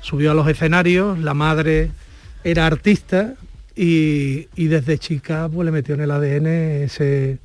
subió 0.00 0.30
a 0.30 0.34
los 0.34 0.46
escenarios, 0.48 1.18
la 1.18 1.34
madre 1.34 1.90
era 2.44 2.66
artista 2.66 3.34
y, 3.80 4.48
y 4.56 4.66
desde 4.66 4.98
chica 4.98 5.48
pues 5.48 5.64
le 5.64 5.70
metió 5.70 5.94
en 5.94 6.00
el 6.00 6.10
ADN 6.10 6.46
ese, 6.82 7.38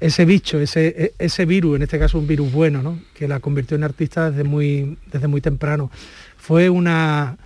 ese 0.00 0.24
bicho, 0.24 0.58
ese, 0.58 0.86
e- 0.86 1.14
ese 1.18 1.44
virus, 1.44 1.76
en 1.76 1.82
este 1.82 1.98
caso 1.98 2.18
un 2.18 2.26
virus 2.26 2.50
bueno, 2.50 2.82
¿no? 2.82 2.98
que 3.12 3.28
la 3.28 3.38
convirtió 3.40 3.76
en 3.76 3.84
artista 3.84 4.30
desde 4.30 4.44
muy, 4.44 4.96
desde 5.12 5.28
muy 5.28 5.42
temprano. 5.42 5.90
Fue 6.38 6.70
una, 6.70 7.36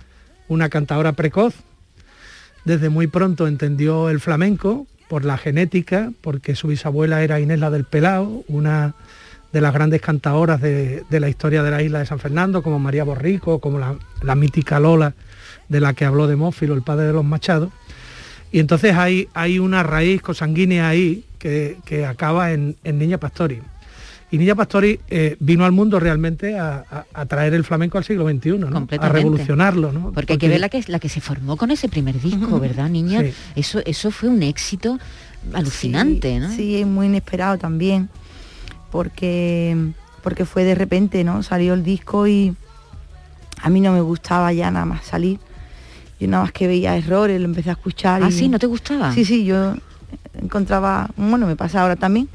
una 0.47 0.69
cantadora 0.69 1.11
precoz, 1.11 1.53
desde 2.63 2.87
muy 2.87 3.07
pronto 3.07 3.45
entendió 3.45 4.09
el 4.09 4.21
flamenco 4.21 4.87
por 5.09 5.25
la 5.25 5.37
genética, 5.37 6.13
porque 6.21 6.55
su 6.55 6.69
bisabuela 6.69 7.21
era 7.21 7.41
Inés 7.41 7.59
la 7.59 7.69
del 7.69 7.83
Pelao, 7.83 8.45
una 8.47 8.95
de 9.51 9.59
las 9.59 9.73
grandes 9.73 9.99
cantadoras 9.99 10.61
de, 10.61 11.03
de 11.09 11.19
la 11.19 11.27
historia 11.27 11.61
de 11.61 11.71
la 11.71 11.81
isla 11.81 11.99
de 11.99 12.05
San 12.05 12.19
Fernando, 12.19 12.63
como 12.63 12.79
María 12.79 13.03
Borrico, 13.03 13.59
como 13.59 13.79
la, 13.79 13.95
la 14.21 14.35
mítica 14.35 14.79
Lola, 14.79 15.13
de 15.67 15.81
la 15.81 15.93
que 15.93 16.05
habló 16.05 16.25
Demófilo, 16.27 16.73
el 16.73 16.83
padre 16.83 17.07
de 17.07 17.13
los 17.13 17.25
Machados. 17.25 17.71
Y 18.51 18.59
entonces 18.59 18.95
hay, 18.95 19.27
hay 19.33 19.59
una 19.59 19.83
raíz 19.83 20.21
cosanguínea 20.21 20.87
ahí 20.89 21.23
que, 21.37 21.77
que 21.85 22.05
acaba 22.05 22.51
en, 22.51 22.75
en 22.83 22.97
Niña 22.97 23.17
Pastori. 23.17 23.59
Y 24.31 24.37
Niña 24.37 24.53
Pastori 24.55 24.99
eh, 25.09 25.37
vino 25.39 25.65
al 25.65 25.71
mundo 25.71 25.99
realmente 25.99 26.57
a, 26.57 26.83
a- 26.91 27.05
a 27.13 27.25
traer 27.25 27.53
el 27.55 27.63
flamenco 27.63 27.97
al 27.97 28.03
siglo 28.03 28.27
XXI, 28.29 28.51
¿no? 28.59 28.87
a 28.99 29.09
revolucionarlo. 29.09 29.91
¿no? 29.91 30.11
Porque 30.11 30.33
hay 30.33 30.39
que 30.39 30.47
ver 30.49 30.59
la 30.59 30.69
que, 30.69 30.83
la 30.87 30.99
que 30.99 31.09
se 31.09 31.19
formó 31.21 31.57
con 31.57 31.71
ese 31.71 31.89
primer 31.89 32.19
disco, 32.21 32.59
¿verdad, 32.59 32.89
niña? 32.89 33.21
Sí. 33.21 33.33
Eso, 33.55 33.81
eso 33.85 34.11
fue 34.11 34.29
un 34.29 34.43
éxito 34.43 34.99
alucinante, 35.53 36.33
Sí, 36.33 36.39
¿no? 36.39 36.51
Sí, 36.55 36.85
muy 36.85 37.07
inesperado 37.07 37.57
también, 37.57 38.09
porque, 38.91 39.75
porque 40.23 40.45
fue 40.45 40.63
de 40.63 40.75
repente, 40.75 41.23
¿no? 41.23 41.43
Salió 41.43 41.73
el 41.73 41.83
disco 41.83 42.27
y 42.27 42.55
a 43.61 43.69
mí 43.69 43.81
no 43.81 43.91
me 43.93 44.01
gustaba 44.01 44.51
ya 44.53 44.69
nada 44.71 44.85
más 44.85 45.05
salir. 45.05 45.39
Yo 46.19 46.27
nada 46.27 46.43
más 46.43 46.51
que 46.51 46.67
veía 46.67 46.95
errores, 46.97 47.39
lo 47.39 47.45
empecé 47.45 47.69
a 47.69 47.73
escuchar. 47.73 48.21
Ah, 48.23 48.29
y- 48.29 48.31
sí, 48.31 48.47
¿no 48.49 48.59
te 48.59 48.67
gustaba? 48.67 49.13
Sí, 49.13 49.23
sí, 49.25 49.45
yo 49.45 49.75
encontraba, 50.41 51.09
bueno, 51.15 51.47
me 51.47 51.55
pasa 51.55 51.81
ahora 51.81 51.95
también. 51.95 52.27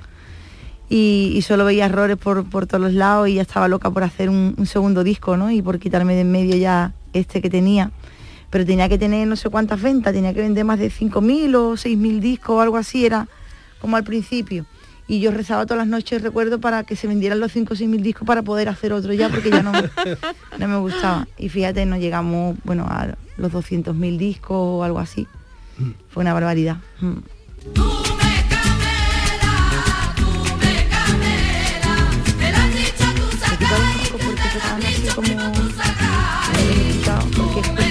Y, 0.89 1.32
y 1.35 1.43
solo 1.43 1.64
veía 1.64 1.87
errores 1.87 2.16
por, 2.16 2.49
por 2.49 2.66
todos 2.66 2.80
los 2.82 2.93
lados 2.93 3.28
y 3.28 3.35
ya 3.35 3.43
estaba 3.43 3.68
loca 3.68 3.91
por 3.91 4.03
hacer 4.05 4.28
un, 4.28 4.55
un 4.57 4.66
segundo 4.66 5.03
disco, 5.03 5.37
¿no? 5.37 5.51
Y 5.51 5.62
por 5.62 5.78
quitarme 5.78 6.14
de 6.14 6.20
en 6.20 6.30
medio 6.32 6.57
ya 6.57 6.93
este 7.12 7.41
que 7.41 7.51
tenía. 7.51 7.91
Pero 8.51 8.64
tenía 8.66 8.89
que 8.89 8.99
tener 8.99 9.26
no 9.26 9.35
sé 9.37 9.49
cuántas 9.49 9.80
ventas, 9.82 10.12
tenía 10.12 10.32
que 10.35 10.41
vender 10.41 10.64
más 10.64 10.78
de 10.78 10.91
5.000 10.91 11.55
o 11.57 11.76
6.000 11.76 12.20
discos 12.20 12.57
o 12.57 12.61
algo 12.61 12.76
así, 12.76 13.05
era 13.07 13.26
como 13.80 13.97
al 13.97 14.05
principio. 14.05 14.66
Y 15.07 15.21
yo 15.21 15.31
rezaba 15.31 15.67
todas 15.67 15.79
las 15.79 15.87
noches, 15.89 16.23
recuerdo, 16.23 16.61
para 16.61 16.85
que 16.85 16.97
se 16.97 17.07
vendieran 17.07 17.39
los 17.41 17.53
5 17.53 17.75
o 17.75 17.77
6.000 17.77 18.01
discos 18.01 18.27
para 18.27 18.43
poder 18.43 18.69
hacer 18.71 18.93
otro 18.95 19.13
ya, 19.13 19.29
porque 19.29 19.51
ya 19.51 19.63
no, 19.63 19.71
me- 19.73 19.91
no 20.59 20.69
me 20.69 20.79
gustaba. 20.79 21.29
Y 21.37 21.51
fíjate, 21.51 21.85
no 21.85 21.97
llegamos, 21.99 22.57
bueno, 22.65 22.87
a 22.89 23.15
los 23.37 23.53
200.000 23.53 24.17
discos 24.17 24.57
o 24.59 24.83
algo 24.85 24.99
así. 24.99 25.27
Fue 26.09 26.23
una 26.23 26.33
barbaridad. 26.33 26.77
Mm. 27.01 27.19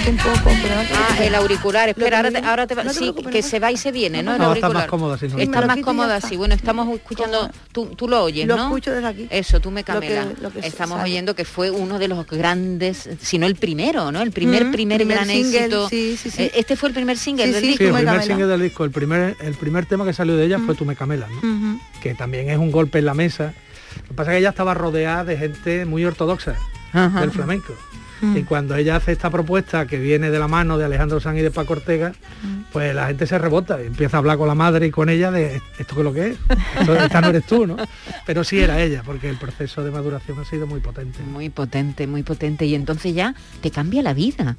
Un 0.08 0.16
poco, 0.18 0.50
pero 0.62 0.74
no 0.76 0.82
te 0.82 0.94
Ah, 0.94 1.24
el 1.24 1.34
auricular, 1.34 1.88
espera, 1.88 2.18
ahora 2.18 2.30
te, 2.30 2.38
ahora 2.38 2.66
te 2.66 2.74
va, 2.74 2.84
no 2.84 2.92
te 2.92 2.98
sí, 2.98 3.14
que 3.30 3.40
no 3.40 3.48
se 3.48 3.58
va 3.58 3.72
y 3.72 3.76
se 3.76 3.90
viene, 3.90 4.22
¿no? 4.22 4.32
El 4.32 4.38
No, 4.38 4.44
está 4.52 4.66
auricular. 4.66 4.74
más 4.74 4.86
cómoda 4.90 5.18
si 5.18 5.28
no. 5.28 5.38
Está 5.38 5.66
más 5.66 5.78
cómoda 5.78 6.16
así. 6.16 6.36
Bueno, 6.36 6.54
estamos 6.54 6.92
escuchando, 6.94 7.50
tú, 7.72 7.86
tú 7.96 8.08
lo 8.08 8.22
oyes, 8.24 8.46
Lo 8.46 8.56
¿no? 8.56 8.64
escucho 8.64 8.92
desde 8.92 9.06
aquí. 9.08 9.26
Eso, 9.30 9.60
tú 9.60 9.70
me 9.70 9.80
Lo 9.80 9.84
que- 9.86 9.92
camelas. 9.92 10.26
lo 10.40 10.50
que 10.50 10.60
Estamos 10.60 10.98
sale. 10.98 11.10
oyendo 11.10 11.34
que 11.34 11.44
fue 11.44 11.70
uno 11.70 11.98
de 11.98 12.08
los 12.08 12.26
grandes, 12.26 13.08
si 13.20 13.38
no 13.38 13.46
el 13.46 13.54
primero, 13.56 14.12
¿no? 14.12 14.20
El 14.20 14.30
primer, 14.32 14.66
Mm, 14.66 14.72
primer, 14.72 14.98
primer 14.98 15.16
gran 15.16 15.28
single, 15.28 15.58
éxito. 15.58 15.88
sí, 15.88 16.18
sí, 16.20 16.30
sí. 16.30 16.42
Eh, 16.42 16.52
Este 16.54 16.76
fue 16.76 16.90
el 16.90 16.94
primer 16.94 17.16
single 17.16 17.46
Sí, 17.46 17.52
del 17.52 17.62
disco. 17.62 17.78
Sí, 17.78 17.84
el 17.84 17.94
primer 17.94 18.22
single 18.22 18.46
del 18.46 18.60
disco, 18.62 18.84
el 18.84 18.90
primer, 18.90 19.36
el 19.40 19.54
primer 19.54 19.86
tema 19.86 20.04
que 20.04 20.12
salió 20.12 20.36
de 20.36 20.44
ella 20.44 20.58
fue 20.58 20.74
Tú 20.74 20.84
me 20.84 20.96
camelas, 20.96 21.30
que 22.02 22.14
también 22.14 22.50
es 22.50 22.58
un 22.58 22.70
golpe 22.70 22.98
en 22.98 23.06
la 23.06 23.14
mesa. 23.14 23.54
Lo 24.02 24.08
que 24.08 24.14
pasa 24.14 24.32
es 24.32 24.34
que 24.34 24.38
ella 24.40 24.50
estaba 24.50 24.74
rodeada 24.74 25.24
de 25.24 25.36
gente 25.38 25.84
muy 25.86 26.04
ortodoxa 26.04 26.56
Ajá. 26.92 27.20
del 27.20 27.30
flamenco. 27.30 27.72
Mm. 28.20 28.36
Y 28.36 28.42
cuando 28.44 28.76
ella 28.76 28.96
hace 28.96 29.12
esta 29.12 29.30
propuesta 29.30 29.86
que 29.86 29.98
viene 29.98 30.30
de 30.30 30.38
la 30.38 30.48
mano 30.48 30.78
de 30.78 30.84
Alejandro 30.84 31.20
Sanz 31.20 31.38
y 31.38 31.42
de 31.42 31.50
Paco 31.50 31.72
Ortega, 31.74 32.12
pues 32.72 32.94
la 32.94 33.06
gente 33.08 33.26
se 33.26 33.38
rebota 33.38 33.82
y 33.82 33.86
empieza 33.86 34.16
a 34.16 34.18
hablar 34.18 34.38
con 34.38 34.48
la 34.48 34.54
madre 34.54 34.86
y 34.86 34.90
con 34.90 35.08
ella 35.08 35.30
de 35.30 35.60
esto 35.78 35.94
que 35.94 36.00
es 36.00 36.04
lo 36.04 36.12
que 36.12 36.26
es. 36.28 36.36
Esto- 36.80 36.94
esta 37.04 37.20
no 37.20 37.28
eres 37.28 37.44
tú, 37.46 37.66
¿no? 37.66 37.76
Pero 38.26 38.44
sí 38.44 38.58
era 38.60 38.80
ella, 38.80 39.02
porque 39.04 39.28
el 39.28 39.36
proceso 39.36 39.82
de 39.84 39.90
maduración 39.90 40.38
ha 40.38 40.44
sido 40.44 40.66
muy 40.66 40.80
potente. 40.80 41.18
Muy 41.22 41.50
potente, 41.50 42.06
muy 42.06 42.22
potente. 42.22 42.66
Y 42.66 42.74
entonces 42.74 43.14
ya 43.14 43.34
te 43.60 43.70
cambia 43.70 44.02
la 44.02 44.14
vida. 44.14 44.56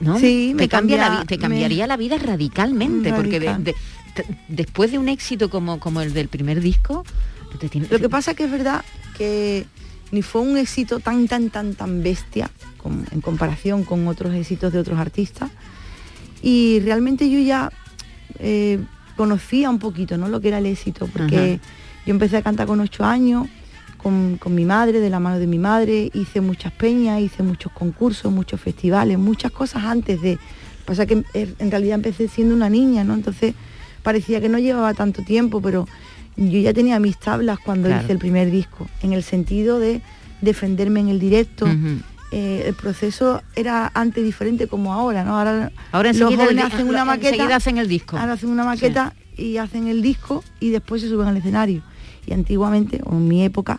¿No? 0.00 0.18
Sí, 0.18 0.54
te 0.56 0.62
me 0.62 0.68
cambia 0.68 1.24
te 1.26 1.36
me- 1.36 1.42
cambiaría 1.42 1.86
la 1.86 1.96
vida 1.98 2.16
radicalmente, 2.18 3.12
porque 3.12 3.38
de- 3.40 3.54
de- 3.58 3.74
después 4.48 4.90
de 4.90 4.98
un 4.98 5.08
éxito 5.08 5.50
como, 5.50 5.78
como 5.78 6.00
el 6.00 6.14
del 6.14 6.28
primer 6.28 6.60
disco, 6.60 7.04
tú 7.52 7.58
te 7.58 7.68
tienes- 7.68 7.90
Lo 7.90 7.98
que 7.98 8.08
pasa 8.08 8.34
que 8.34 8.44
es 8.44 8.50
verdad 8.50 8.82
que 9.18 9.66
ni 10.10 10.22
fue 10.22 10.40
un 10.42 10.56
éxito 10.56 11.00
tan, 11.00 11.28
tan, 11.28 11.50
tan, 11.50 11.74
tan 11.74 12.02
bestia 12.02 12.50
en 13.12 13.20
comparación 13.20 13.84
con 13.84 14.06
otros 14.08 14.34
éxitos 14.34 14.72
de 14.72 14.78
otros 14.78 14.98
artistas. 14.98 15.50
Y 16.42 16.80
realmente 16.80 17.28
yo 17.28 17.38
ya 17.40 17.70
eh, 18.38 18.80
conocía 19.16 19.68
un 19.68 19.78
poquito 19.78 20.16
¿no? 20.16 20.28
lo 20.28 20.40
que 20.40 20.48
era 20.48 20.58
el 20.58 20.66
éxito, 20.66 21.08
porque 21.12 21.60
yo 22.06 22.10
empecé 22.10 22.36
a 22.36 22.42
cantar 22.42 22.66
con 22.66 22.80
ocho 22.80 23.04
años, 23.04 23.48
con, 23.96 24.38
con 24.38 24.54
mi 24.54 24.64
madre, 24.64 25.00
de 25.00 25.10
la 25.10 25.20
mano 25.20 25.38
de 25.38 25.46
mi 25.46 25.58
madre, 25.58 26.10
hice 26.14 26.40
muchas 26.40 26.72
peñas, 26.72 27.20
hice 27.20 27.42
muchos 27.42 27.72
concursos, 27.72 28.32
muchos 28.32 28.60
festivales, 28.60 29.18
muchas 29.18 29.52
cosas 29.52 29.84
antes 29.84 30.22
de... 30.22 30.38
Pasa 30.86 31.04
que 31.04 31.14
en 31.34 31.54
en 31.58 31.70
realidad 31.70 31.96
empecé 31.96 32.28
siendo 32.28 32.54
una 32.54 32.70
niña, 32.70 33.04
¿no? 33.04 33.12
Entonces 33.12 33.54
parecía 34.02 34.40
que 34.40 34.48
no 34.48 34.58
llevaba 34.58 34.94
tanto 34.94 35.22
tiempo, 35.22 35.60
pero 35.60 35.86
yo 36.38 36.58
ya 36.60 36.72
tenía 36.72 36.98
mis 37.00 37.18
tablas 37.18 37.58
cuando 37.58 37.88
Claro. 37.88 38.04
hice 38.04 38.12
el 38.12 38.18
primer 38.18 38.50
disco, 38.50 38.88
en 39.02 39.12
el 39.12 39.22
sentido 39.22 39.78
de 39.78 40.00
defenderme 40.40 41.00
en 41.00 41.08
el 41.08 41.18
directo. 41.18 41.66
Eh, 42.30 42.64
el 42.66 42.74
proceso 42.74 43.42
era 43.56 43.90
antes 43.94 44.22
diferente 44.22 44.66
como 44.68 44.92
ahora, 44.92 45.24
¿no? 45.24 45.38
Ahora, 45.38 45.72
Ahora 45.92 46.12
los 46.12 46.34
jóvenes 46.34 46.64
hacen 46.64 46.88
una 46.88 47.04
maqueta, 47.04 47.56
hacen 47.56 47.78
el 47.78 47.88
disco. 47.88 48.18
ahora 48.18 48.34
hacen 48.34 48.50
una 48.50 48.64
maqueta 48.64 49.14
y 49.36 49.56
hacen 49.56 49.88
el 49.88 50.02
disco 50.02 50.44
y 50.60 50.70
después 50.70 51.00
se 51.02 51.08
suben 51.08 51.28
al 51.28 51.36
escenario. 51.38 51.82
Y 52.26 52.34
antiguamente, 52.34 53.00
o 53.04 53.12
en 53.12 53.26
mi 53.28 53.42
época, 53.44 53.78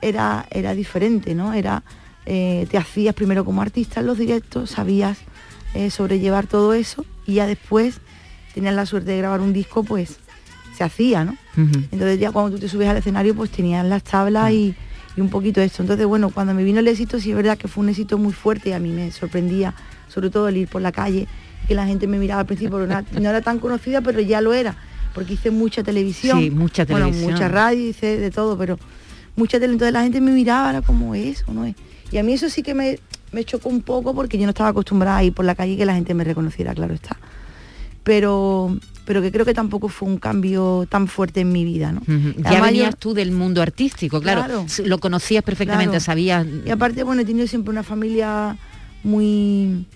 era, 0.00 0.46
era 0.50 0.74
diferente, 0.74 1.34
¿no? 1.34 1.52
Era, 1.52 1.82
eh, 2.24 2.66
te 2.70 2.78
hacías 2.78 3.14
primero 3.14 3.44
como 3.44 3.60
artista 3.62 4.00
en 4.00 4.06
los 4.06 4.16
directos, 4.18 4.70
sabías 4.70 5.18
eh, 5.74 5.90
sobrellevar 5.90 6.46
todo 6.46 6.72
eso 6.74 7.04
y 7.26 7.34
ya 7.34 7.46
después 7.46 8.00
tenías 8.54 8.74
la 8.74 8.86
suerte 8.86 9.10
de 9.12 9.18
grabar 9.18 9.40
un 9.42 9.52
disco, 9.52 9.84
pues 9.84 10.16
se 10.76 10.84
hacía, 10.84 11.24
¿no? 11.24 11.36
Entonces 11.56 12.18
ya 12.18 12.30
cuando 12.32 12.52
tú 12.52 12.58
te 12.60 12.68
subes 12.68 12.88
al 12.88 12.96
escenario 12.96 13.34
pues 13.34 13.50
tenías 13.50 13.84
las 13.86 14.02
tablas 14.02 14.52
y, 14.52 14.74
y 15.16 15.20
un 15.20 15.28
poquito 15.28 15.60
esto. 15.60 15.82
Entonces 15.82 16.06
bueno, 16.06 16.30
cuando 16.30 16.54
me 16.54 16.64
vino 16.64 16.80
el 16.80 16.88
éxito 16.88 17.18
sí 17.20 17.30
es 17.30 17.36
verdad 17.36 17.58
que 17.58 17.68
fue 17.68 17.82
un 17.84 17.90
éxito 17.90 18.16
muy 18.18 18.32
fuerte 18.32 18.70
y 18.70 18.72
a 18.72 18.78
mí 18.78 18.90
me 18.90 19.10
sorprendía, 19.12 19.74
sobre 20.08 20.30
todo 20.30 20.48
el 20.48 20.56
ir 20.56 20.68
por 20.68 20.80
la 20.82 20.92
calle, 20.92 21.26
que 21.68 21.74
la 21.74 21.86
gente 21.86 22.06
me 22.06 22.18
miraba 22.18 22.40
al 22.40 22.46
principio, 22.46 22.70
porque 22.72 22.86
no 22.92 22.98
era- 22.98 23.20
no 23.20 23.28
era 23.28 23.40
tan 23.40 23.58
conocida, 23.58 24.00
pero 24.00 24.20
ya 24.20 24.40
lo 24.40 24.52
era, 24.54 24.74
porque 25.14 25.34
hice 25.34 25.50
mucha 25.50 25.82
televisión. 25.82 26.38
Sí, 26.40 26.50
mucha 26.50 26.84
Bueno, 26.86 27.06
televisión. 27.06 27.32
mucha 27.34 27.48
radio, 27.48 27.88
hice 27.88 28.18
de 28.18 28.30
todo, 28.30 28.56
pero 28.58 28.78
mucha 29.36 29.60
tele, 29.60 29.72
entonces 29.74 29.92
la 29.92 30.02
gente 30.02 30.20
me 30.20 30.32
miraba, 30.32 30.70
era 30.70 30.82
como 30.82 31.14
eso, 31.14 31.52
¿no 31.52 31.64
es? 31.64 31.74
Y 32.10 32.18
a 32.18 32.22
mí 32.22 32.32
eso 32.32 32.48
sí 32.50 32.62
que 32.62 32.74
me, 32.74 32.98
me 33.32 33.44
chocó 33.44 33.68
un 33.68 33.80
poco 33.82 34.14
porque 34.14 34.36
yo 34.38 34.44
no 34.44 34.50
estaba 34.50 34.70
acostumbrada 34.70 35.18
a 35.18 35.24
ir 35.24 35.32
por 35.32 35.44
la 35.44 35.54
calle 35.54 35.72
y 35.72 35.76
que 35.76 35.86
la 35.86 35.94
gente 35.94 36.12
me 36.14 36.24
reconociera, 36.24 36.74
claro 36.74 36.94
está. 36.94 37.16
Pero 38.04 38.76
pero 39.04 39.20
que 39.22 39.32
creo 39.32 39.44
que 39.44 39.54
tampoco 39.54 39.88
fue 39.88 40.08
un 40.08 40.16
cambio 40.18 40.86
tan 40.88 41.08
fuerte 41.08 41.40
en 41.40 41.50
mi 41.52 41.64
vida, 41.64 41.92
¿no? 41.92 42.00
Ya 42.06 42.14
Además, 42.50 42.54
yo- 42.58 42.62
venías 42.62 42.96
tú 42.98 43.14
del 43.14 43.32
mundo 43.32 43.60
artístico, 43.62 44.20
claro. 44.20 44.64
Lo 44.84 44.98
conocías 44.98 45.42
perfectamente, 45.42 45.90
Claro. 45.92 46.04
sabías. 46.04 46.46
Y 46.66 46.70
aparte, 46.70 47.02
bueno, 47.02 47.22
he 47.22 47.24
tenido 47.24 47.46
siempre 47.46 47.70
una 47.72 47.82
familia 47.82 48.56
muy 49.04 49.86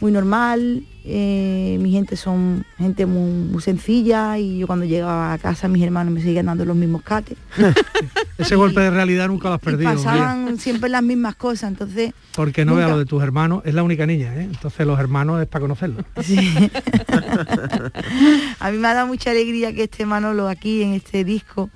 muy 0.00 0.12
normal, 0.12 0.82
eh, 1.04 1.76
mi 1.80 1.92
gente 1.92 2.16
son 2.16 2.64
gente 2.78 3.04
muy, 3.04 3.30
muy 3.50 3.60
sencilla 3.62 4.38
y 4.38 4.58
yo 4.58 4.66
cuando 4.66 4.86
llegaba 4.86 5.34
a 5.34 5.38
casa 5.38 5.68
mis 5.68 5.82
hermanos 5.82 6.14
me 6.14 6.22
seguían 6.22 6.46
dando 6.46 6.64
los 6.64 6.76
mismos 6.76 7.02
cates. 7.02 7.36
Ese 8.38 8.56
golpe 8.56 8.80
de 8.80 8.90
realidad 8.90 9.28
nunca 9.28 9.48
lo 9.48 9.54
has 9.56 9.60
perdido. 9.60 9.92
Pasaban 9.92 10.58
siempre 10.58 10.88
las 10.88 11.02
mismas 11.02 11.36
cosas, 11.36 11.70
entonces... 11.70 12.14
Porque 12.34 12.64
no 12.64 12.72
nunca- 12.72 12.86
vea 12.86 12.94
lo 12.94 12.98
de 12.98 13.04
tus 13.04 13.22
hermanos, 13.22 13.60
es 13.66 13.74
la 13.74 13.82
única 13.82 14.06
niña, 14.06 14.34
¿eh? 14.36 14.44
entonces 14.44 14.86
los 14.86 14.98
hermanos 14.98 15.42
es 15.42 15.48
para 15.48 15.60
conocerlos. 15.60 16.06
A 18.60 18.70
mí 18.70 18.78
me 18.78 18.88
ha 18.88 18.94
dado 18.94 19.06
mucha 19.06 19.30
alegría 19.30 19.74
que 19.74 19.82
esté 19.84 20.06
Manolo 20.06 20.48
aquí 20.48 20.82
en 20.82 20.94
este 20.94 21.24
disco 21.24 21.68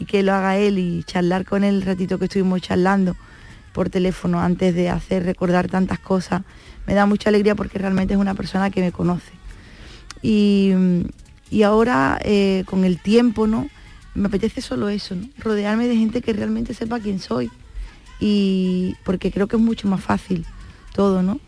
y 0.00 0.06
que 0.06 0.24
lo 0.24 0.32
haga 0.32 0.56
él 0.56 0.78
y 0.78 1.04
charlar 1.04 1.44
con 1.44 1.62
él 1.62 1.76
el 1.76 1.82
ratito 1.82 2.18
que 2.18 2.24
estuvimos 2.24 2.62
charlando 2.62 3.14
por 3.72 3.90
teléfono 3.90 4.40
antes 4.40 4.74
de 4.74 4.88
hacer 4.88 5.24
recordar 5.24 5.68
tantas 5.68 6.00
cosas. 6.00 6.42
Me 6.86 6.94
da 6.94 7.06
mucha 7.06 7.30
alegría 7.30 7.54
porque 7.54 7.78
realmente 7.78 8.14
es 8.14 8.20
una 8.20 8.34
persona 8.34 8.70
que 8.70 8.80
me 8.80 8.92
conoce. 8.92 9.32
Y, 10.22 10.72
y 11.50 11.62
ahora 11.62 12.20
eh, 12.22 12.64
con 12.66 12.84
el 12.84 13.00
tiempo, 13.00 13.46
¿no? 13.46 13.68
Me 14.14 14.26
apetece 14.26 14.60
solo 14.60 14.88
eso. 14.88 15.16
Rodearme 15.38 15.88
de 15.88 15.96
gente 15.96 16.20
que 16.20 16.32
realmente 16.32 16.74
sepa 16.74 17.00
quién 17.00 17.20
soy. 17.20 17.50
Y 18.18 18.96
porque 19.04 19.30
creo 19.30 19.46
que 19.46 19.56
es 19.56 19.62
mucho 19.62 19.88
más 19.88 20.02
fácil 20.02 20.44
todo, 20.94 21.22
¿no? 21.22 21.40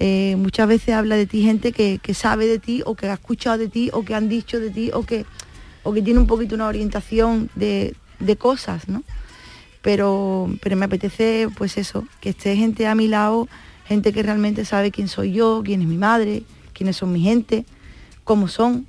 Eh, 0.00 0.34
muchas 0.36 0.66
veces 0.66 0.94
habla 0.94 1.16
de 1.16 1.26
ti 1.26 1.42
gente 1.42 1.72
que, 1.72 2.00
que 2.02 2.14
sabe 2.14 2.46
de 2.46 2.58
ti 2.58 2.82
o 2.84 2.94
que 2.94 3.08
ha 3.08 3.14
escuchado 3.14 3.58
de 3.58 3.68
ti 3.68 3.90
o 3.92 4.04
que 4.04 4.14
han 4.14 4.28
dicho 4.28 4.58
de 4.58 4.70
ti 4.70 4.90
o 4.92 5.04
que, 5.04 5.24
o 5.82 5.92
que 5.92 6.02
tiene 6.02 6.18
un 6.18 6.26
poquito 6.26 6.54
una 6.54 6.66
orientación 6.66 7.48
de, 7.54 7.94
de 8.18 8.36
cosas, 8.36 8.88
¿no? 8.88 9.04
Pero, 9.82 10.50
pero 10.62 10.76
me 10.76 10.86
apetece 10.86 11.48
pues 11.56 11.76
eso, 11.76 12.06
que 12.20 12.30
esté 12.30 12.56
gente 12.56 12.86
a 12.86 12.94
mi 12.94 13.06
lado, 13.06 13.48
gente 13.84 14.12
que 14.12 14.22
realmente 14.22 14.64
sabe 14.64 14.90
quién 14.90 15.08
soy 15.08 15.32
yo, 15.32 15.62
quién 15.64 15.82
es 15.82 15.88
mi 15.88 15.96
madre, 15.96 16.42
quiénes 16.72 16.96
son 16.96 17.12
mi 17.12 17.20
gente, 17.20 17.64
cómo 18.24 18.48
son. 18.48 18.86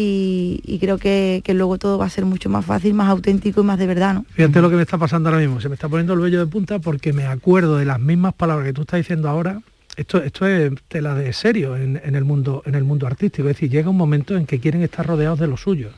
Y, 0.00 0.78
creo 0.80 0.98
que, 0.98 1.42
luego 1.54 1.76
todo 1.76 1.98
va 1.98 2.06
a 2.06 2.10
ser 2.10 2.24
mucho 2.24 2.48
más 2.48 2.64
fácil, 2.64 2.94
más 2.94 3.08
auténtico 3.08 3.62
y 3.62 3.64
más 3.64 3.78
de 3.78 3.86
verdad, 3.86 4.14
¿no? 4.14 4.26
Fíjate 4.30 4.60
lo 4.60 4.70
que 4.70 4.76
me 4.76 4.82
está 4.82 4.96
pasando 4.96 5.28
ahora 5.28 5.40
mismo, 5.40 5.60
se 5.60 5.68
me 5.68 5.74
está 5.74 5.88
poniendo 5.88 6.12
el 6.12 6.20
vello 6.20 6.38
de 6.38 6.46
punta 6.46 6.78
porque 6.78 7.12
me 7.12 7.24
acuerdo 7.24 7.78
de 7.78 7.84
las 7.84 7.98
mismas 7.98 8.34
palabras 8.34 8.66
que 8.66 8.72
tú 8.72 8.82
estás 8.82 8.98
diciendo 8.98 9.28
ahora. 9.28 9.60
Esto, 9.96 10.22
esto 10.22 10.46
es 10.46 10.70
tela 10.86 11.14
de 11.16 11.32
serio 11.32 11.76
en, 11.76 11.96
el 11.96 12.24
mundo, 12.24 12.62
en 12.64 12.76
el 12.76 12.84
mundo 12.84 13.08
artístico. 13.08 13.48
Es 13.48 13.56
decir, 13.56 13.70
llega 13.70 13.90
un 13.90 13.96
momento 13.96 14.36
en 14.36 14.46
que 14.46 14.60
quieren 14.60 14.82
estar 14.82 15.04
rodeados 15.04 15.40
de 15.40 15.48
lo 15.48 15.56
suyo. 15.56 15.90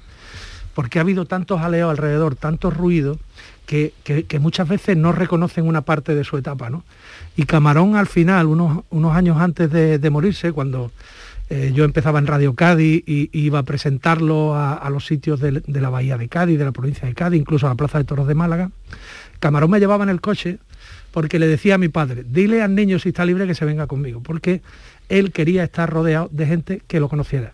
Porque 0.74 0.98
ha 0.98 1.02
habido 1.02 1.24
tantos 1.24 1.60
aleos 1.60 1.90
alrededor, 1.90 2.36
tantos 2.36 2.76
ruidos, 2.76 3.18
que, 3.66 3.92
que- 4.02 4.38
muchas 4.40 4.66
veces 4.68 4.96
no 4.96 5.12
reconocen 5.12 5.66
una 5.66 5.82
parte 5.82 6.14
de 6.14 6.24
su 6.24 6.36
etapa. 6.36 6.70
¿no? 6.70 6.82
Y 7.36 7.44
Camarón 7.44 7.94
al 7.94 8.06
final, 8.06 8.46
unos, 8.46 8.84
unos 8.90 9.14
años 9.14 9.36
antes 9.40 9.70
de, 9.70 10.10
morirse, 10.10 10.52
cuando 10.52 10.90
eh, 11.50 11.70
yo 11.72 11.84
empezaba 11.84 12.18
en 12.18 12.26
Radio 12.26 12.54
Cádiz 12.54 13.04
y, 13.06 13.30
iba 13.32 13.60
a 13.60 13.62
presentarlo 13.62 14.54
a, 14.54 14.74
a 14.74 14.90
los 14.90 15.06
sitios 15.06 15.38
de, 15.38 15.62
de 15.64 15.80
la 15.80 15.88
Bahía 15.88 16.18
de 16.18 16.28
Cádiz, 16.28 16.58
de 16.58 16.64
la 16.64 16.72
provincia 16.72 17.06
de 17.06 17.14
Cádiz, 17.14 17.40
incluso 17.40 17.66
a 17.66 17.70
la 17.70 17.76
Plaza 17.76 17.98
de 17.98 18.04
Toros 18.04 18.26
de 18.26 18.34
Málaga, 18.34 18.70
Camarón 19.38 19.70
me 19.70 19.78
llevaba 19.80 20.02
en 20.04 20.10
el 20.10 20.20
coche 20.20 20.58
porque 21.12 21.38
le 21.38 21.46
decía 21.46 21.76
a 21.76 21.78
mi 21.78 21.88
padre, 21.88 22.24
dile 22.28 22.62
al 22.62 22.74
niño 22.74 22.98
si 22.98 23.08
está 23.10 23.24
libre 23.24 23.46
que 23.46 23.54
se 23.54 23.64
venga 23.64 23.86
conmigo, 23.86 24.20
porque 24.20 24.62
él 25.10 25.32
quería 25.32 25.64
estar 25.64 25.90
rodeado 25.90 26.28
de 26.32 26.46
gente 26.46 26.82
que 26.86 27.00
lo 27.00 27.08
conociera. 27.08 27.52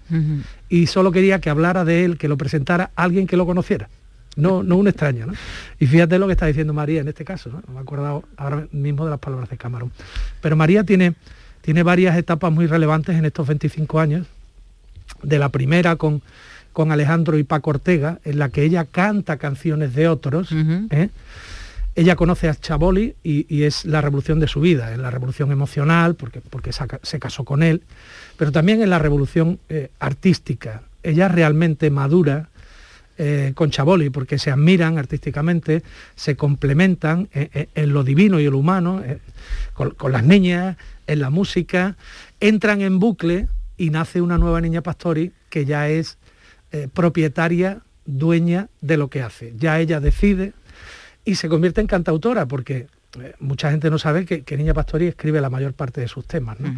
Y 0.68 0.86
solo 0.86 1.11
quería 1.11 1.40
que 1.40 1.50
hablara 1.50 1.84
de 1.84 2.04
él, 2.04 2.18
que 2.18 2.28
lo 2.28 2.36
presentara 2.36 2.90
alguien 2.94 3.26
que 3.26 3.36
lo 3.36 3.46
conociera. 3.46 3.88
No, 4.36 4.62
no 4.62 4.76
un 4.76 4.86
extraño, 4.86 5.26
¿no? 5.26 5.32
Y 5.80 5.86
fíjate 5.86 6.18
lo 6.18 6.26
que 6.26 6.34
está 6.34 6.44
diciendo 6.46 6.74
María 6.74 7.00
en 7.00 7.09
este 7.09 7.24
caso, 7.24 7.48
¿no? 7.48 7.62
Me 7.72 7.78
he 7.78 7.82
acordado 7.82 8.24
ahora 8.36 8.68
mismo 8.70 9.07
de 9.07 9.11
las 9.11 9.18
palabras 9.18 9.48
de 9.48 9.57
Camarón. 9.57 9.90
Pero 10.42 10.54
María 10.57 10.84
tiene, 10.84 11.14
tiene 11.62 11.82
varias 11.82 12.16
etapas 12.18 12.52
muy 12.52 12.66
relevantes 12.66 13.16
en 13.16 13.24
estos 13.24 13.46
25 13.46 13.98
años. 13.98 14.26
De 15.22 15.38
la 15.38 15.48
primera 15.48 15.96
con, 15.96 16.20
con 16.74 16.92
Alejandro 16.92 17.38
y 17.38 17.44
Paco 17.44 17.70
Ortega, 17.70 18.18
en 18.24 18.38
la 18.38 18.50
que 18.50 18.62
ella 18.64 18.84
canta 18.84 19.38
canciones 19.38 19.94
de 19.94 20.09
otros. 20.09 20.50
¿eh? 20.90 21.09
Ella 21.97 22.14
conoce 22.14 22.49
a 22.51 22.55
Chaboli 22.55 23.16
y, 23.24 23.62
es 23.62 23.86
la 23.86 24.03
revolución 24.03 24.38
de 24.38 24.49
su 24.49 24.61
vida, 24.61 24.92
es 24.92 24.99
la 24.99 25.11
revolución 25.11 25.51
emocional, 25.51 26.14
porque, 26.14 26.40
porque 26.42 26.70
se 26.72 27.18
casó 27.18 27.44
con 27.44 27.62
él, 27.62 27.82
pero 28.36 28.53
también 28.53 28.82
en 28.82 28.90
la 28.90 28.99
revolución 28.99 29.59
eh, 29.70 29.88
artística. 29.99 30.82
Ella 31.03 31.28
realmente 31.28 31.90
madura 31.90 32.51
eh, 33.16 33.53
con 33.55 33.70
Chaboli, 33.70 34.11
porque 34.11 34.38
se 34.38 34.51
admiran 34.51 34.99
artísticamente, 34.99 35.82
se 36.16 36.36
complementan 36.36 37.30
en, 37.32 37.49
en- 37.55 37.68
en 37.74 37.92
lo 37.94 38.05
divino 38.05 38.38
y 38.40 38.44
lo 38.51 38.59
humano, 38.59 39.03
eh, 39.03 39.18
con, 39.72 40.12
las 40.12 40.22
niñas, 40.22 40.76
en 41.07 41.20
la 41.20 41.30
música, 41.30 41.97
entran 42.40 42.82
en 42.82 42.99
bucle 42.99 43.49
y 43.78 43.88
nace 43.88 44.20
una 44.20 44.36
nueva 44.36 44.61
niña 44.61 44.82
Pastori 44.82 45.32
que 45.49 45.64
ya 45.64 45.88
es 45.88 46.18
eh, 46.72 46.88
propietaria, 46.92 47.80
dueña 48.05 48.68
de 48.82 48.99
lo 48.99 49.09
que 49.09 49.22
hace. 49.22 49.55
Ya 49.57 49.80
ella 49.80 49.99
decide 49.99 50.53
y 51.26 51.34
se 51.34 51.48
convierte 51.48 51.80
en 51.80 51.88
cantautora, 51.88 52.46
porque 52.46 52.86
eh, 53.20 53.34
mucha 53.40 53.70
gente 53.70 53.90
no 53.90 53.98
sabe 53.98 54.24
que, 54.24 54.42
que 54.42 54.56
Niña 54.56 54.72
Pastori 54.72 55.08
escribe 55.08 55.40
la 55.40 55.50
mayor 55.50 55.74
parte 55.74 56.00
de 56.00 56.08
sus 56.08 56.24
temas. 56.24 56.58
¿no? 56.60 56.72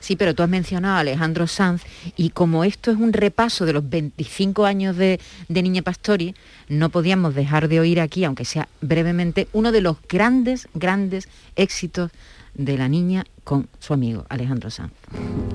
Sí, 0.00 0.16
pero 0.16 0.34
tú 0.34 0.42
has 0.42 0.48
mencionado 0.48 0.96
a 0.96 0.98
Alejandro 0.98 1.46
Sanz 1.46 1.82
y 2.16 2.30
como 2.30 2.64
esto 2.64 2.90
es 2.90 2.98
un 2.98 3.12
repaso 3.12 3.64
de 3.64 3.72
los 3.72 3.88
25 3.88 4.66
años 4.66 4.96
de, 4.96 5.20
de 5.48 5.62
Niña 5.62 5.82
Pastori, 5.82 6.34
no 6.68 6.90
podíamos 6.90 7.36
dejar 7.36 7.68
de 7.68 7.78
oír 7.78 8.00
aquí, 8.00 8.24
aunque 8.24 8.44
sea 8.44 8.68
brevemente, 8.80 9.46
uno 9.52 9.70
de 9.70 9.80
los 9.80 9.96
grandes, 10.08 10.68
grandes 10.74 11.28
éxitos 11.54 12.10
de 12.54 12.76
la 12.76 12.88
niña 12.88 13.24
con 13.44 13.68
su 13.78 13.94
amigo 13.94 14.26
Alejandro 14.28 14.70
Sanz. 14.70 14.92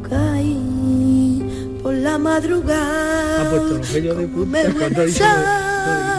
Caí 0.10 1.80
por 1.84 1.94
la 1.94 2.18
madrugada. 2.18 3.48
Ha 3.48 3.50
puesto 3.50 4.00
los 4.00 4.18
de 4.18 4.28
punta 4.28 4.74
cuando 4.78 5.02
ha 5.02 6.19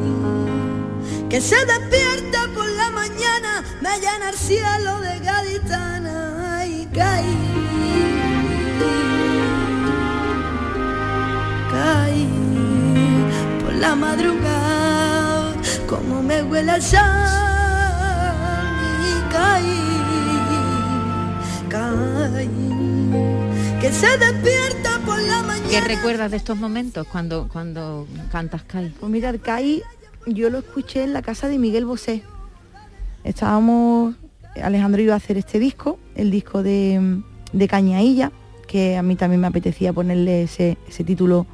que 1.29 1.41
se 1.41 1.57
despierta 1.65 2.47
por 2.55 2.65
la 2.65 2.89
mañana, 2.91 3.61
me 3.81 3.99
llena 3.99 4.29
el 4.29 4.37
cielo 4.37 5.01
de 5.01 5.19
gaditana 5.19 6.65
y 6.65 6.85
caí, 6.85 7.37
caí 11.69 12.29
por 13.65 13.73
la 13.73 13.93
madrugada, 13.93 15.55
como 15.89 16.23
me 16.23 16.41
huele 16.43 16.73
el 16.73 16.81
sol 16.81 17.01
y 19.03 19.13
caí, 19.33 19.81
caí, 21.67 22.49
que 23.81 23.91
se 23.91 24.17
despierta. 24.17 24.96
¿Qué 25.69 25.79
recuerdas 25.81 26.31
de 26.31 26.37
estos 26.37 26.57
momentos 26.57 27.07
cuando, 27.07 27.47
cuando 27.51 28.05
cantas 28.31 28.63
Kai? 28.63 28.93
Pues 28.99 29.09
mira, 29.11 29.29
el 29.29 29.39
CAI 29.39 29.81
yo 30.25 30.49
lo 30.49 30.59
escuché 30.59 31.03
en 31.03 31.13
la 31.13 31.21
casa 31.21 31.47
de 31.47 31.57
Miguel 31.57 31.85
Bosé. 31.85 32.23
Estábamos, 33.23 34.15
Alejandro 34.61 35.01
iba 35.01 35.13
a 35.13 35.17
hacer 35.17 35.37
este 35.37 35.59
disco, 35.59 35.97
el 36.15 36.29
disco 36.31 36.61
de, 36.63 37.21
de 37.53 37.67
Cañailla, 37.67 38.31
que 38.67 38.97
a 38.97 39.01
mí 39.03 39.15
también 39.15 39.39
me 39.41 39.47
apetecía 39.47 39.93
ponerle 39.93 40.43
ese, 40.43 40.77
ese 40.89 41.03
título 41.05 41.45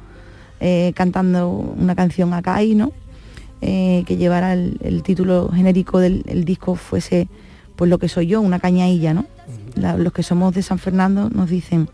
eh, 0.60 0.92
cantando 0.96 1.48
una 1.48 1.94
canción 1.94 2.34
a 2.34 2.42
CAI, 2.42 2.74
¿no? 2.74 2.92
Eh, 3.60 4.02
que 4.06 4.16
llevara 4.16 4.52
el, 4.54 4.78
el 4.82 5.02
título 5.02 5.48
genérico 5.52 5.98
del 6.00 6.22
el 6.26 6.44
disco 6.44 6.74
fuese 6.74 7.28
pues 7.76 7.88
lo 7.90 7.98
que 7.98 8.08
soy 8.08 8.26
yo, 8.26 8.40
una 8.40 8.58
cañailla, 8.58 9.14
¿no? 9.14 9.26
La- 9.76 9.96
los 9.96 10.12
que 10.12 10.22
somos 10.24 10.54
de 10.54 10.62
San 10.62 10.78
Fernando 10.78 11.30
nos 11.30 11.50
dicen. 11.50 11.88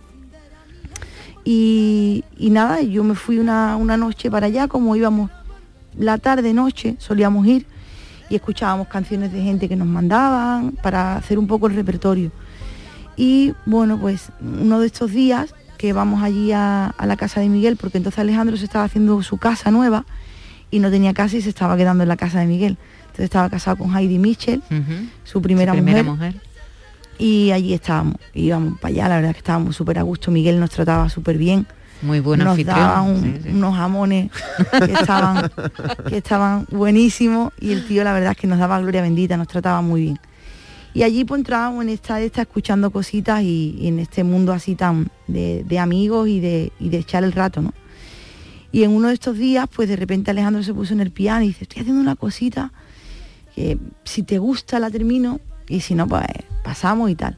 Y, 1.44 2.24
y 2.36 2.50
nada, 2.50 2.82
yo 2.82 3.02
me 3.02 3.14
fui 3.14 3.38
una, 3.38 3.76
una 3.76 3.96
noche 3.96 4.30
para 4.30 4.46
allá, 4.46 4.68
como 4.68 4.94
íbamos 4.96 5.30
la 5.98 6.18
tarde, 6.18 6.52
noche, 6.52 6.96
solíamos 6.98 7.46
ir 7.46 7.66
y 8.28 8.36
escuchábamos 8.36 8.88
canciones 8.88 9.32
de 9.32 9.42
gente 9.42 9.68
que 9.68 9.76
nos 9.76 9.88
mandaban 9.88 10.72
para 10.82 11.16
hacer 11.16 11.38
un 11.38 11.46
poco 11.46 11.66
el 11.66 11.74
repertorio. 11.74 12.30
Y 13.16 13.54
bueno, 13.66 13.98
pues 13.98 14.30
uno 14.40 14.80
de 14.80 14.86
estos 14.86 15.10
días 15.10 15.54
que 15.78 15.92
vamos 15.92 16.22
allí 16.22 16.52
a, 16.52 16.86
a 16.86 17.06
la 17.06 17.16
casa 17.16 17.40
de 17.40 17.48
Miguel, 17.48 17.76
porque 17.76 17.98
entonces 17.98 18.18
Alejandro 18.18 18.56
se 18.56 18.64
estaba 18.64 18.84
haciendo 18.84 19.22
su 19.22 19.38
casa 19.38 19.70
nueva 19.70 20.04
y 20.70 20.78
no 20.78 20.90
tenía 20.90 21.12
casa 21.14 21.36
y 21.36 21.42
se 21.42 21.48
estaba 21.48 21.76
quedando 21.76 22.02
en 22.04 22.08
la 22.08 22.16
casa 22.16 22.40
de 22.40 22.46
Miguel. 22.46 22.76
Entonces 23.00 23.24
estaba 23.24 23.50
casado 23.50 23.78
con 23.78 23.96
Heidi 23.96 24.18
Mitchell, 24.18 24.62
su 25.24 25.42
primera, 25.42 25.72
primera 25.72 26.02
mujer, 26.02 26.40
y 27.20 27.52
allí 27.52 27.74
estábamos, 27.74 28.16
íbamos 28.34 28.78
para 28.80 28.92
allá, 28.92 29.08
la 29.08 29.16
verdad 29.16 29.32
que 29.32 29.38
estábamos 29.38 29.76
súper 29.76 29.98
a 29.98 30.02
gusto, 30.02 30.30
Miguel 30.30 30.58
nos 30.58 30.70
trataba 30.70 31.08
súper 31.08 31.36
bien. 31.38 31.66
Muy 32.02 32.20
buen 32.20 32.38
nos 32.40 32.48
anfitrión, 32.52 32.78
daba 32.78 33.02
un- 33.02 33.22
sí, 33.22 33.40
sí. 33.42 33.48
unos 33.50 33.76
jamones 33.76 34.30
que 34.86 34.92
estaban, 34.94 35.50
que 36.08 36.16
estaban 36.16 36.66
buenísimos 36.70 37.52
y 37.60 37.72
el 37.72 37.86
tío 37.86 38.02
la 38.04 38.14
verdad 38.14 38.30
es 38.32 38.38
que 38.38 38.46
nos 38.46 38.58
daba 38.58 38.80
gloria 38.80 39.02
bendita, 39.02 39.36
nos 39.36 39.48
trataba 39.48 39.82
muy 39.82 40.00
bien. 40.02 40.18
Y 40.94 41.02
allí 41.02 41.24
pues 41.24 41.40
entrábamos 41.40 41.82
en 41.82 41.90
esta, 41.90 42.20
esta 42.20 42.40
escuchando 42.42 42.90
cositas 42.90 43.42
y, 43.42 43.76
y 43.78 43.88
en 43.88 43.98
este 44.00 44.24
mundo 44.24 44.52
así 44.52 44.74
tan 44.74 45.08
de, 45.28 45.62
de 45.68 45.78
amigos 45.78 46.26
y 46.28 46.40
de, 46.40 46.72
y 46.80 46.88
de 46.88 46.96
echar 46.98 47.22
el 47.22 47.32
rato, 47.32 47.60
¿no? 47.60 47.74
Y 48.72 48.82
en 48.84 48.92
uno 48.92 49.08
de 49.08 49.14
estos 49.14 49.36
días, 49.36 49.68
pues 49.74 49.88
de 49.88 49.96
repente 49.96 50.30
Alejandro 50.30 50.62
se 50.62 50.72
puso 50.72 50.94
en 50.94 51.00
el 51.00 51.10
piano 51.10 51.42
y 51.44 51.48
dice, 51.48 51.64
estoy 51.64 51.82
haciendo 51.82 52.00
una 52.00 52.16
cosita 52.16 52.72
que 53.54 53.76
si 54.04 54.22
te 54.22 54.38
gusta 54.38 54.80
la 54.80 54.90
termino 54.90 55.38
y 55.70 55.80
si 55.80 55.94
no, 55.94 56.06
pues 56.06 56.24
pasamos 56.64 57.10
y 57.10 57.14
tal. 57.14 57.36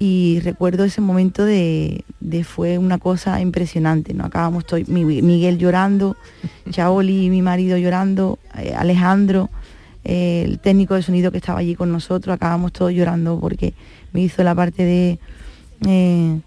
Y 0.00 0.38
recuerdo 0.44 0.84
ese 0.84 1.00
momento 1.00 1.44
de, 1.44 2.04
de 2.20 2.44
fue 2.44 2.78
una 2.78 2.98
cosa 2.98 3.40
impresionante, 3.40 4.14
¿no? 4.14 4.24
Acabamos 4.24 4.64
todo, 4.64 4.78
mi- 4.86 5.04
Miguel 5.22 5.58
llorando, 5.58 6.16
Chaoli, 6.70 7.28
mi 7.30 7.42
marido 7.42 7.76
llorando, 7.76 8.38
eh, 8.56 8.74
Alejandro, 8.76 9.50
eh, 10.04 10.44
el 10.46 10.60
técnico 10.60 10.94
de 10.94 11.02
sonido 11.02 11.32
que 11.32 11.38
estaba 11.38 11.58
allí 11.58 11.74
con 11.74 11.90
nosotros, 11.90 12.32
acabamos 12.32 12.72
todos 12.72 12.92
llorando 12.92 13.40
porque 13.40 13.74
me 14.12 14.20
hizo 14.22 14.44
la 14.44 14.54
parte 14.54 14.84
de 14.84 15.18
eh, 15.86 16.40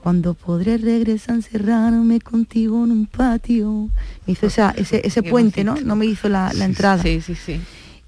cuando 0.00 0.34
podré 0.34 0.78
regresar 0.78 1.32
a 1.32 1.36
encerrarme 1.38 2.20
contigo 2.20 2.84
en 2.84 2.92
un 2.92 3.06
patio. 3.06 3.88
Me 4.26 4.34
hizo 4.34 4.46
esa- 4.46 4.74
ese, 4.76 5.00
ese 5.04 5.22
puente, 5.24 5.64
¿no? 5.64 5.74
No 5.84 5.96
me 5.96 6.06
hizo 6.06 6.28
la, 6.28 6.52
la 6.54 6.64
entrada. 6.66 7.02
Sí, 7.02 7.20
sí, 7.20 7.34
sí. 7.34 7.60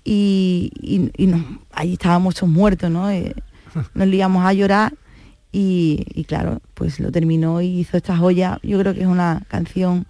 Y, 0.04 0.70
y, 0.80 1.10
y 1.16 1.26
no, 1.26 1.60
ahí 1.72 1.94
estábamos 1.94 2.34
todos 2.34 2.50
muertos, 2.52 2.90
¿no? 2.90 3.10
Eh, 3.10 3.34
nos 3.94 4.06
liamos 4.06 4.44
a 4.44 4.52
llorar 4.52 4.94
y, 5.50 6.04
y 6.14 6.24
claro, 6.24 6.60
pues 6.74 7.00
lo 7.00 7.10
terminó 7.10 7.60
y 7.62 7.80
hizo 7.80 7.96
esta 7.96 8.16
joya. 8.16 8.58
Yo 8.62 8.78
creo 8.80 8.92
que 8.94 9.00
es 9.02 9.06
una 9.06 9.42
canción 9.48 10.06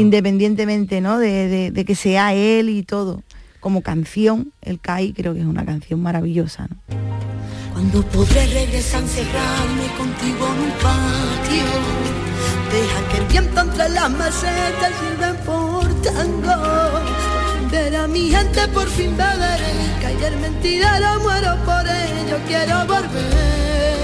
independientemente, 0.00 1.00
¿no? 1.00 1.18
De, 1.18 1.48
de- 1.48 1.70
de 1.70 1.84
que 1.84 1.94
sea 1.94 2.34
él 2.34 2.68
y 2.68 2.82
todo. 2.82 3.22
Como 3.60 3.80
canción, 3.82 4.52
el 4.62 4.78
CAI 4.78 5.12
creo 5.12 5.34
que 5.34 5.40
es 5.40 5.46
una 5.46 5.64
canción 5.64 6.00
maravillosa, 6.00 6.68
¿no? 6.68 6.76
Cuando 7.72 8.02
podré 8.06 8.46
regresar 8.46 9.00
a 9.00 9.04
encerrarme 9.04 9.86
contigo 9.98 10.46
en 10.54 10.60
un 10.62 10.70
patio 10.80 11.66
Deja 12.72 13.08
que 13.10 13.18
el 13.18 13.26
viento 13.26 13.60
entre 13.60 13.88
las 13.90 14.10
macetas 14.10 14.92
sirva 15.00 15.32
por 15.44 15.86
tango 16.02 16.54
Ver 17.70 17.96
a 17.96 18.06
mi 18.06 18.30
gente 18.30 18.68
por 18.68 18.88
fin 18.88 19.16
beber 19.16 19.60
Que 20.00 20.06
ayer 20.06 20.36
mentira 20.36 21.18
muero 21.18 21.56
por 21.64 21.84
ello 21.86 22.38
Quiero 22.46 22.86
volver 22.86 23.96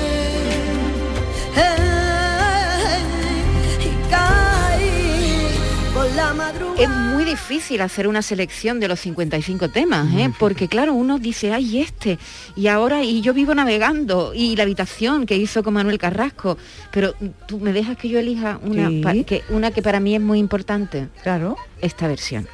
Y 3.80 4.10
caí 4.10 5.46
por 5.94 6.10
la 6.12 6.34
madrugada 6.34 6.82
Es 6.82 6.88
muy 6.88 7.24
difícil 7.24 7.80
hacer 7.82 8.08
una 8.08 8.20
selección 8.22 8.80
de 8.80 8.88
los 8.88 8.98
55 9.00 9.68
temas, 9.70 10.12
¿eh? 10.14 10.30
porque 10.38 10.66
claro, 10.68 10.94
uno 10.94 11.18
dice, 11.18 11.52
ay, 11.52 11.80
este, 11.80 12.18
y 12.56 12.66
ahora, 12.66 13.02
y 13.04 13.20
yo 13.20 13.32
vivo 13.32 13.54
navegando, 13.54 14.32
y 14.34 14.56
la 14.56 14.64
habitación 14.64 15.24
que 15.26 15.36
hizo 15.36 15.62
con 15.62 15.74
Manuel 15.74 15.98
Carrasco, 15.98 16.58
pero 16.90 17.14
tú 17.46 17.58
me 17.60 17.72
dejas 17.72 17.96
que 17.96 18.08
yo 18.08 18.18
elija 18.18 18.58
una, 18.62 18.88
Sí. 18.88 19.00
pa- 19.02 19.12
que, 19.24 19.42
una 19.50 19.70
que 19.70 19.82
para 19.82 20.00
mí 20.00 20.14
es 20.14 20.20
muy 20.20 20.38
importante. 20.40 21.08
Claro. 21.22 21.56
Esta 21.80 22.08
versión. 22.08 22.48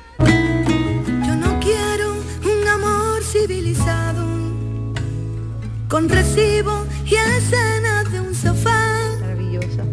Con 5.88 6.08
recibo 6.08 6.84
y 7.06 7.14
escenas 7.14 8.12
de 8.12 8.20
un 8.20 8.34
sofá. 8.34 9.16
Maravillosa. 9.20 9.84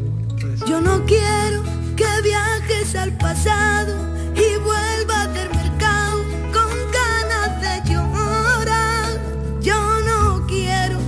Yo 0.67 0.81
no 0.81 1.05
quiero 1.05 1.63
que 1.95 2.05
viajes 2.21 2.95
al 2.95 3.17
pasado 3.17 3.95
y 4.35 4.57
vuelvas 4.57 5.33
del 5.33 5.49
mercado 5.49 6.23
con 6.53 6.69
ganas 6.91 7.61
de 7.61 7.93
llorar. 7.93 9.19
Yo 9.61 9.79
no 10.01 10.45
quiero 10.47 10.99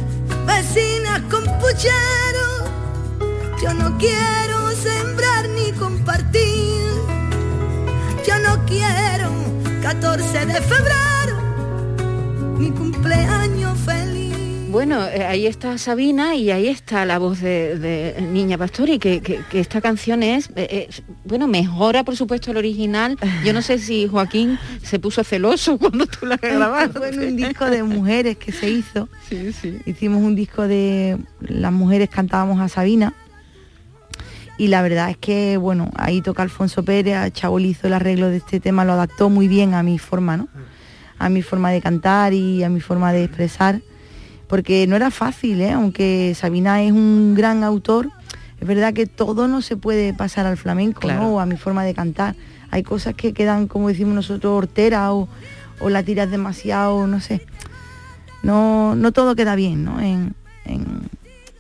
vecinas 0.45 1.21
con 1.29 1.43
puchero. 1.59 2.47
Yo 3.61 3.73
no 3.73 3.97
quiero 3.97 4.71
sembrar 4.71 5.49
ni 5.49 5.73
compartir. 5.73 6.85
Yo 8.25 8.39
no 8.39 8.65
quiero 8.65 9.31
14 9.81 10.45
de 10.45 10.61
febrero, 10.61 11.35
mi 12.57 12.71
cumpleaños. 12.71 13.56
Bueno, 14.77 15.07
eh, 15.07 15.25
ahí 15.25 15.47
está 15.47 15.77
Sabina 15.79 16.35
y 16.35 16.51
ahí 16.51 16.67
está 16.67 17.03
la 17.05 17.17
voz 17.17 17.41
de, 17.41 17.79
de 17.79 18.21
Niña 18.21 18.57
Pastori, 18.59 18.99
que, 18.99 19.21
que- 19.21 19.39
que 19.49 19.59
esta 19.59 19.81
canción 19.81 20.21
es, 20.21 20.51
eh, 20.55 20.87
es- 20.89 21.01
bueno, 21.25 21.47
mejora 21.47 22.03
por 22.03 22.15
supuesto 22.15 22.51
el 22.51 22.57
original. 22.57 23.17
Yo 23.43 23.53
no 23.53 23.61
sé 23.63 23.79
si 23.79 24.07
Joaquín 24.07 24.59
se 24.83 24.99
puso 24.99 25.23
celoso 25.23 25.77
cuando 25.79 26.05
tú 26.05 26.25
la 26.27 26.37
grabaste. 26.37 26.99
Fue 26.99 27.09
en 27.09 27.19
un 27.19 27.35
disco 27.37 27.65
de 27.65 27.81
mujeres 27.83 28.37
que 28.37 28.51
se 28.51 28.69
hizo. 28.69 29.09
Hicimos 29.87 30.21
un 30.21 30.35
disco 30.35 30.67
de 30.67 31.17
las 31.39 31.71
mujeres 31.73 32.09
cantábamos 32.09 32.59
a 32.61 32.67
Sabina. 32.69 33.13
Y 34.59 34.67
la 34.67 34.81
verdad 34.83 35.09
es 35.09 35.17
que, 35.17 35.57
bueno, 35.57 35.89
ahí 35.95 36.21
toca 36.21 36.43
Alfonso 36.43 36.83
Pérez, 36.83 37.31
Chabol 37.33 37.65
hizo 37.65 37.87
el 37.87 37.93
arreglo 37.93 38.29
de 38.29 38.37
este 38.37 38.59
tema, 38.59 38.85
lo 38.85 38.93
adaptó 38.93 39.29
muy 39.29 39.47
bien 39.47 39.73
a 39.73 39.81
mi 39.83 39.97
forma, 39.99 40.37
¿no? 40.37 40.47
A 41.19 41.29
mi 41.29 41.41
forma 41.41 41.71
de 41.71 41.81
cantar 41.81 42.33
y 42.33 42.63
a 42.63 42.69
mi 42.69 42.79
forma 42.79 43.11
de 43.11 43.23
expresar. 43.23 43.81
Porque 44.47 44.87
no 44.87 44.95
era 44.95 45.11
fácil, 45.11 45.61
¿eh? 45.61 45.71
Aunque 45.71 46.33
Sabina 46.35 46.81
es 46.81 46.91
un 46.91 47.33
gran 47.35 47.63
autor, 47.63 48.09
es 48.61 48.67
verdad 48.67 48.93
que 48.93 49.05
todo 49.05 49.47
no 49.47 49.61
se 49.61 49.75
puede 49.77 50.13
pasar 50.13 50.45
al 50.45 50.57
flamenco, 50.57 51.01
Claro. 51.01 51.21
¿no? 51.21 51.29
O 51.35 51.39
a 51.39 51.45
mi 51.45 51.57
forma 51.57 51.83
de 51.83 51.93
cantar. 51.93 52.35
Hay 52.71 52.83
cosas 52.83 53.13
que 53.15 53.33
quedan, 53.33 53.67
como 53.67 53.87
decimos 53.89 54.15
nosotros, 54.15 54.51
hortera 54.53 55.13
o, 55.13 55.27
o 55.79 55.89
la 55.89 56.03
tiras 56.03 56.31
demasiado, 56.31 57.07
no 57.07 57.19
sé. 57.19 57.41
No, 58.43 58.95
no 58.95 59.11
todo 59.11 59.35
queda 59.35 59.55
bien, 59.55 59.83
¿no? 59.83 59.99
En, 59.99 60.33
en- 60.65 61.09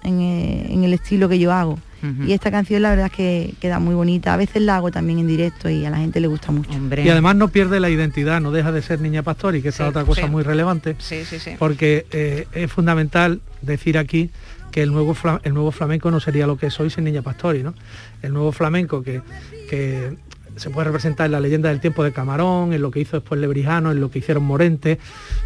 en, 0.03 0.21
eh, 0.21 0.67
en 0.69 0.83
el 0.85 0.93
estilo 0.93 1.27
que 1.27 1.39
yo 1.39 1.51
hago. 1.51 1.79
Y 2.25 2.31
esta 2.33 2.51
canción 2.51 2.81
la 2.81 2.89
verdad 2.91 3.07
es 3.07 3.11
que 3.11 3.53
queda 3.59 3.79
muy 3.79 3.95
bonita. 3.95 4.33
A 4.33 4.37
veces 4.37 4.61
la 4.61 4.75
hago 4.77 4.91
también 4.91 5.19
en 5.19 5.27
directo 5.27 5.69
y 5.69 5.83
a 5.85 5.89
la 5.89 5.97
gente 5.97 6.19
le 6.19 6.27
gusta 6.27 6.51
mucho. 6.51 6.69
Y 6.71 7.09
además 7.09 7.35
no 7.35 7.47
pierde 7.47 7.79
la 7.79 7.89
identidad, 7.89 8.39
no 8.39 8.51
deja 8.51 8.71
de 8.71 8.81
ser 8.81 9.01
niña 9.01 9.23
pastori, 9.23 9.61
que 9.61 9.69
esa 9.69 9.83
es 9.83 9.87
Sí, 9.87 9.89
otra 9.89 10.05
cosa 10.05 10.21
sí. 10.23 10.29
muy 10.29 10.43
relevante. 10.43 10.95
Sí, 10.99 11.25
sí, 11.25 11.39
sí. 11.39 11.51
Porque 11.57 12.05
eh, 12.11 12.47
es 12.53 12.71
fundamental 12.71 13.41
decir 13.61 13.97
aquí 13.97 14.29
que 14.71 14.83
el 14.83 14.91
nuevo, 14.91 15.15
el 15.43 15.53
nuevo 15.53 15.71
flamenco 15.71 16.11
no 16.11 16.19
sería 16.19 16.45
lo 16.45 16.57
que 16.57 16.67
es 16.67 16.79
hoy 16.79 16.89
sin 16.89 17.05
Niña 17.05 17.21
Pastori, 17.21 17.63
¿no? 17.63 17.73
El 18.21 18.33
nuevo 18.33 18.51
flamenco 18.51 19.01
que, 19.01 19.21
que 19.69 20.15
se 20.57 20.69
puede 20.69 20.85
representar 20.85 21.27
en 21.27 21.31
la 21.31 21.39
leyenda 21.39 21.69
del 21.69 21.79
tiempo 21.79 22.03
de 22.03 22.11
Camarón, 22.11 22.73
en 22.73 22.81
lo 22.81 22.91
que 22.91 22.99
hizo 22.99 23.17
después 23.17 23.39
Lebrijano, 23.39 23.91
en 23.91 24.01
lo 24.01 24.11
que 24.11 24.19
hicieron 24.19 24.43
Morente, 24.43 24.99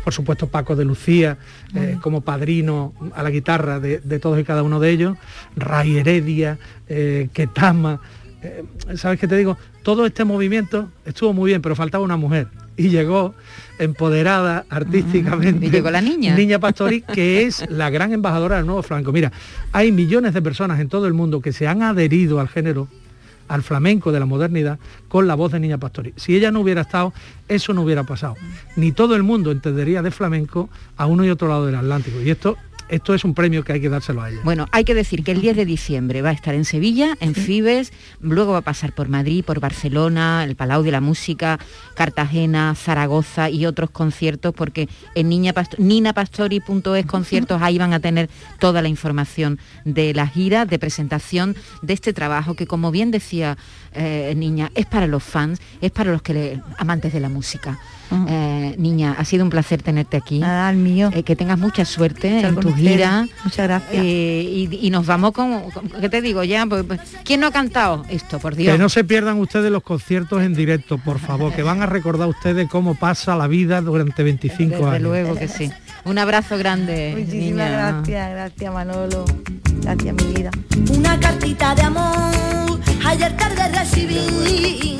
por 0.04 0.14
supuesto 0.14 0.48
Paco 0.48 0.76
de 0.76 0.86
Lucía, 0.86 1.38
eh, 1.76 1.98
como 2.02 2.22
padrino 2.22 2.94
a 3.14 3.24
la 3.24 3.30
guitarra 3.30 3.80
de, 3.80 4.00
de 4.00 4.20
todos 4.20 4.40
y 4.40 4.44
cada 4.44 4.64
uno 4.64 4.80
de 4.80 4.90
ellos, 4.90 5.18
Ray 5.56 5.98
Heredia, 5.98 6.58
eh, 6.88 7.30
Ketama, 7.34 8.02
eh, 8.44 8.64
¿sabes 8.96 9.20
qué 9.20 9.28
te 9.28 9.38
digo? 9.38 9.58
Todo 9.84 10.06
este 10.06 10.26
movimiento 10.26 10.90
estuvo 11.06 11.34
muy 11.34 11.52
bien, 11.52 11.62
pero 11.62 11.76
faltaba 11.76 12.04
una 12.04 12.18
mujer. 12.18 12.48
Y 12.78 12.90
llegó 12.90 13.36
empoderada 13.78 14.66
artísticamente. 14.70 15.66
Y 15.68 15.70
llegó 15.70 15.92
la 15.92 16.02
niña. 16.02 16.36
Niña 16.38 16.60
Pastori, 16.60 17.02
que 17.02 17.44
es 17.44 17.70
la 17.70 17.90
gran 17.90 18.14
embajadora 18.14 18.58
del 18.58 18.66
nuevo 18.66 18.82
flamenco. 18.82 19.12
Mira, 19.12 19.32
hay 19.72 19.92
millones 19.92 20.34
de 20.34 20.42
personas 20.42 20.80
en 20.80 20.88
todo 20.88 21.06
el 21.06 21.14
mundo 21.14 21.42
que 21.42 21.52
se 21.52 21.68
han 21.68 21.84
adherido 21.84 22.40
al 22.40 22.48
género, 22.48 22.88
al 23.52 23.64
flamenco 23.64 24.14
de 24.14 24.20
la 24.20 24.26
modernidad, 24.26 24.80
con 25.10 25.28
la 25.28 25.36
voz 25.36 25.52
de 25.52 25.60
Niña 25.60 25.78
Pastori. 25.78 26.14
Si 26.16 26.34
ella 26.36 26.52
no 26.52 26.62
hubiera 26.62 26.82
estado, 26.82 27.14
eso 27.50 27.74
no 27.74 27.82
hubiera 27.82 28.06
pasado. 28.06 28.38
Ni 28.78 28.94
todo 28.94 29.14
el 29.14 29.24
mundo 29.24 29.52
entendería 29.52 30.02
de 30.02 30.10
flamenco 30.10 30.70
a 30.96 31.06
uno 31.06 31.26
y 31.26 31.30
otro 31.30 31.50
lado 31.50 31.66
del 31.66 31.76
Atlántico. 31.76 32.22
Y 32.22 32.30
esto, 32.30 32.56
esto 32.92 33.14
es 33.16 33.24
un 33.24 33.34
premio 33.34 33.64
que 33.64 33.74
hay 33.74 33.82
que 33.82 33.90
dárselo 33.90 34.22
a 34.22 34.30
ella. 34.30 34.40
Bueno, 34.44 34.68
hay 34.72 34.84
que 34.84 34.94
decir 34.94 35.24
que 35.24 35.32
el 35.32 35.42
10 35.42 35.56
de 35.56 35.66
diciembre 35.66 36.22
va 36.22 36.30
a 36.30 36.34
estar 36.34 36.54
en 36.54 36.66
Sevilla, 36.66 37.16
en 37.20 37.34
Fibes, 37.34 37.92
luego 38.20 38.52
va 38.52 38.60
a 38.60 38.62
pasar 38.62 38.94
por 38.94 39.10
Madrid, 39.10 39.44
por 39.44 39.60
Barcelona, 39.60 40.44
el 40.44 40.56
Palau 40.56 40.84
de 40.84 40.92
la 40.92 41.02
Música, 41.02 41.58
Cartagena, 41.96 42.76
Zaragoza 42.76 43.50
y 43.50 43.66
otros 43.66 43.90
conciertos, 43.90 44.54
porque 44.54 44.88
en 45.16 45.30
Niña 45.30 45.54
Pasto- 45.54 45.78
ninapastori.es 45.80 47.06
conciertos 47.06 47.62
ahí 47.62 47.78
van 47.78 47.94
a 47.94 48.00
tener 48.00 48.30
toda 48.60 48.82
la 48.82 48.88
información 48.90 49.60
de 49.86 50.14
la 50.14 50.28
gira, 50.28 50.66
de 50.66 50.80
presentación 50.80 51.56
de 51.82 51.94
este 51.94 52.14
trabajo 52.14 52.56
que, 52.56 52.68
como 52.68 52.92
bien 52.92 53.12
decía 53.12 53.58
eh, 53.94 54.34
Niña, 54.36 54.72
es 54.76 54.86
para 54.86 55.08
los 55.08 55.24
fans, 55.24 55.60
es 55.82 55.92
para 55.92 56.12
los 56.12 56.22
que 56.22 56.34
le- 56.34 56.62
amantes 56.78 57.14
de 57.14 57.20
la 57.20 57.30
música. 57.30 57.80
Eh, 58.28 58.76
niña, 58.78 59.16
ha 59.18 59.24
sido 59.26 59.44
un 59.44 59.50
placer 59.50 59.82
tenerte 59.82 60.18
aquí. 60.18 60.40
Nada, 60.40 60.70
el 60.70 60.78
mío. 60.78 61.10
Eh, 61.14 61.24
que 61.24 61.36
tengas 61.36 61.58
mucha 61.58 61.86
suerte 61.86 62.36
Estar 62.38 62.50
en 62.54 62.60
tu 62.60 62.70
ustedes. 62.70 62.90
gira. 62.92 63.28
Muchas 63.44 63.68
gracias. 63.68 63.92
Eh, 63.94 64.44
y, 64.72 64.80
y 64.88 64.90
nos 64.90 65.06
vamos 65.06 65.32
con, 65.32 65.70
con- 65.72 65.90
¿qué 66.02 66.10
te 66.10 66.22
digo 66.22 66.44
ya? 66.44 66.66
Pues, 66.66 66.84
pues, 66.84 67.00
¿Quién 67.24 67.40
no 67.40 67.48
ha 67.48 67.52
cantado 67.52 68.06
esto, 68.10 68.40
por 68.40 68.56
Dios? 68.56 68.74
Que 68.74 68.78
no 68.80 68.90
se 68.90 69.04
pierdan 69.04 69.40
ustedes 69.40 69.72
los 69.72 69.84
conciertos 69.84 70.42
en 70.44 70.54
directo, 70.54 70.98
por 70.98 71.20
favor, 71.20 71.54
que 71.54 71.64
van 71.64 71.82
a 71.82 71.86
recordar 71.86 72.28
ustedes 72.28 72.68
cómo 72.70 72.96
pasa 72.96 73.36
la 73.36 73.48
vida 73.48 73.82
durante 73.82 74.24
25 74.24 74.72
Desde 74.76 74.86
años. 74.88 75.02
luego 75.02 75.36
que 75.36 75.48
sí. 75.48 75.72
Un 76.04 76.18
abrazo 76.18 76.58
grande, 76.58 77.14
Muchísimas 77.18 77.42
niña. 77.70 77.70
gracias, 77.92 78.32
gracias 78.32 78.74
Manolo. 78.74 79.26
Gracias 79.84 80.16
mi 80.16 80.34
vida. 80.34 80.52
Una 80.96 81.20
cartita 81.20 81.76
de 81.76 81.82
amor 81.84 82.80
ayer 83.06 83.36
tarde 83.38 83.68
recibí 83.70 84.98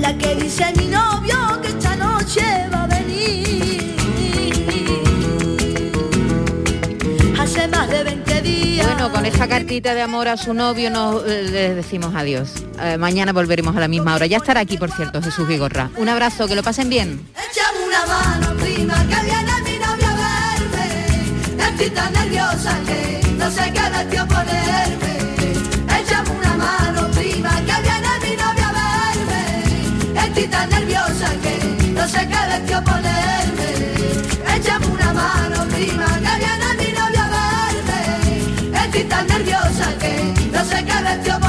La 0.00 0.16
que 0.18 0.34
dice 0.34 0.64
mi 0.76 0.86
novio 0.86 1.60
que 1.62 1.68
esta 1.68 1.96
noche 1.96 2.42
va 2.72 2.84
a 2.84 2.86
venir 2.86 3.96
Hace 7.40 7.68
más 7.68 7.88
de 7.88 8.04
20 8.04 8.42
días 8.42 8.86
Bueno, 8.86 9.10
con 9.10 9.26
esta 9.26 9.48
cartita 9.48 9.94
de 9.94 10.02
amor 10.02 10.28
a 10.28 10.36
su 10.36 10.52
novio 10.54 10.90
nos 10.90 11.24
eh, 11.26 11.72
decimos 11.74 12.14
adiós. 12.14 12.50
Eh, 12.80 12.98
mañana 12.98 13.32
volveremos 13.32 13.74
a 13.76 13.80
la 13.80 13.88
misma 13.88 14.14
hora. 14.14 14.26
Ya 14.26 14.36
estará 14.38 14.60
aquí, 14.60 14.76
por 14.76 14.90
cierto, 14.90 15.22
Jesús 15.22 15.48
Vigorra. 15.48 15.90
Un 15.96 16.08
abrazo, 16.08 16.46
que 16.46 16.54
lo 16.54 16.62
pasen 16.62 16.88
bien. 16.88 17.26
Una 17.34 18.04
una 18.04 18.06
mano, 18.06 18.56
prima, 18.62 18.94
que 18.94 19.24
viene 19.24 19.52
mi 19.64 19.78
novio 19.78 20.08
a 20.08 20.56
verme. 20.76 21.70
Estoy 21.70 21.90
tan 21.90 22.12
nerviosa 22.12 22.78
que 22.86 23.20
no 23.38 23.50
sé 23.50 23.72
qué 23.72 23.90
vestido 23.90 24.26
ponerme. 24.28 25.15
estoy 30.36 30.50
tan 30.50 30.68
nerviosa 30.68 31.30
que 31.42 31.92
no 31.92 32.06
sé 32.06 32.28
qué 32.28 32.36
vestido 32.50 32.84
ponerme. 32.84 34.54
Échame 34.54 34.86
una 34.86 35.12
mano, 35.14 35.64
prima, 35.68 36.06
que 36.24 36.38
viene 36.44 36.74
mi 36.78 36.92
novia 36.92 37.24
a 37.24 37.30
verme. 37.36 38.84
Estoy 38.84 39.04
tan 39.04 39.26
nerviosa 39.28 39.98
que 39.98 40.34
no 40.52 40.64
sé 40.64 40.84
qué 40.84 41.02
vestido 41.02 41.40
ponerme. 41.40 41.45